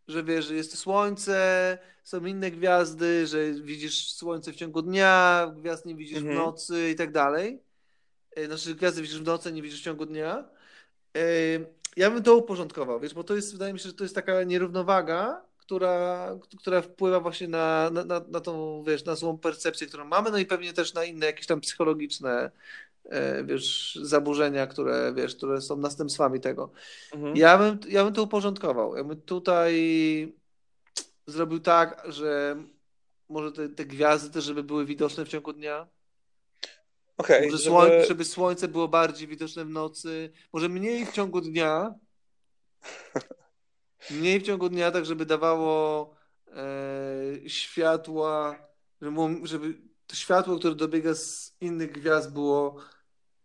że 0.07 0.24
wiesz, 0.24 0.45
że 0.45 0.55
jest 0.55 0.78
słońce, 0.78 1.78
są 2.03 2.26
inne 2.26 2.51
gwiazdy, 2.51 3.28
że 3.28 3.51
widzisz 3.51 4.14
słońce 4.14 4.51
w 4.53 4.55
ciągu 4.55 4.82
dnia, 4.82 5.51
gwiazd 5.57 5.86
nie 5.86 5.95
widzisz 5.95 6.18
mhm. 6.18 6.36
w 6.36 6.38
nocy 6.38 6.89
i 6.89 6.95
tak 6.95 7.11
dalej. 7.11 7.64
E, 8.36 8.45
znaczy, 8.45 8.76
gwiazdy 8.76 9.01
widzisz 9.01 9.20
w 9.20 9.26
nocy, 9.26 9.51
nie 9.51 9.61
widzisz 9.61 9.82
w 9.82 9.84
ciągu 9.84 10.05
dnia. 10.05 10.49
Ja 11.98 12.12
bym 12.12 12.24
to 12.24 12.38
uporządkował, 12.38 13.00
wiesz, 13.00 13.14
bo 13.14 13.24
to 13.24 13.36
jest, 13.36 13.54
wydaje 13.54 13.74
mi 13.74 13.80
się, 13.80 13.89
że 13.89 13.94
to 13.94 14.04
jest 14.04 14.16
taka 14.16 14.44
nierównowaga, 14.44 15.46
która, 15.58 16.30
która 16.60 16.82
wpływa 16.82 17.20
właśnie 17.20 17.48
na, 17.48 17.89
na, 17.89 18.04
na, 18.04 18.22
na 18.30 18.39
tą, 18.39 18.84
wiesz, 18.84 19.06
na 19.06 19.16
złą 19.16 19.38
percepcję, 19.38 19.88
którą 19.88 20.06
mamy, 20.06 20.32
no 20.32 20.38
i 20.38 20.46
pewnie 20.46 20.74
też 20.74 20.94
na 20.94 21.04
inne 21.04 21.26
jakieś 21.26 21.48
tam 21.48 21.62
psychologiczne 21.62 22.52
E, 23.06 23.44
wiesz, 23.44 24.00
zaburzenia, 24.02 24.68
które, 24.68 25.14
wiesz, 25.16 25.36
które 25.36 25.62
są 25.62 25.78
następstwami 25.78 26.39
tego. 26.39 26.72
Mhm. 27.14 27.36
Ja, 27.36 27.58
bym, 27.58 27.80
ja 27.88 28.04
bym 28.04 28.14
to 28.14 28.24
uporządkował. 28.24 28.98
Ja 28.98 29.04
bym 29.04 29.22
tutaj 29.22 29.74
zrobił 31.28 31.60
tak, 31.60 32.04
że 32.08 32.56
może 33.30 33.52
te, 33.52 33.70
te 33.70 33.86
gwiazdy 33.86 34.30
też, 34.30 34.44
żeby 34.44 34.64
były 34.64 34.86
widoczne 34.86 35.26
w 35.26 35.30
ciągu 35.30 35.54
dnia. 35.54 35.88
Okay, 37.18 37.41
może 37.41 37.57
żeby... 37.57 37.70
Słoń, 37.70 37.91
żeby 38.07 38.26
słońce 38.26 38.68
było 38.68 38.88
bardziej 38.88 39.28
widoczne 39.28 39.66
w 39.66 39.70
nocy, 39.70 40.32
może 40.53 40.70
mniej 40.70 41.05
w 41.05 41.11
ciągu 41.11 41.41
dnia. 41.41 41.93
Mniej 44.11 44.39
w 44.39 44.43
ciągu 44.43 44.70
dnia, 44.70 44.91
tak 44.91 45.05
żeby 45.05 45.26
dawało 45.26 46.16
e, 46.47 47.49
światła, 47.49 48.55
żeby, 49.01 49.47
żeby 49.47 49.82
to 50.07 50.16
światło, 50.16 50.59
które 50.59 50.76
dobiega 50.76 51.14
z 51.14 51.55
innych 51.61 51.91
gwiazd 51.91 52.34
było 52.34 52.80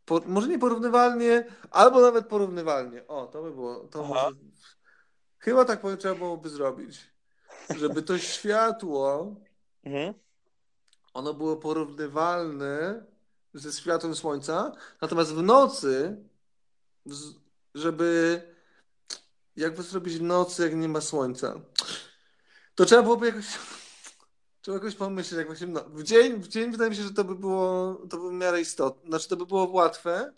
po, 0.04 0.20
może 0.26 0.48
nie 0.48 0.58
porównywalnie, 0.58 1.44
albo 1.70 2.00
nawet 2.00 2.26
porównywalnie. 2.26 3.06
O, 3.06 3.26
to 3.26 3.42
by 3.42 3.50
było. 3.50 3.88
To 3.88 4.04
może, 4.04 4.30
chyba 5.38 5.64
tak 5.64 5.82
trzeba 5.98 6.14
byłoby 6.14 6.48
zrobić. 6.48 7.12
Żeby 7.78 8.02
to 8.02 8.18
światło 8.18 9.34
mhm. 9.84 10.14
ono 11.14 11.34
było 11.34 11.56
porównywalne 11.56 13.04
ze 13.59 13.72
światłem 13.72 14.14
słońca, 14.14 14.72
natomiast 15.00 15.32
w 15.32 15.42
nocy, 15.42 16.16
żeby 17.74 18.42
jakby 19.56 19.82
zrobić 19.82 20.14
w 20.14 20.22
nocy, 20.22 20.62
jak 20.62 20.74
nie 20.74 20.88
ma 20.88 21.00
słońca, 21.00 21.61
to 22.74 22.84
trzeba 22.84 23.02
byłoby 23.02 23.26
jakoś 23.26 23.46
Trzeba 24.68 24.76
jakoś 24.76 24.94
pomyśleć, 24.94 25.38
jak 25.38 25.46
właśnie, 25.46 25.66
no, 25.66 25.84
w 25.84 26.02
dzień, 26.02 26.40
w 26.40 26.48
dzień 26.48 26.70
wydaje 26.70 26.90
mi 26.90 26.96
się, 26.96 27.02
że 27.02 27.12
to 27.12 27.24
by 27.24 27.34
było, 27.34 27.94
to 28.11 28.18
by 28.18 28.30
w 28.30 28.32
miarę 28.32 28.61
istotne, 28.61 29.09
znaczy 29.09 29.28
to 29.28 29.36
by 29.36 29.46
było 29.46 29.70
łatwe, 29.70 30.32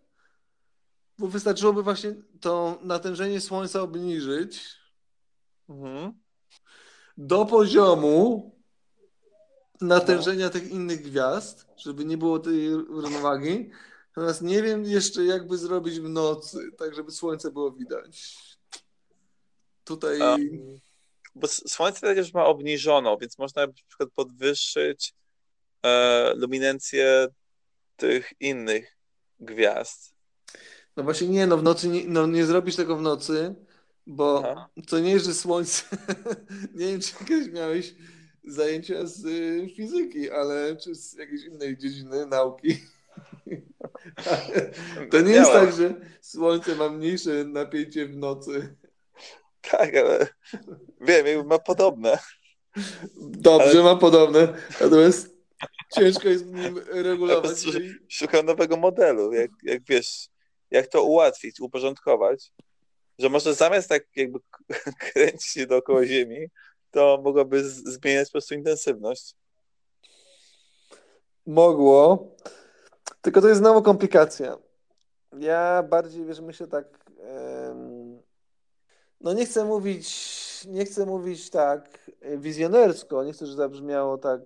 bo 1.18 1.29
wystarczyłoby 1.29 1.83
właśnie 1.83 2.14
to 2.41 2.79
natężenie 2.83 3.41
słońca 3.41 3.83
obniżyć 3.83 4.77
mhm. 5.68 6.12
do 7.16 7.47
poziomu 7.47 8.51
natężenia 9.81 10.47
no. 10.47 10.51
tych 10.51 10.70
innych 10.70 11.03
gwiazd, 11.03 11.66
żeby 11.76 12.05
nie 12.05 12.18
było 12.18 12.39
tej 12.39 12.74
równowagi. 12.74 13.70
Natomiast 14.16 14.43
nie 14.43 14.62
wiem 14.62 14.85
jeszcze, 14.85 15.24
jakby 15.24 15.59
zrobić 15.59 16.01
w 16.01 16.09
nocy, 16.09 16.59
tak 16.78 16.95
żeby 16.95 17.11
słońce 17.11 17.51
było 17.51 17.72
widać. 17.72 18.39
Tutaj. 19.85 20.20
Um 20.20 20.81
bo 21.35 21.49
Słońce 21.49 22.14
też 22.14 22.35
ma 22.35 22.45
obniżoną, 22.45 23.16
więc 23.20 23.39
można 23.39 23.66
na 23.66 23.72
przykład 23.89 24.11
podwyższyć 24.14 25.14
e, 25.83 26.35
luminencję 26.35 27.28
tych 27.97 28.33
innych 28.41 28.97
gwiazd. 29.41 30.14
No 30.97 31.03
właśnie 31.03 31.28
nie, 31.28 31.47
no 31.47 31.57
w 31.57 31.62
nocy 31.62 31.89
nie, 31.89 32.05
no 32.07 32.26
nie 32.26 32.47
zrobisz 32.47 32.76
tego 32.76 32.97
w 32.97 33.03
nocy, 33.03 33.55
bo 34.07 34.43
Aha. 34.51 34.68
to 34.89 34.99
nie 34.99 35.11
jest, 35.11 35.26
że 35.26 35.35
słońce, 35.35 35.83
nie 36.74 36.87
wiem 36.87 37.01
czy 37.01 37.24
kiedyś 37.24 37.53
miałeś 37.53 37.95
zajęcia 38.45 39.07
z 39.07 39.24
y, 39.24 39.68
fizyki, 39.76 40.30
ale 40.30 40.76
czy 40.76 40.95
z 40.95 41.14
jakiejś 41.14 41.45
innej 41.45 41.76
dziedziny 41.76 42.26
nauki. 42.26 42.76
to 45.11 45.20
nie 45.20 45.32
jest 45.32 45.53
tak, 45.53 45.72
że 45.72 45.95
słońce 46.20 46.74
ma 46.74 46.88
mniejsze 46.88 47.45
napięcie 47.45 48.07
w 48.07 48.16
nocy. 48.16 48.76
Tak, 49.61 49.97
ale 49.97 50.26
wiem, 51.01 51.47
ma 51.47 51.59
podobne. 51.59 52.18
Dobrze, 53.16 53.70
ale... 53.70 53.82
ma 53.82 53.97
podobne. 53.97 54.55
Natomiast 54.80 55.36
ciężko 55.95 56.28
jest 56.28 56.47
nim 56.47 56.78
regulować. 56.88 57.57
Szukam 58.09 58.47
nowego 58.47 58.76
modelu, 58.76 59.32
jak, 59.32 59.51
jak 59.62 59.82
wiesz, 59.88 60.28
jak 60.70 60.86
to 60.86 61.03
ułatwić, 61.03 61.61
uporządkować, 61.61 62.53
że 63.18 63.28
może 63.28 63.55
zamiast 63.55 63.88
tak 63.88 64.03
jakby 64.16 64.38
kręcić 65.12 65.53
się 65.53 65.66
dookoła 65.66 66.07
Ziemi, 66.07 66.47
to 66.91 67.20
mogłoby 67.24 67.64
zmieniać 67.64 68.28
po 68.28 68.32
prostu 68.32 68.55
intensywność. 68.55 69.34
Mogło, 71.47 72.28
tylko 73.22 73.41
to 73.41 73.49
jest 73.49 73.61
znowu 73.61 73.82
komplikacja. 73.82 74.57
Ja 75.38 75.82
bardziej, 75.82 76.24
wiesz, 76.24 76.41
myślę 76.41 76.66
tak 76.66 77.01
no 79.20 79.32
nie 79.32 79.47
chcę 79.47 79.64
mówić, 79.64 80.30
nie 80.68 80.84
chcę 80.84 81.07
mówić 81.07 81.51
tak 81.51 82.11
wizjonersko, 82.38 83.24
nie 83.24 83.32
chcę, 83.32 83.47
żeby 83.47 83.57
zabrzmiało 83.57 84.18
tak 84.18 84.41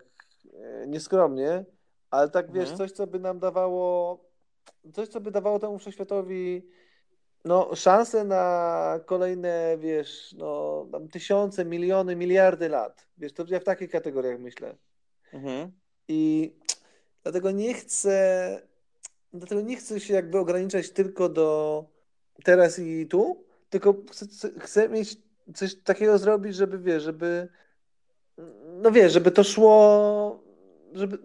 e, 0.55 0.87
nieskromnie, 0.87 1.65
ale 2.11 2.31
tak 2.31 2.53
wiesz, 2.53 2.71
mhm. 2.71 2.79
coś, 2.79 2.93
co 2.93 3.07
by 3.07 3.19
nam 3.19 3.39
dawało, 3.39 4.19
coś, 4.93 5.09
co 5.09 5.21
by 5.21 5.31
dawało 5.31 5.59
temu 5.59 5.79
wszechświatowi 5.79 6.69
no, 7.45 7.75
szansę 7.75 8.25
na 8.25 9.01
kolejne, 9.07 9.77
wiesz, 9.79 10.35
no, 10.39 10.87
tam 10.93 11.09
tysiące, 11.09 11.65
miliony, 11.65 12.17
miliardy 12.17 12.69
lat. 12.69 13.07
Wiesz, 13.19 13.33
to 13.33 13.45
ja 13.49 13.61
w 13.61 13.65
takich 13.65 13.91
kategoriach 13.91 14.41
myślę. 14.41 14.75
Mhm. 15.33 15.73
I 16.09 16.53
dlatego 17.23 17.51
nie 17.51 17.75
chcę, 17.75 18.63
dlatego 19.33 19.61
nie 19.61 19.77
chcę 19.77 20.01
się 20.01 20.15
jakby 20.15 20.39
ograniczać 20.39 20.91
tylko 20.91 21.29
do 21.29 21.85
teraz 22.45 22.79
i 22.79 23.07
tu, 23.07 23.45
tylko 23.71 23.95
chcę, 24.11 24.49
chcę 24.61 24.89
mieć 24.89 25.17
coś 25.55 25.75
takiego 25.75 26.19
zrobić, 26.19 26.55
żeby 26.55 26.79
wiesz, 26.79 27.03
żeby 27.03 27.49
no 28.83 28.91
wiesz, 28.91 29.13
żeby 29.13 29.31
to 29.31 29.45
szło 29.45 30.45
żeby, 30.95 31.19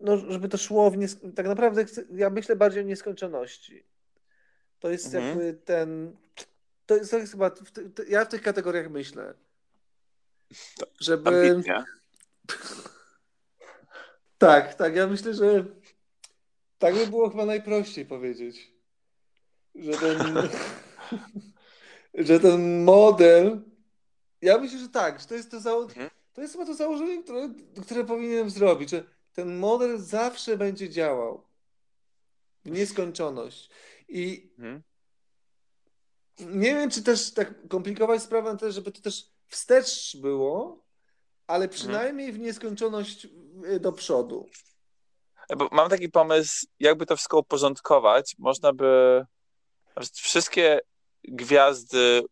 no, 0.00 0.16
żeby 0.16 0.48
to 0.48 0.58
szło 0.58 0.90
w 0.90 0.96
nies- 0.96 1.34
tak 1.34 1.46
naprawdę 1.46 1.84
chcę, 1.84 2.04
ja 2.14 2.30
myślę 2.30 2.56
bardziej 2.56 2.82
o 2.82 2.86
nieskończoności. 2.86 3.84
To 4.84 4.90
jest 4.90 5.14
mhm. 5.14 5.24
jakby 5.24 5.54
ten 5.54 6.16
to 6.86 6.96
jest, 6.96 7.10
to 7.10 7.18
jest 7.18 7.32
chyba 7.32 7.50
w 7.50 7.70
ty, 7.70 8.06
ja 8.08 8.24
w 8.24 8.28
tych 8.28 8.42
kategoriach 8.42 8.90
myślę. 8.90 9.34
Żeby 11.00 11.30
tak, 14.38 14.74
tak, 14.74 14.96
ja 14.96 15.06
myślę, 15.06 15.34
że 15.34 15.64
tak 16.78 16.94
by 16.94 17.06
było 17.06 17.30
chyba 17.30 17.46
najprościej 17.46 18.06
powiedzieć. 18.06 18.72
Że 19.74 19.92
ten 19.92 20.18
że 22.28 22.40
ten 22.40 22.84
model. 22.84 23.60
Ja 24.42 24.58
myślę, 24.58 24.78
że 24.78 24.88
tak, 24.88 25.20
że 25.20 25.26
to 25.26 25.34
jest 25.34 25.50
to, 25.50 25.60
za... 25.60 25.70
Mhm. 25.70 26.10
to 26.34 26.40
jest 26.40 26.54
chyba 26.54 26.66
to 26.66 26.74
założenie, 26.74 27.22
które, 27.22 27.48
które 27.82 28.04
powinienem 28.04 28.50
zrobić, 28.50 28.90
że 28.90 29.04
ten 29.32 29.56
model 29.56 29.98
zawsze 29.98 30.56
będzie 30.56 30.90
działał 30.90 31.42
w 32.64 32.70
nieskończoność. 32.70 33.70
I 34.14 34.50
mhm. 34.58 34.82
nie 36.38 36.74
wiem, 36.74 36.90
czy 36.90 37.02
też 37.02 37.32
tak 37.32 37.68
komplikować 37.68 38.22
sprawę 38.22 38.56
też, 38.56 38.74
żeby 38.74 38.92
to 38.92 39.02
też 39.02 39.30
wstecz 39.46 40.16
było, 40.16 40.84
ale 41.46 41.64
mhm. 41.64 41.70
przynajmniej 41.80 42.32
w 42.32 42.38
nieskończoność 42.38 43.26
y, 43.64 43.80
do 43.80 43.92
przodu. 43.92 44.48
Bo 45.56 45.68
mam 45.72 45.90
taki 45.90 46.08
pomysł, 46.08 46.66
jakby 46.80 47.06
to 47.06 47.16
wszystko 47.16 47.38
uporządkować. 47.38 48.34
Można 48.38 48.72
by 48.72 49.22
wszystkie 50.12 50.80
gwiazdy 51.24 52.22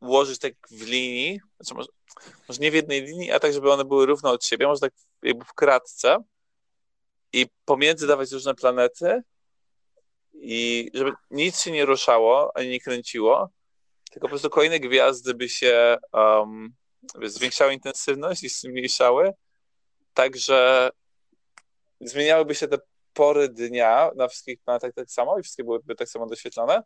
ułożyć 0.00 0.38
tak 0.38 0.52
w 0.70 0.82
linii, 0.82 1.40
znaczy 1.60 1.74
może, 1.74 1.88
może 2.48 2.60
nie 2.60 2.70
w 2.70 2.74
jednej 2.74 3.02
linii, 3.02 3.32
a 3.32 3.40
tak, 3.40 3.52
żeby 3.52 3.72
one 3.72 3.84
były 3.84 4.06
równo 4.06 4.30
od 4.30 4.44
siebie, 4.44 4.66
może 4.66 4.80
tak 4.80 4.92
jakby 5.22 5.44
w 5.44 5.54
kratce 5.54 6.16
i 7.32 7.46
pomiędzy 7.64 8.06
dawać 8.06 8.32
różne 8.32 8.54
planety 8.54 9.22
i 10.40 10.90
żeby 10.94 11.12
nic 11.30 11.60
się 11.60 11.70
nie 11.70 11.84
ruszało, 11.84 12.56
ani 12.56 12.68
nie 12.68 12.80
kręciło, 12.80 13.50
tylko 14.10 14.26
po 14.26 14.30
prostu 14.30 14.50
kolejne 14.50 14.80
gwiazdy 14.80 15.34
by 15.34 15.48
się 15.48 15.96
um, 16.12 16.74
zwiększały 17.22 17.74
intensywność 17.74 18.42
i 18.42 18.48
zmniejszały 18.48 19.32
tak, 20.14 20.36
że 20.36 20.90
zmieniałyby 22.00 22.54
się 22.54 22.68
te 22.68 22.78
pory 23.12 23.48
dnia 23.48 24.10
na 24.16 24.28
wszystkich 24.28 24.60
planetach 24.60 24.92
tak 24.94 25.10
samo 25.10 25.38
i 25.38 25.42
wszystkie 25.42 25.64
byłyby 25.64 25.94
tak 25.94 26.08
samo 26.08 26.26
doświetlone? 26.26 26.82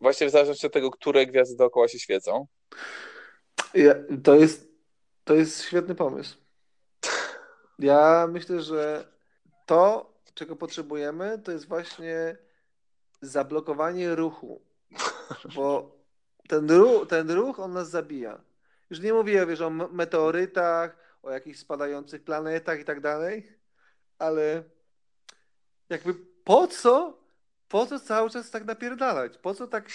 Właśnie 0.00 0.26
w 0.26 0.30
zależności 0.30 0.66
od 0.66 0.72
tego, 0.72 0.90
które 0.90 1.26
gwiazdy 1.26 1.56
dookoła 1.56 1.88
się 1.88 1.98
świecą. 1.98 2.46
Ja, 3.74 3.94
to, 4.24 4.34
jest, 4.34 4.68
to 5.24 5.34
jest 5.34 5.64
świetny 5.64 5.94
pomysł. 5.94 6.36
Ja 7.78 8.28
myślę, 8.30 8.60
że 8.60 9.12
to, 9.66 10.12
czego 10.34 10.56
potrzebujemy, 10.56 11.38
to 11.44 11.52
jest 11.52 11.68
właśnie 11.68 12.36
zablokowanie 13.20 14.14
ruchu. 14.14 14.60
Bo 15.54 15.96
ten 16.48 16.70
ruch, 16.70 17.08
ten 17.08 17.30
ruch 17.30 17.60
on 17.60 17.72
nas 17.72 17.90
zabija. 17.90 18.40
Już 18.90 19.00
nie 19.00 19.12
mówię 19.12 19.46
wiesz, 19.46 19.60
o 19.60 19.70
meteorytach, 19.70 20.96
o 21.22 21.30
jakichś 21.30 21.58
spadających 21.58 22.24
planetach 22.24 22.80
i 22.80 22.84
tak 22.84 23.00
dalej, 23.00 23.52
ale 24.18 24.62
jakby 25.88 26.14
po 26.44 26.66
co, 26.66 27.18
po 27.68 27.86
co 27.86 28.00
cały 28.00 28.30
czas 28.30 28.50
tak 28.50 28.64
napierdalać? 28.64 29.38
Po 29.38 29.54
co 29.54 29.66
tak 29.66 29.88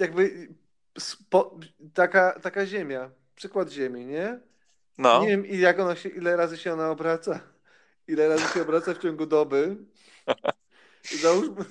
jakby 0.00 0.48
spo, 0.98 1.58
taka, 1.94 2.40
taka 2.40 2.66
ziemia, 2.66 3.10
przykład 3.34 3.70
ziemi, 3.70 4.06
nie? 4.06 4.40
No. 4.98 5.22
Nie 5.22 5.28
wiem, 5.28 5.46
jak 5.46 5.78
ona 5.78 5.96
się, 5.96 6.08
ile 6.08 6.36
razy 6.36 6.58
się 6.58 6.72
ona 6.72 6.90
obraca, 6.90 7.40
ile 8.08 8.28
razy 8.28 8.54
się 8.54 8.62
obraca 8.62 8.94
w 8.94 8.98
ciągu 8.98 9.26
doby. 9.26 9.76
Załóżmy, 11.22 11.64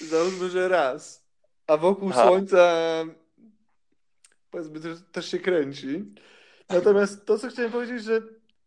załóżmy 0.00 0.50
że 0.50 0.68
raz. 0.68 1.24
A 1.66 1.76
wokół 1.76 2.10
Aha. 2.12 2.26
Słońca 2.26 2.84
powiedzmy 4.50 4.80
też, 4.80 4.98
też 5.12 5.30
się 5.30 5.38
kręci. 5.38 6.14
Natomiast 6.68 7.26
to, 7.26 7.38
co 7.38 7.48
chciałem 7.48 7.72
powiedzieć, 7.72 8.04
że 8.04 8.22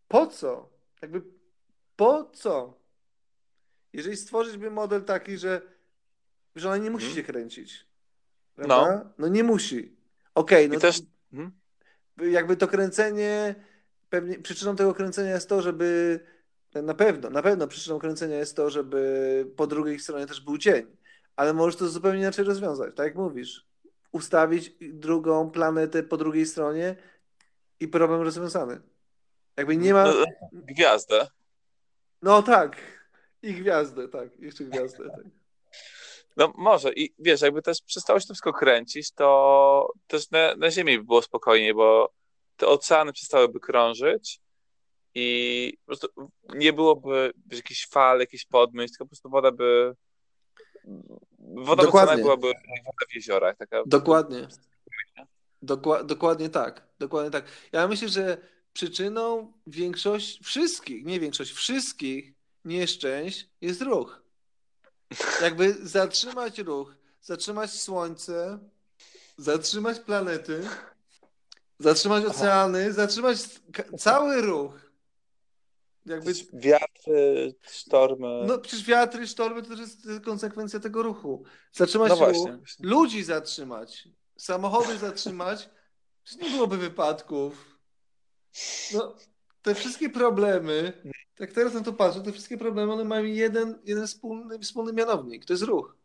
po 0.08 0.28
co? 0.28 0.70
Jakby 1.02 1.22
po 1.96 2.30
co? 2.34 2.80
Jeżeli 3.94 4.18
stworzyć 4.18 4.58
by 4.58 4.72
model 4.72 5.04
taki, 5.04 5.38
że, 5.38 5.62
że 6.56 6.68
ona 6.68 6.78
nie 6.78 6.92
musi 6.92 7.06
hmm. 7.06 7.16
się 7.16 7.34
kręcić. 7.34 7.88
Prawda? 8.56 8.76
No. 8.76 9.14
no 9.18 9.28
nie 9.28 9.44
musi. 9.44 9.98
Okej, 10.36 10.66
okay, 10.66 10.76
no 10.76 10.82
też... 10.82 11.02
Hmm? 11.32 11.52
jakby 12.32 12.58
to 12.58 12.68
kręcenie, 12.68 13.56
pewnie 14.10 14.40
przyczyną 14.40 14.76
tego 14.76 14.94
kręcenia 14.94 15.32
jest 15.32 15.50
to, 15.50 15.62
żeby 15.62 16.20
na 16.74 16.94
pewno, 16.94 17.30
na 17.30 17.42
pewno 17.42 17.68
przyczyną 17.68 18.00
kręcenia 18.00 18.38
jest 18.38 18.56
to, 18.56 18.70
żeby 18.70 19.52
po 19.56 19.68
drugiej 19.68 20.00
stronie 20.00 20.28
też 20.28 20.42
był 20.42 20.58
dzień, 20.58 20.98
ale 21.38 21.54
możesz 21.54 21.76
to 21.76 21.88
zupełnie 21.88 22.20
inaczej 22.20 22.46
rozwiązać, 22.46 22.96
tak 22.96 23.06
jak 23.06 23.16
mówisz. 23.16 23.68
Ustawić 24.12 24.76
drugą 24.80 25.52
planetę 25.52 26.04
po 26.04 26.18
drugiej 26.18 26.46
stronie 26.46 26.96
i 27.80 27.88
problem 27.88 28.22
rozwiązany. 28.22 28.82
Jakby 29.58 29.78
nie 29.78 29.94
ma. 29.94 30.04
No, 30.06 30.14
gwiazdę. 30.52 31.28
No 32.22 32.42
tak. 32.42 32.78
I 33.42 33.54
gwiazdę, 33.54 34.08
tak. 34.08 34.40
Jeszcze 34.40 34.64
gwiazdę, 34.64 35.10
tak. 35.10 35.26
No 36.38 36.54
może 36.56 36.94
i 36.94 37.14
wiesz, 37.20 37.42
jakby 37.42 37.62
też 37.62 37.82
przestało 37.82 38.20
się 38.20 38.28
to 38.28 38.34
wszystko 38.34 38.54
kręcić, 38.54 39.12
to 39.12 39.94
też 40.08 40.32
na, 40.32 40.56
na 40.56 40.72
Ziemi 40.72 40.98
by 40.98 41.06
było 41.06 41.22
spokojniej, 41.22 41.74
bo 41.74 42.14
te 42.58 42.68
oceany 42.68 43.14
przestałyby 43.14 43.60
krążyć 43.60 44.40
i 45.16 45.78
po 45.80 45.86
prostu 45.86 46.08
nie 46.56 46.74
byłoby 46.74 47.32
wiesz, 47.46 47.60
jakichś 47.60 47.88
fal, 47.88 48.20
jakichś 48.20 48.46
podmyśl, 48.46 48.92
tylko 48.92 49.06
po 49.06 49.10
prostu 49.10 49.30
woda 49.30 49.52
by 49.52 49.94
woda 51.40 51.84
dokładnie. 51.84 52.24
byłaby 52.24 52.48
woda 52.86 53.06
w 53.12 53.16
jeziorach. 53.16 53.58
Taka... 53.58 53.84
Dokładnie. 53.86 54.48
Dokła 55.62 56.04
dokładnie 56.04 56.50
tak. 56.50 56.88
Dokładnie 57.00 57.32
tak. 57.32 57.46
Ja 57.72 57.88
myślę, 57.88 58.10
że 58.10 58.38
przyczyną 58.74 59.54
większości, 59.68 60.44
wszystkich, 60.44 61.06
nie 61.06 61.20
większość, 61.20 61.52
wszystkich 61.52 62.34
nieszczęść 62.66 63.50
jest 63.62 63.82
ruch. 63.82 64.22
Jakby 65.42 65.74
zatrzymać 65.74 66.60
ruch, 66.60 66.96
zatrzymać 67.22 67.72
słońce, 67.72 68.60
zatrzymać 69.38 70.00
planety, 70.00 70.64
zatrzymać 71.80 72.26
oceany, 72.26 72.94
zatrzymać 72.94 73.38
cały 73.98 74.42
ruch. 74.42 74.87
Jakby... 76.08 76.34
Wiatry, 76.54 77.56
sztormy. 77.62 78.44
No 78.48 78.58
przecież 78.58 78.86
wiatry, 78.86 79.28
sztormy 79.28 79.64
to 79.64 79.70
też 79.70 79.80
jest 79.80 80.08
konsekwencja 80.26 80.80
tego 80.80 81.04
ruchu. 81.04 81.44
Zatrzymać 81.72 82.10
no 82.10 82.16
ruch, 82.16 82.26
właśnie. 82.26 82.60
ludzi 82.80 83.24
zatrzymać, 83.24 84.08
samochody 84.38 84.98
zatrzymać, 84.98 85.70
nie 86.42 86.50
byłoby 86.50 86.78
wypadków. 86.78 87.78
No, 88.94 89.16
te 89.62 89.76
wszystkie 89.76 90.10
problemy, 90.10 90.94
jak 91.40 91.54
teraz 91.54 91.74
na 91.74 91.82
to 91.82 91.94
patrzę, 91.94 92.22
te 92.22 92.32
wszystkie 92.32 92.58
problemy, 92.58 92.94
one 92.94 93.04
mają 93.04 93.24
jeden, 93.24 93.80
jeden 93.84 94.08
wspólny, 94.08 94.60
wspólny 94.60 94.94
mianownik, 94.94 95.46
to 95.46 95.54
jest 95.54 95.64
ruch. 95.64 95.98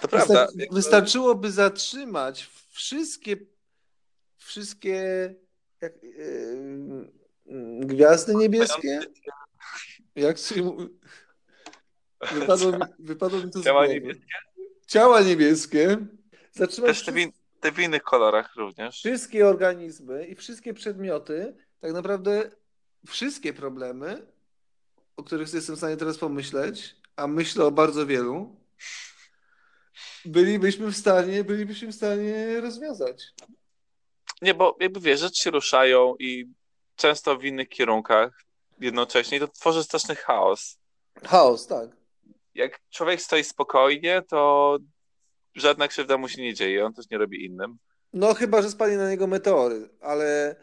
To 0.00 0.08
prawda. 0.08 0.48
Wystarczyłoby 0.70 1.50
zatrzymać 1.50 2.50
wszystkie 2.68 3.36
wszystkie 4.36 5.34
jak, 5.80 6.02
yy, 6.02 7.12
gwiazdy 7.80 8.34
niebieskie. 8.34 9.00
Jak 10.14 10.38
się 10.38 10.76
wypadło, 12.32 12.72
mi, 12.72 12.78
wypadło 12.98 13.40
mi 13.40 13.50
to 13.50 13.62
Ciała 13.62 13.86
niebieskie? 13.86 14.24
Ciała 14.86 15.20
niebieskie. 15.20 15.96
Zatrzymać 16.52 16.90
Też 16.90 17.04
te, 17.04 17.12
w, 17.12 17.32
te 17.60 17.72
w 17.72 17.78
innych 17.78 18.02
kolorach 18.02 18.56
również. 18.56 18.98
Wszystkie 18.98 19.48
organizmy 19.48 20.26
i 20.26 20.34
wszystkie 20.34 20.74
przedmioty, 20.74 21.56
tak 21.80 21.92
naprawdę 21.92 22.50
wszystkie 23.06 23.52
problemy, 23.52 24.26
o 25.16 25.24
których 25.24 25.54
jestem 25.54 25.74
w 25.74 25.78
stanie 25.78 25.96
teraz 25.96 26.18
pomyśleć, 26.18 26.96
a 27.16 27.26
myślę 27.26 27.64
o 27.64 27.70
bardzo 27.70 28.06
wielu, 28.06 28.56
bylibyśmy 30.24 30.86
w 30.86 30.96
stanie, 30.96 31.44
bylibyśmy 31.44 31.92
w 31.92 31.94
stanie 31.94 32.60
rozwiązać. 32.60 33.32
Nie, 34.42 34.54
bo 34.54 34.76
jakby 34.80 35.00
wiesz, 35.00 35.20
rzeczy 35.20 35.42
się 35.42 35.50
ruszają 35.50 36.16
i 36.18 36.46
często 36.96 37.36
w 37.36 37.44
innych 37.44 37.68
kierunkach 37.68 38.46
jednocześnie 38.80 39.40
to 39.40 39.48
tworzy 39.48 39.84
straszny 39.84 40.14
chaos. 40.14 40.78
Chaos, 41.24 41.66
tak. 41.66 41.90
Jak 42.54 42.80
człowiek 42.90 43.22
stoi 43.22 43.44
spokojnie, 43.44 44.22
to 44.28 44.78
żadna 45.54 45.88
krzywda 45.88 46.18
mu 46.18 46.28
się 46.28 46.42
nie 46.42 46.54
dzieje, 46.54 46.86
on 46.86 46.94
też 46.94 47.10
nie 47.10 47.18
robi 47.18 47.44
innym. 47.44 47.78
No 48.12 48.34
chyba, 48.34 48.62
że 48.62 48.70
spadnie 48.70 48.96
na 48.96 49.10
niego 49.10 49.26
meteory, 49.26 49.88
ale 50.00 50.56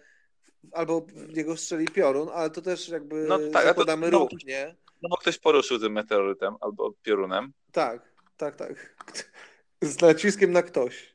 albo 0.72 1.02
w 1.02 1.38
niego 1.38 1.58
strzeli 1.58 1.88
piorun, 1.88 2.30
ale 2.34 2.50
to 2.50 2.62
też 2.62 2.90
jakby 2.90 3.26
no, 3.28 3.40
tak, 3.54 3.66
zakładamy 3.66 4.06
to, 4.06 4.12
no, 4.12 4.20
ruch, 4.20 4.44
nie? 4.46 4.76
No 5.02 5.10
bo 5.10 5.18
ktoś 5.18 5.38
poruszył 5.38 5.80
tym 5.80 5.94
meteorytem 5.94 6.56
albo 6.62 6.94
piorunem. 7.04 7.54
Tak, 7.72 8.14
tak, 8.38 8.56
tak. 8.56 8.96
Z 9.82 10.02
naciskiem 10.02 10.52
na 10.52 10.62
ktoś. 10.62 11.14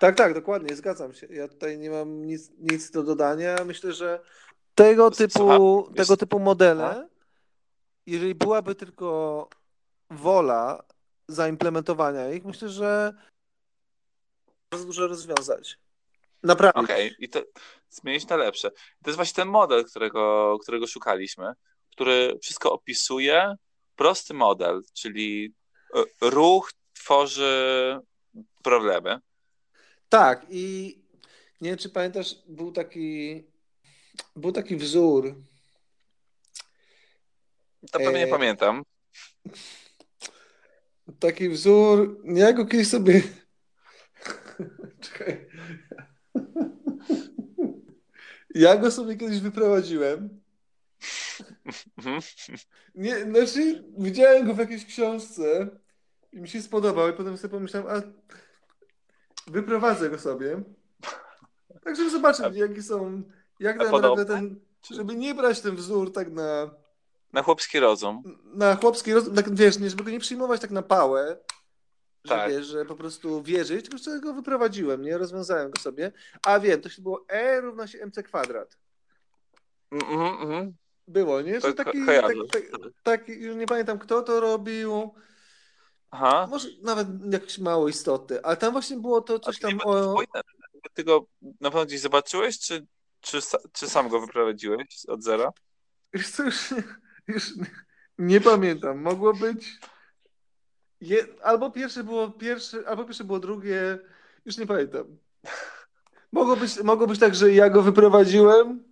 Tak, 0.00 0.16
tak, 0.16 0.34
dokładnie, 0.34 0.76
zgadzam 0.76 1.14
się. 1.14 1.26
Ja 1.30 1.48
tutaj 1.48 1.78
nie 1.78 1.90
mam 1.90 2.24
nic, 2.24 2.50
nic 2.58 2.90
do 2.90 3.02
dodania. 3.02 3.56
Myślę, 3.64 3.92
że 3.92 4.20
tego 4.78 5.10
typu, 5.10 5.88
tego 5.96 6.16
typu 6.16 6.38
modele, 6.38 7.08
jeżeli 8.06 8.34
byłaby 8.34 8.74
tylko 8.74 9.48
wola 10.10 10.84
zaimplementowania 11.28 12.30
ich, 12.30 12.44
myślę, 12.44 12.68
że 12.68 13.14
bardzo 14.70 14.86
dużo 14.86 15.06
rozwiązać. 15.06 15.78
Naprawdę. 16.42 16.80
Okej, 16.80 17.06
okay. 17.06 17.16
i 17.18 17.28
to 17.28 17.42
zmienić 17.90 18.28
na 18.28 18.36
lepsze. 18.36 18.70
To 18.70 19.10
jest 19.10 19.16
właśnie 19.16 19.36
ten 19.36 19.48
model, 19.48 19.84
którego, 19.84 20.56
którego 20.62 20.86
szukaliśmy, 20.86 21.52
który 21.92 22.38
wszystko 22.42 22.72
opisuje. 22.72 23.54
Prosty 23.96 24.34
model, 24.34 24.82
czyli 24.94 25.54
e, 25.94 26.30
ruch 26.30 26.72
tworzy 26.92 27.98
problemy. 28.62 29.20
Tak, 30.08 30.46
i 30.50 30.98
nie 31.60 31.70
wiem, 31.70 31.78
czy 31.78 31.88
pamiętasz, 31.88 32.34
był 32.46 32.72
taki 32.72 33.44
był 34.36 34.52
taki 34.52 34.76
wzór. 34.76 35.34
To 37.90 37.98
pewnie 37.98 38.22
e... 38.22 38.26
nie 38.26 38.32
pamiętam. 38.32 38.82
Taki 41.18 41.48
wzór. 41.48 42.22
Ja 42.24 42.52
go 42.52 42.66
kiedyś 42.66 42.88
sobie. 42.88 43.22
Czekaj. 45.00 45.48
Ja 48.54 48.76
go 48.76 48.90
sobie 48.90 49.16
kiedyś 49.16 49.40
wyprowadziłem. 49.40 50.40
Mhm. 51.98 52.20
Nie, 52.94 53.24
znaczy, 53.24 53.84
widziałem 53.98 54.46
go 54.46 54.54
w 54.54 54.58
jakiejś 54.58 54.84
książce 54.84 55.68
i 56.32 56.40
mi 56.40 56.48
się 56.48 56.62
spodobał, 56.62 57.08
i 57.08 57.12
potem 57.12 57.36
sobie 57.36 57.50
pomyślałem, 57.50 57.88
a 57.96 58.02
wyprowadzę 59.50 60.10
go 60.10 60.18
sobie. 60.18 60.62
Tak, 61.84 61.96
żeby 61.96 62.10
zobaczyć, 62.10 62.44
jakie 62.52 62.82
są 62.82 63.22
jak 63.60 63.78
naprawdę 63.78 64.24
ten, 64.24 64.60
żeby 64.90 65.14
nie 65.14 65.34
brać 65.34 65.60
ten 65.60 65.76
wzór 65.76 66.12
tak 66.12 66.32
na... 66.32 66.70
Na 67.32 67.42
chłopski 67.42 67.80
rozum. 67.80 68.22
Na 68.44 68.76
chłopski 68.76 69.14
rozum, 69.14 69.34
tak 69.34 69.54
wiesz, 69.54 69.78
nie, 69.78 69.90
żeby 69.90 70.04
go 70.04 70.10
nie 70.10 70.20
przyjmować 70.20 70.60
tak 70.60 70.70
na 70.70 70.82
pałę, 70.82 71.38
że 72.24 72.34
tak. 72.34 72.50
wiesz, 72.50 72.66
że 72.66 72.84
po 72.84 72.96
prostu 72.96 73.42
wierzyć, 73.42 73.88
tylko 73.88 73.98
że 73.98 74.20
go 74.20 74.34
wyprowadziłem, 74.34 75.02
nie? 75.02 75.18
Rozwiązałem 75.18 75.70
go 75.70 75.80
sobie. 75.80 76.12
A 76.46 76.60
wiem, 76.60 76.80
to 76.80 76.88
się 76.88 77.02
było 77.02 77.24
E 77.28 77.60
równa 77.60 77.86
się 77.86 78.06
MC 78.06 78.22
kwadrat. 78.22 78.78
Mhm, 79.90 80.20
mhm. 80.20 80.74
Było, 81.08 81.40
nie? 81.40 81.54
Że 81.54 81.60
To 81.60 81.84
taki, 81.84 82.04
ko- 82.04 82.12
tak, 82.22 82.36
tak, 82.52 82.62
taki, 83.02 83.32
już 83.32 83.56
nie 83.56 83.66
pamiętam 83.66 83.98
kto 83.98 84.22
to 84.22 84.40
robił, 84.40 85.14
Aha. 86.10 86.46
może 86.50 86.68
nawet 86.82 87.08
jakieś 87.32 87.58
mało 87.58 87.88
istoty, 87.88 88.44
ale 88.44 88.56
tam 88.56 88.72
właśnie 88.72 88.96
było 88.96 89.20
to 89.20 89.38
coś 89.38 89.58
tam 89.58 89.78
o... 89.84 90.22
Ty 90.94 91.04
go 91.04 91.26
na 91.60 91.70
pewno 91.70 91.86
gdzieś 91.86 92.00
zobaczyłeś, 92.00 92.58
czy, 92.58 92.86
czy, 93.20 93.38
czy 93.72 93.88
sam 93.88 94.08
go 94.08 94.20
wyprowadziłeś 94.20 95.04
od 95.08 95.22
zera? 95.22 95.52
Już 96.12 96.28
co, 96.28 96.44
już, 96.44 96.74
już 97.28 97.52
nie 98.18 98.40
pamiętam, 98.40 99.02
mogło 99.02 99.34
być 99.34 99.78
je, 101.00 101.26
albo 101.42 101.70
pierwsze 101.70 102.04
było 102.04 102.30
pierwsze, 102.30 102.88
albo 102.88 103.04
pierwsze 103.04 103.24
było 103.24 103.38
drugie, 103.38 103.98
już 104.44 104.58
nie 104.58 104.66
pamiętam. 104.66 105.18
Mogło 106.32 106.56
być, 106.56 106.82
mogło 106.82 107.06
być 107.06 107.20
tak, 107.20 107.34
że 107.34 107.52
ja 107.52 107.70
go 107.70 107.82
wyprowadziłem, 107.82 108.84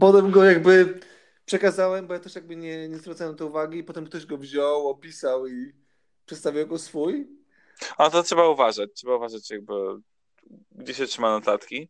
potem 0.00 0.30
go 0.30 0.44
jakby 0.44 1.00
przekazałem, 1.44 2.06
bo 2.06 2.14
ja 2.14 2.20
też 2.20 2.34
jakby 2.34 2.56
nie, 2.56 2.88
nie 2.88 2.96
zwracałem 2.96 3.36
to 3.36 3.46
uwagi 3.46 3.84
potem 3.84 4.06
ktoś 4.06 4.26
go 4.26 4.38
wziął, 4.38 4.88
opisał 4.88 5.46
i 5.46 5.72
przedstawił 6.26 6.60
jako 6.60 6.78
swój. 6.78 7.28
A 7.98 8.10
to 8.10 8.22
trzeba 8.22 8.48
uważać, 8.48 8.90
trzeba 8.94 9.16
uważać 9.16 9.50
jakby 9.50 9.72
gdzie 10.72 10.94
się 10.94 11.06
trzyma 11.06 11.30
notatki. 11.30 11.88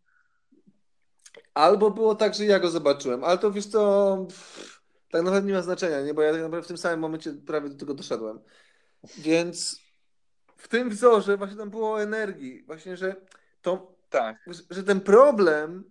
Albo 1.55 1.91
było 1.91 2.14
tak, 2.14 2.35
że 2.35 2.45
ja 2.45 2.61
go 2.61 2.70
zobaczyłem, 2.70 3.24
ale 3.24 3.39
to 3.39 3.53
wiesz 3.53 3.66
co, 3.66 4.16
pff, 4.28 4.80
tak 5.11 5.22
naprawdę 5.22 5.49
nie 5.49 5.55
ma 5.55 5.62
znaczenia, 5.62 6.01
nie? 6.01 6.14
Bo 6.14 6.22
ja 6.22 6.32
tak 6.32 6.43
naprawdę 6.43 6.64
w 6.64 6.68
tym 6.68 6.78
samym 6.78 7.01
momencie 7.01 7.32
prawie 7.32 7.68
do 7.68 7.74
tego 7.74 7.95
doszedłem. 7.95 8.41
Więc 9.18 9.80
w 10.57 10.68
tym 10.68 10.91
wzorze 10.91 11.37
właśnie 11.37 11.57
tam 11.57 11.70
było 11.70 12.03
energii, 12.03 12.62
właśnie, 12.62 12.97
że 12.97 13.16
to, 13.62 13.95
Tak. 14.11 14.37
że 14.70 14.82
ten 14.82 15.01
problem 15.01 15.85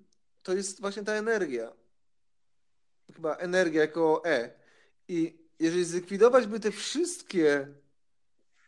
to 0.43 0.53
jest 0.53 0.81
właśnie 0.81 1.03
ta 1.03 1.13
energia. 1.13 1.73
Chyba 3.15 3.35
energia 3.35 3.81
jako 3.81 4.21
E. 4.25 4.49
I 5.07 5.37
jeżeli 5.59 5.85
zlikwidować 5.85 6.47
by 6.47 6.59
te 6.59 6.71
wszystkie 6.71 7.67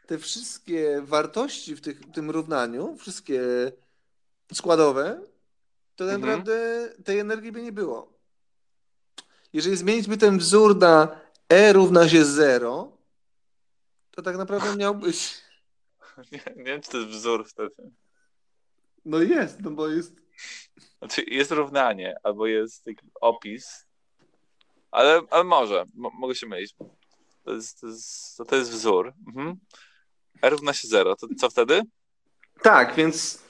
te 0.05 0.17
wszystkie 0.17 1.01
wartości 1.01 1.75
w 1.75 1.81
tych, 1.81 1.99
tym 2.13 2.31
równaniu, 2.31 2.95
wszystkie 2.97 3.41
składowe, 4.53 5.21
to 5.95 6.05
tak 6.05 6.15
Mhm. 6.15 6.21
naprawdę 6.21 6.89
tej 7.05 7.19
energii 7.19 7.51
by 7.51 7.61
nie 7.61 7.71
było. 7.71 8.13
Jeżeli 9.53 9.77
zmienić 9.77 10.07
by 10.07 10.17
ten 10.17 10.37
wzór 10.37 10.77
na 10.77 11.19
E 11.49 11.73
równa 11.73 12.09
się 12.09 12.25
0, 12.25 12.97
to 14.11 14.21
tak 14.21 14.37
naprawdę 14.37 14.75
miał 14.75 14.95
być. 14.95 15.33
Nie, 16.31 16.39
nie 16.57 16.63
wiem, 16.63 16.81
czy 16.81 16.89
to 16.89 16.97
jest 16.97 17.09
wzór 17.09 17.47
wtedy. 17.47 17.91
No 19.05 19.21
jest, 19.21 19.59
no 19.59 19.71
bo 19.71 19.87
jest. 19.87 20.15
Znaczy 20.99 21.23
jest 21.27 21.51
równanie, 21.51 22.15
albo 22.23 22.47
jest 22.47 22.83
taki 22.85 23.05
opis, 23.21 23.85
ale, 24.91 25.21
ale 25.29 25.43
może, 25.43 25.85
mo, 25.93 26.09
mogę 26.09 26.35
się 26.35 26.47
mylić. 26.47 26.75
To 27.43 27.53
jest, 27.53 27.81
to 27.81 27.87
jest, 27.87 28.37
to 28.47 28.55
jest 28.55 28.71
wzór. 28.71 29.13
Mhm. 29.27 29.55
R 30.41 30.51
równa 30.51 30.73
się 30.73 30.87
0. 30.87 31.15
To 31.15 31.27
co 31.37 31.49
wtedy? 31.49 31.81
Tak, 32.61 32.95
więc. 32.95 33.43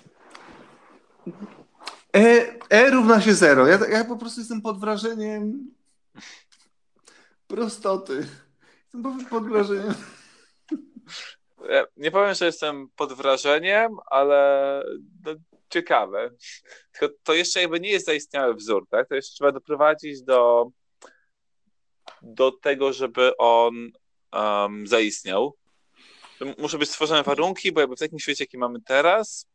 E, 2.16 2.56
e 2.70 2.90
równa 2.90 3.22
się 3.22 3.34
0. 3.34 3.68
Ja, 3.68 3.80
ja 3.90 4.06
po 4.06 4.18
prostu 4.18 4.42
jestem 4.42 4.62
pod 4.62 4.80
wrażeniem 4.80 5.72
prostoty. 7.48 8.28
Jestem 8.84 9.04
po- 9.04 9.30
pod 9.30 9.50
wrażeniem. 9.50 9.94
Ja 11.70 11.86
nie 11.98 12.12
powiem, 12.12 12.34
że 12.34 12.46
jestem 12.46 12.90
pod 12.96 13.14
wrażeniem, 13.14 13.98
ale 14.06 14.84
no, 15.26 15.36
ciekawe. 15.70 16.32
Tylko 16.92 17.16
to 17.24 17.34
jeszcze 17.34 17.62
jakby 17.62 17.80
nie 17.80 17.90
jest 17.90 18.06
zaistniały 18.06 18.56
wzór, 18.56 18.88
tak? 18.90 19.10
To 19.10 19.16
jeszcze 19.16 19.36
trzeba 19.36 19.52
doprowadzić 19.52 20.24
do, 20.24 20.70
do 22.22 22.52
tego, 22.52 22.94
żeby 22.94 23.38
on 23.38 23.92
um, 24.34 24.88
zaistniał. 24.88 25.56
Muszą 26.58 26.78
być 26.78 26.90
stworzone 26.90 27.24
warunki, 27.24 27.72
bo 27.72 27.80
jakby 27.82 27.96
w 27.96 28.00
takim 28.00 28.20
świecie, 28.20 28.44
jaki 28.44 28.58
mamy 28.58 28.82
teraz, 28.82 29.48
e, 29.48 29.55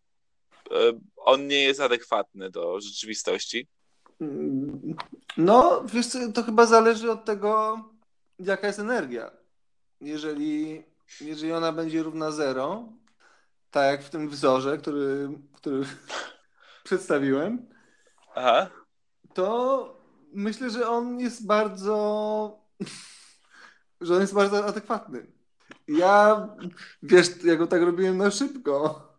on 1.17 1.47
nie 1.47 1.65
jest 1.65 1.81
adekwatny 1.81 2.51
do 2.51 2.81
rzeczywistości. 2.81 3.69
No, 5.37 5.85
wiesz 5.85 6.07
co, 6.07 6.33
to 6.33 6.43
chyba 6.43 6.67
zależy 6.67 7.11
od 7.11 7.25
tego, 7.25 7.79
jaka 8.39 8.67
jest 8.67 8.79
energia. 8.79 9.31
Jeżeli, 10.01 10.83
jeżeli 11.21 11.53
ona 11.53 11.73
będzie 11.73 12.03
równa 12.03 12.31
0, 12.31 12.89
tak 13.71 13.91
jak 13.91 14.03
w 14.03 14.11
tym 14.11 14.29
wzorze, 14.29 14.79
który, 14.79 15.29
który 15.53 15.85
przedstawiłem, 16.85 17.69
Aha. 18.35 18.71
to 19.35 20.01
myślę, 20.33 20.71
że 20.71 20.89
on 20.89 21.21
jest 21.21 21.47
bardzo, 21.47 22.59
że 24.01 24.15
on 24.15 24.21
jest 24.21 24.35
bardzo 24.35 24.65
adekwatny. 24.65 25.27
Ja, 25.89 26.49
wiesz, 27.03 27.45
ja 27.45 27.57
go 27.57 27.67
tak 27.67 27.83
robiłem 27.83 28.17
na 28.17 28.31
szybko. 28.31 29.10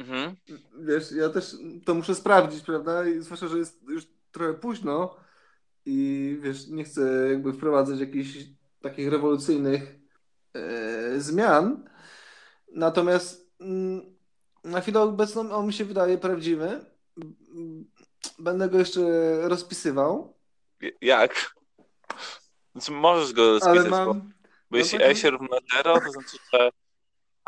Mhm. 0.00 0.36
Wiesz, 0.78 1.12
ja 1.12 1.28
też 1.28 1.56
to 1.84 1.94
muszę 1.94 2.14
sprawdzić, 2.14 2.64
prawda? 2.64 3.08
I 3.08 3.20
zwłaszcza, 3.20 3.48
że 3.48 3.58
jest 3.58 3.82
już 3.88 4.06
trochę 4.32 4.54
późno 4.54 5.16
i 5.86 6.38
wiesz, 6.42 6.66
nie 6.68 6.84
chcę 6.84 7.28
jakby 7.30 7.52
wprowadzać 7.52 8.00
jakichś 8.00 8.38
takich 8.82 9.10
rewolucyjnych 9.10 9.94
e, 10.54 11.20
zmian. 11.20 11.88
Natomiast 12.72 13.50
mm, 13.60 14.16
na 14.64 14.80
chwilę 14.80 15.00
obecną 15.00 15.50
on 15.50 15.66
mi 15.66 15.72
się 15.72 15.84
wydaje 15.84 16.18
prawdziwy. 16.18 16.84
Będę 18.38 18.68
go 18.68 18.78
jeszcze 18.78 19.00
rozpisywał, 19.48 20.34
Jak? 21.00 21.54
Znaczy, 22.72 22.92
możesz 22.92 23.32
go 23.32 23.52
rozpisać, 23.52 23.84
bo, 23.84 23.90
mam. 23.90 24.06
bo 24.06 24.14
mam 24.14 24.30
jeśli 24.72 24.98
taką- 24.98 25.10
E 25.10 25.16
się 25.16 25.30
równa 25.30 25.56
0, 25.76 26.00
to 26.00 26.10
znaczy, 26.12 26.36
że 26.52 26.70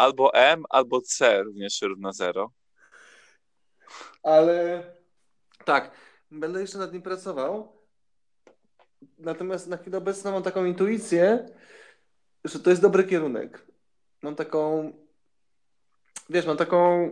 albo 0.02 0.34
M, 0.34 0.64
albo 0.70 1.00
C 1.00 1.42
również 1.42 1.74
się 1.74 1.86
równa 1.86 2.12
0. 2.12 2.52
Ale 4.22 4.84
tak, 5.64 5.90
będę 6.30 6.60
jeszcze 6.60 6.78
nad 6.78 6.92
nim 6.92 7.02
pracował. 7.02 7.82
Natomiast 9.18 9.66
na 9.66 9.76
chwilę 9.76 9.98
obecną 9.98 10.32
mam 10.32 10.42
taką 10.42 10.64
intuicję, 10.64 11.46
że 12.44 12.60
to 12.60 12.70
jest 12.70 12.82
dobry 12.82 13.04
kierunek. 13.04 13.66
Mam 14.22 14.34
taką, 14.34 14.92
wiesz, 16.30 16.46
mam 16.46 16.56
taką, 16.56 17.10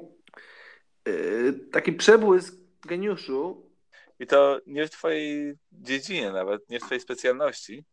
yy, 1.07 1.53
taki 1.73 1.93
przebłysk 1.93 2.55
geniuszu. 2.83 3.71
I 4.19 4.27
to 4.27 4.61
nie 4.67 4.87
w 4.87 4.91
twojej 4.91 5.59
dziedzinie 5.73 6.33
nawet, 6.33 6.71
nie 6.71 6.81
w 6.81 6.83
twojej 6.83 7.01
specjalności. 7.01 7.85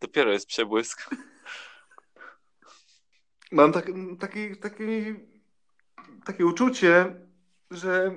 Dopiero 0.00 0.32
jest 0.32 0.46
przebłysk. 0.46 1.10
Mam 3.52 3.72
tak, 3.72 3.86
taki, 4.20 4.56
taki, 4.56 5.14
takie 6.24 6.46
uczucie, 6.46 7.14
że 7.70 8.10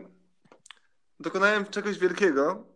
dokonałem 1.19 1.65
czegoś 1.65 1.99
wielkiego, 1.99 2.67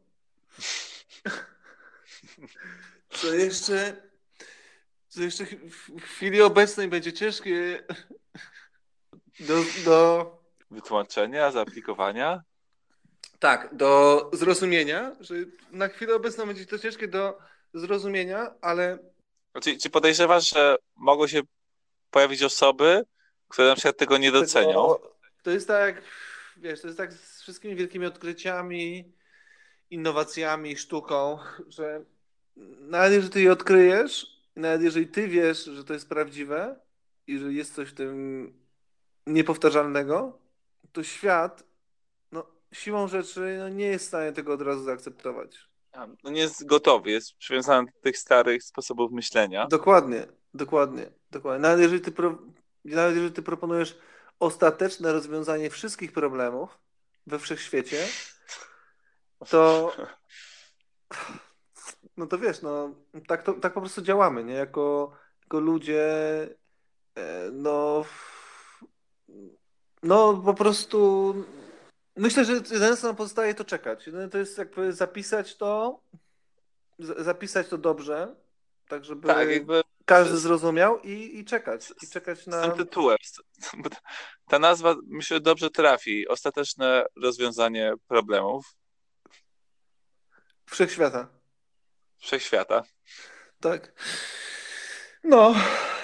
co 3.09 3.33
jeszcze, 3.33 4.09
co 5.07 5.21
jeszcze 5.21 5.45
w 5.99 6.01
chwili 6.01 6.41
obecnej 6.41 6.87
będzie 6.87 7.13
ciężkie 7.13 7.83
do, 9.39 9.53
do, 9.85 10.31
Wytłumaczenia, 10.71 11.51
zaaplikowania. 11.51 12.43
tak, 13.39 13.75
do 13.75 14.29
zrozumienia, 14.33 15.15
że 15.19 15.35
na 15.71 15.87
chwilę 15.87 16.15
obecną 16.15 16.45
będzie 16.45 16.65
to 16.65 16.79
ciężkie 16.79 17.07
do 17.07 17.37
zrozumienia, 17.73 18.53
ale 18.61 18.99
Znaczy, 19.51 19.77
czy 19.77 19.89
podejrzewasz, 19.89 20.49
że 20.49 20.75
mogą 20.95 21.27
się 21.27 21.41
pojawić 22.15 22.43
osoby, 22.43 23.05
które 23.47 23.67
na 23.67 23.75
przykład 23.75 23.97
tego 23.97 24.17
nie 24.17 24.31
docenią? 24.31 24.95
To 25.43 25.51
jest 25.51 25.67
tak, 25.67 26.01
wiesz, 26.57 26.81
to 26.81 26.87
jest 26.87 26.97
tak 26.97 27.13
z 27.13 27.41
wszystkimi 27.41 27.75
wielkimi 27.75 28.05
odkryciami, 28.05 29.13
innowacjami, 29.89 30.77
sztuką, 30.77 31.39
że 31.67 32.05
nawet 32.79 33.13
jeżeli 33.13 33.33
ty 33.33 33.41
je 33.41 33.51
odkryjesz, 33.51 34.27
nawet 34.55 34.81
jeżeli 34.81 35.07
ty 35.07 35.27
wiesz, 35.27 35.65
że 35.65 35.83
to 35.83 35.93
jest 35.93 36.09
prawdziwe 36.09 36.79
i 37.27 37.37
że 37.39 37.53
jest 37.53 37.75
coś 37.75 37.89
w 37.89 37.93
tym 37.93 38.53
niepowtarzalnego, 39.27 40.39
to 40.91 41.03
świat, 41.03 41.63
no, 42.31 42.47
siłą 42.71 43.07
rzeczy 43.07 43.55
no, 43.59 43.69
nie 43.69 43.87
jest 43.87 44.05
w 44.05 44.07
stanie 44.07 44.31
tego 44.31 44.53
od 44.53 44.61
razu 44.61 44.83
zaakceptować. 44.83 45.69
No 46.23 46.31
nie 46.31 46.41
jest 46.41 46.65
gotowy, 46.65 47.11
jest 47.11 47.33
przywiązany 47.33 47.91
do 47.91 48.01
tych 48.01 48.17
starych 48.17 48.63
sposobów 48.63 49.11
myślenia. 49.11 49.67
Dokładnie, 49.67 50.27
dokładnie, 50.55 51.11
dokładnie. 51.31 51.61
Nawet 51.61 51.79
jeżeli 51.79 52.01
ty, 52.01 52.11
pro, 52.11 52.37
nawet 52.85 53.15
jeżeli 53.15 53.33
ty 53.33 53.41
proponujesz 53.41 53.97
ostateczne 54.39 55.13
rozwiązanie 55.13 55.69
wszystkich 55.69 56.11
problemów 56.11 56.77
we 57.27 57.39
wszechświecie, 57.39 58.07
to 59.49 59.91
no 62.17 62.27
to 62.27 62.37
wiesz, 62.37 62.61
no 62.61 62.95
tak, 63.27 63.43
to, 63.43 63.53
tak 63.53 63.73
po 63.73 63.81
prostu 63.81 64.01
działamy, 64.01 64.43
nie? 64.43 64.53
Jako, 64.53 65.11
jako 65.43 65.59
ludzie 65.59 66.03
e, 67.15 67.51
no 67.51 68.05
no 70.03 70.33
po 70.33 70.53
prostu 70.53 71.33
myślę, 72.15 72.45
że 72.45 72.53
jedyne 72.53 72.97
co 72.97 73.07
nam 73.07 73.15
pozostaje 73.15 73.53
to 73.53 73.65
czekać. 73.65 74.07
Jedyne 74.07 74.29
to 74.29 74.37
jest 74.37 74.57
jakby 74.57 74.93
zapisać 74.93 75.55
to 75.55 75.99
zapisać 76.99 77.67
to 77.67 77.77
dobrze, 77.77 78.35
tak 78.87 79.05
żeby 79.05 79.27
tak, 79.27 79.49
jakby 79.49 79.81
każdy 80.05 80.37
zrozumiał 80.37 80.99
i, 80.99 81.39
i 81.39 81.45
czekać. 81.45 81.93
I 82.03 82.07
czekać 82.07 82.47
na. 82.47 82.63
Z 82.63 82.67
tym 82.67 82.77
tytułem. 82.77 83.17
Ta 84.49 84.59
nazwa 84.59 84.95
myślę 85.07 85.39
dobrze 85.39 85.69
trafi. 85.69 86.27
Ostateczne 86.27 87.05
rozwiązanie 87.15 87.93
problemów. 88.07 88.75
Wszechświata. 90.65 91.27
Wszechświata. 92.17 92.83
Tak. 93.59 93.93
No, 95.23 95.55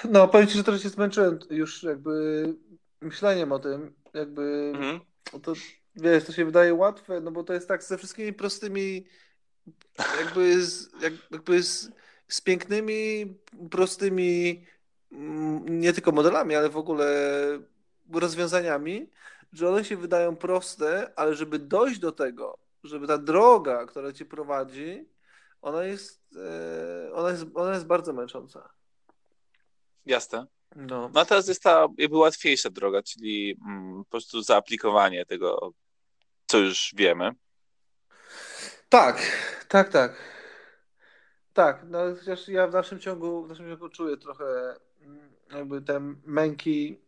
no, 0.04 0.28
powiem 0.28 0.46
ci, 0.46 0.56
że 0.56 0.64
trochę 0.64 0.80
się 0.80 0.88
zmęczyłem 0.88 1.38
już 1.50 1.82
jakby 1.82 2.44
myśleniem 3.00 3.52
o 3.52 3.58
tym, 3.58 3.94
jakby 4.14 4.72
mhm. 4.74 5.00
to 5.42 5.52
wiesz, 5.96 6.24
to 6.24 6.32
się 6.32 6.44
wydaje 6.44 6.74
łatwe, 6.74 7.20
no 7.20 7.30
bo 7.30 7.44
to 7.44 7.52
jest 7.52 7.68
tak 7.68 7.82
ze 7.82 7.98
wszystkimi 7.98 8.32
prostymi 8.32 9.06
jakby 10.18 10.64
z, 10.64 10.90
jakby 11.30 11.62
z, 11.62 11.90
z 12.34 12.40
pięknymi, 12.40 13.34
prostymi 13.70 14.64
mm, 15.12 15.80
nie 15.80 15.92
tylko 15.92 16.12
modelami, 16.12 16.54
ale 16.54 16.68
w 16.68 16.76
ogóle 16.76 17.06
rozwiązaniami, 18.12 19.10
że 19.52 19.68
one 19.68 19.84
się 19.84 19.96
wydają 19.96 20.36
proste, 20.36 21.12
ale 21.16 21.34
żeby 21.34 21.58
dojść 21.58 22.00
do 22.00 22.12
tego, 22.12 22.58
żeby 22.84 23.06
ta 23.06 23.18
droga, 23.18 23.86
która 23.86 24.12
cię 24.12 24.24
prowadzi, 24.24 25.08
ona 25.62 25.84
jest, 25.84 26.36
e, 26.36 27.12
ona 27.12 27.30
jest, 27.30 27.44
ona 27.54 27.74
jest 27.74 27.86
bardzo 27.86 28.12
męcząca. 28.12 28.68
Jasne. 30.06 30.46
No. 30.76 31.10
no 31.14 31.20
a 31.20 31.24
teraz 31.24 31.48
jest 31.48 31.62
ta 31.62 31.86
jakby 31.98 32.16
łatwiejsza 32.16 32.70
droga, 32.70 33.02
czyli 33.02 33.56
mm, 33.66 34.04
po 34.04 34.10
prostu 34.10 34.42
zaaplikowanie 34.42 35.26
tego, 35.26 35.72
co 36.46 36.58
już 36.58 36.92
wiemy. 36.96 37.30
Tak, 38.88 39.22
tak, 39.68 39.88
tak. 39.88 40.41
Tak, 41.54 41.84
no 41.88 41.98
chociaż 42.18 42.48
ja 42.48 42.68
w 42.68 42.72
naszym 42.72 42.98
ciągu, 42.98 43.44
w 43.44 43.48
naszym 43.48 43.68
ciągu 43.68 43.88
czuję 43.88 44.16
trochę 44.16 44.74
mm, 45.02 45.32
jakby 45.54 45.82
te 45.82 46.00
męki, 46.26 46.98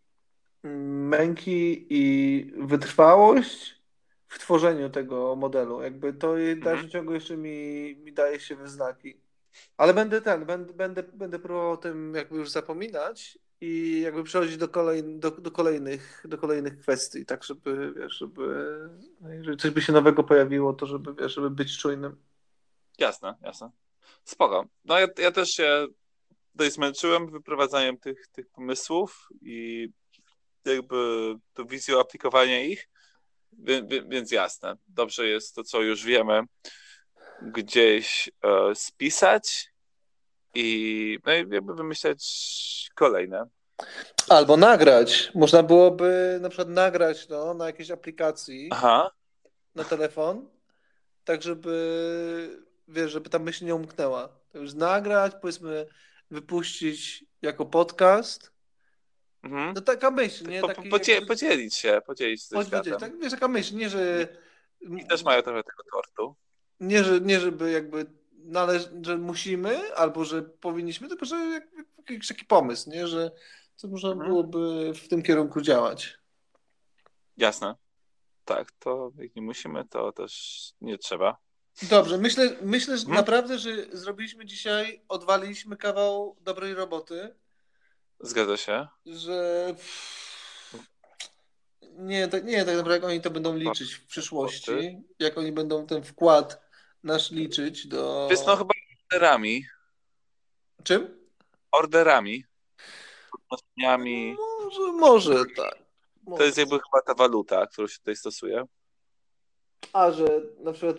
mm, 0.63 1.09
męki 1.09 1.87
i 1.91 2.53
wytrwałość 2.57 3.83
w 4.29 4.39
tworzeniu 4.39 4.91
tego 4.91 5.37
modelu. 5.37 5.83
Jakby 5.83 6.13
to 6.13 6.33
w 6.33 6.37
mhm. 6.37 6.61
dalszym 6.61 6.91
ciągu 6.91 7.15
jeszcze 7.15 7.37
mi, 7.37 7.97
mi 7.97 8.13
daje 8.13 8.41
się 8.41 8.57
we 8.57 8.69
znaki. 8.69 9.17
Ale 9.77 9.95
będę 9.95 10.21
ten, 10.21 10.45
będę, 10.45 10.73
będę, 10.73 11.03
będę 11.03 11.39
próbował 11.39 11.71
o 11.71 11.77
tym 11.77 12.15
jakby 12.15 12.37
już 12.37 12.51
zapominać 12.51 13.39
i 13.61 14.01
jakby 14.01 14.25
przechodzić 14.25 14.57
do, 14.57 14.69
kolej, 14.69 15.19
do, 15.19 15.31
do, 15.31 15.51
kolejnych, 15.51 16.25
do 16.29 16.39
kolejnych 16.39 16.79
kwestii, 16.79 17.27
tak 17.27 17.45
żeby, 17.45 17.95
wiesz, 17.97 18.13
żeby 18.13 18.67
jeżeli 19.31 19.57
coś 19.57 19.71
by 19.71 19.83
się 19.83 19.93
nowego 19.93 20.25
pojawiło, 20.25 20.73
to 20.73 20.87
żeby, 20.87 21.15
wiesz, 21.15 21.35
żeby 21.35 21.51
być 21.51 21.79
czujnym. 21.79 22.17
Jasne, 22.99 23.35
jasne. 23.43 23.71
Spoko. 24.25 24.67
No 24.85 24.99
ja, 24.99 25.07
ja 25.19 25.33
też 25.33 25.51
się 25.51 25.87
dość 26.55 26.73
zmęczyłem 26.73 27.31
wyprowadzaniem 27.31 27.99
tych, 27.99 28.29
tych 28.29 28.51
pomysłów 28.51 29.29
i 29.43 29.89
jakby 30.65 31.35
tą 31.55 31.67
wizją 31.67 32.01
aplikowania 32.01 32.63
ich, 32.65 32.89
więc, 34.09 34.33
jasne. 34.33 34.77
Dobrze 34.89 35.29
jest 35.29 35.55
to, 35.55 35.65
co 35.65 35.83
już 35.83 36.05
wiemy, 36.05 36.43
gdzieś 37.43 38.31
e, 38.43 38.75
spisać 38.75 39.71
i, 40.55 41.19
no 41.27 41.35
i 41.35 41.37
jakby 41.37 41.75
wymyślać 41.75 42.25
kolejne. 42.95 43.47
Albo 44.29 44.57
nagrać. 44.57 45.31
Można 45.35 45.63
byłoby 45.63 46.39
na 46.41 46.49
przykład 46.49 46.69
nagrać 46.69 47.29
no, 47.29 47.55
na 47.55 47.67
jakiejś 47.67 47.91
aplikacji 47.91 48.69
Aha. 48.73 49.11
na 49.75 49.85
telefon, 49.85 50.49
tak 51.25 51.43
żeby 51.43 52.64
wiesz, 52.89 53.13
żeby 53.13 53.31
ta 53.31 53.39
myśl 53.39 53.65
nie 53.65 53.75
umknęła. 53.75 54.29
To 54.53 54.59
już 54.59 54.75
nagrać, 54.75 55.33
powiedzmy, 55.41 55.87
wypuścić 56.31 57.25
jako 57.43 57.67
podcast. 57.67 58.53
Mhm. 59.43 59.73
No 59.75 59.81
taka 59.81 60.11
myśl, 60.11 60.49
nie? 60.49 60.61
Taki, 60.61 60.83
po, 60.83 60.89
podzie, 60.89 61.23
podzielić 61.23 61.75
się, 61.75 62.01
podzielić 62.07 62.43
się 62.43 62.57
podzielić, 62.57 63.01
tak, 63.01 63.19
wiesz, 63.19 63.31
taka 63.31 63.49
myśl, 63.49 63.77
nie, 63.77 63.91
że... 63.91 64.29
I 64.81 65.07
też 65.07 65.25
mają 65.25 65.43
trochę 65.43 65.63
tego 65.63 65.83
tortu. 65.93 66.37
Nie, 66.81 67.05
że, 67.05 67.21
nie 67.21 67.41
żeby 67.41 67.71
jakby 67.71 68.07
należy, 68.45 68.89
że 69.03 69.19
musimy, 69.19 69.95
albo 69.95 70.25
że 70.25 70.43
powinniśmy, 70.43 71.09
tylko 71.09 71.25
że 71.27 71.37
jak, 71.37 71.69
jakiś 72.11 72.29
taki 72.29 72.45
pomysł, 72.45 72.91
nie? 72.91 73.07
Że 73.07 73.31
to 73.77 73.89
można 73.89 74.09
mhm. 74.11 74.31
byłoby 74.31 74.93
w 74.95 75.09
tym 75.09 75.23
kierunku 75.23 75.61
działać. 75.61 76.19
Jasne. 77.37 77.75
Tak, 78.45 78.73
to 78.73 79.13
jak 79.19 79.37
nie 79.37 79.43
musimy, 79.43 79.85
to 79.89 80.13
też 80.13 80.73
nie 80.81 80.99
trzeba. 80.99 81.44
Dobrze, 81.83 82.19
myślę, 82.19 82.57
myślę 82.63 82.99
że 82.99 83.05
hmm? 83.05 83.21
naprawdę, 83.21 83.59
że 83.59 83.71
zrobiliśmy 83.93 84.47
dzisiaj, 84.47 85.03
odwaliliśmy 85.09 85.77
kawał 85.77 86.37
dobrej 86.41 86.75
roboty. 86.75 87.35
Zgadza 88.21 88.57
się. 88.57 88.87
Że 89.07 89.75
nie, 91.99 92.29
tak, 92.29 92.45
nie, 92.45 92.65
tak 92.65 92.77
naprawdę 92.77 92.95
jak 92.95 93.05
oni 93.05 93.21
to 93.21 93.31
będą 93.31 93.57
liczyć 93.57 93.95
w 93.95 94.07
przyszłości, 94.07 95.03
jak 95.19 95.39
oni 95.39 95.53
będą 95.53 95.87
ten 95.87 96.03
wkład 96.03 96.61
nasz 97.03 97.31
liczyć 97.31 97.87
do... 97.87 98.29
Jest 98.31 98.47
no 98.47 98.57
chyba 98.57 98.75
orderami. 99.13 99.67
Czym? 100.85 101.29
Orderami. 101.73 102.45
Może, 104.61 104.93
może 104.93 105.45
tak. 105.57 105.79
Może. 106.23 106.39
To 106.39 106.45
jest 106.45 106.59
jakby 106.59 106.75
chyba 106.75 107.03
ta 107.07 107.15
waluta, 107.15 107.67
którą 107.67 107.89
się 107.89 107.99
tutaj 107.99 108.17
stosuje. 108.17 108.65
A, 109.95 110.11
że 110.11 110.43
na 110.61 110.73
przykład 110.73 110.97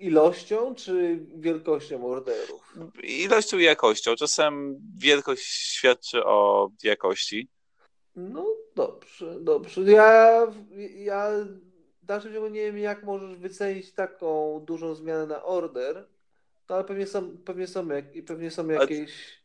ilością 0.00 0.74
czy 0.74 1.20
wielkością 1.34 2.06
orderów? 2.06 2.76
Ilością 3.02 3.58
i 3.58 3.62
jakością. 3.62 4.16
Czasem 4.16 4.80
wielkość 4.98 5.42
świadczy 5.44 6.24
o 6.24 6.70
jakości. 6.82 7.48
No 8.16 8.46
dobrze, 8.74 9.40
dobrze. 9.40 9.82
Ja, 9.82 10.46
ja 10.96 11.30
w 12.02 12.06
dalszym 12.06 12.32
ciągu 12.32 12.48
nie 12.48 12.60
wiem, 12.60 12.78
jak 12.78 13.02
możesz 13.02 13.36
wycenić 13.36 13.92
taką 13.92 14.60
dużą 14.64 14.94
zmianę 14.94 15.26
na 15.26 15.44
order, 15.44 16.08
no 16.68 16.74
ale 16.74 16.84
pewnie 16.84 17.06
są, 17.06 17.36
pewnie 17.44 17.66
są, 17.66 17.88
jak, 17.88 18.04
pewnie 18.26 18.50
są 18.50 18.68
jakieś... 18.68 19.42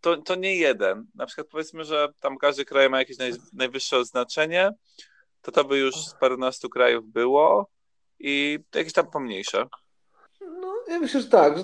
To, 0.00 0.16
to 0.16 0.34
nie 0.34 0.56
jeden. 0.56 1.06
Na 1.14 1.26
przykład 1.26 1.46
powiedzmy, 1.46 1.84
że 1.84 2.08
tam 2.20 2.38
każdy 2.38 2.64
kraj 2.64 2.90
ma 2.90 2.98
jakieś 2.98 3.18
naj, 3.18 3.32
najwyższe 3.52 3.96
oznaczenie, 3.96 4.70
to 5.42 5.52
to 5.52 5.64
by 5.64 5.78
już 5.78 5.96
z 5.96 6.14
parunastu 6.14 6.68
krajów 6.68 7.06
było 7.06 7.70
i 8.22 8.58
jakieś 8.74 8.92
tam 8.92 9.10
pomniejsze. 9.10 9.68
No, 10.40 10.74
ja 10.88 11.00
myślę, 11.00 11.20
że 11.20 11.28
tak. 11.28 11.54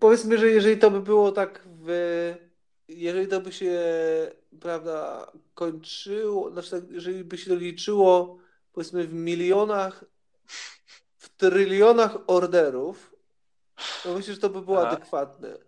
Powiedzmy, 0.00 0.38
że 0.38 0.46
jeżeli 0.46 0.78
to 0.78 0.90
by 0.90 1.00
było 1.00 1.32
tak 1.32 1.62
w. 1.66 2.34
Jeżeli 2.88 3.28
to 3.28 3.40
by 3.40 3.52
się, 3.52 3.80
prawda, 4.60 5.26
kończyło, 5.54 6.50
znaczy, 6.50 6.70
tak, 6.70 6.90
jeżeli 6.90 7.24
by 7.24 7.38
się 7.38 7.50
to 7.50 7.56
liczyło, 7.56 8.38
powiedzmy, 8.72 9.06
w 9.06 9.14
milionach, 9.14 10.04
w 11.16 11.28
trylionach 11.36 12.18
orderów, 12.26 13.14
to 14.02 14.14
myślę, 14.14 14.34
że 14.34 14.40
to 14.40 14.50
by 14.50 14.62
było 14.62 14.80
Aha. 14.80 14.90
adekwatne. 14.90 15.58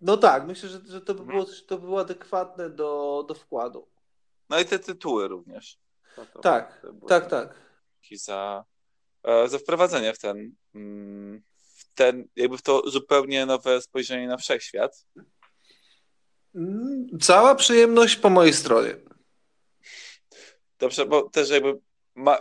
No 0.00 0.16
tak, 0.16 0.46
myślę, 0.46 0.68
że, 0.68 0.80
że 0.86 1.00
to, 1.00 1.14
by 1.14 1.24
było, 1.24 1.44
to 1.66 1.78
by 1.78 1.86
było 1.86 2.00
adekwatne 2.00 2.70
do, 2.70 3.24
do 3.28 3.34
wkładu. 3.34 3.88
No 4.50 4.60
i 4.60 4.64
te 4.64 4.78
tytuły 4.78 5.28
również. 5.28 5.78
To, 6.16 6.26
to 6.26 6.38
tak, 6.38 6.86
tak, 7.08 7.26
tak. 7.26 7.54
Za 8.12 8.64
za 9.24 9.58
wprowadzenie 9.58 10.14
w 10.14 10.18
ten, 10.18 10.52
mm, 10.74 11.42
w 11.76 11.94
ten, 11.94 12.28
jakby 12.36 12.58
w 12.58 12.62
to 12.62 12.90
zupełnie 12.90 13.46
nowe 13.46 13.82
spojrzenie 13.82 14.26
na 14.26 14.36
wszechświat. 14.36 15.06
Mm, 16.54 17.06
cała 17.20 17.54
przyjemność 17.54 18.16
po 18.16 18.30
mojej 18.30 18.52
stronie. 18.52 18.96
Dobrze, 20.78 21.06
bo 21.06 21.30
też 21.30 21.50
jakby 21.50 21.78
ma, 22.14 22.38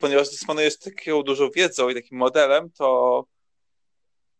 ponieważ 0.00 0.30
dysponujesz 0.30 0.78
taką 0.78 1.22
dużą 1.22 1.50
wiedzą 1.50 1.88
i 1.88 1.94
takim 1.94 2.18
modelem, 2.18 2.70
to 2.70 3.26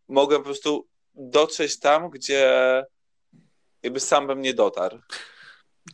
mogę 0.09 0.39
po 0.39 0.45
prostu 0.45 0.89
dotrzeć 1.14 1.79
tam, 1.79 2.11
gdzie 2.11 2.53
jakby 3.83 4.01
sam 4.01 4.27
bym 4.27 4.43
nie 4.43 4.55
dotarł. 4.55 4.99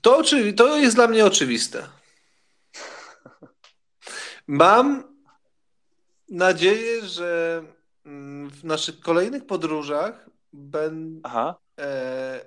To, 0.02 0.22
to 0.56 0.76
jest 0.76 0.96
dla 0.96 1.06
mnie 1.08 1.24
oczywiste. 1.24 1.88
Mam 4.46 5.07
nadzieję, 6.28 7.06
że 7.06 7.62
mm, 8.06 8.50
w 8.50 8.64
naszych 8.64 9.00
kolejnych 9.00 9.46
podróżach 9.46 10.30
ben, 10.52 11.20
e, 11.78 12.40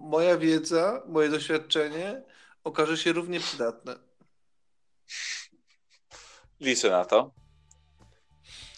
moja 0.00 0.38
wiedza, 0.38 1.02
moje 1.06 1.28
doświadczenie 1.28 2.22
okaże 2.64 2.96
się 2.96 3.12
równie 3.12 3.40
przydatne. 3.40 3.96
Liczę 6.60 6.90
na 6.90 7.04
to. 7.04 7.30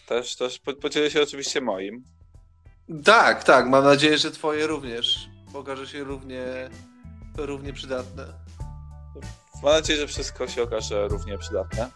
Też, 0.05 0.35
też 0.35 0.59
podzielę 0.81 1.11
się 1.11 1.21
oczywiście 1.21 1.61
moim. 1.61 2.03
Tak, 3.03 3.43
tak. 3.43 3.67
Mam 3.67 3.83
nadzieję, 3.83 4.17
że 4.17 4.31
twoje 4.31 4.67
również 4.67 5.29
okaże 5.53 5.87
się 5.87 6.03
równie, 6.03 6.69
równie 7.37 7.73
przydatne. 7.73 8.33
Mam 9.63 9.73
nadzieję, 9.73 9.99
że 9.99 10.07
wszystko 10.07 10.47
się 10.47 10.63
okaże 10.63 11.07
równie 11.07 11.37
przydatne. 11.37 11.89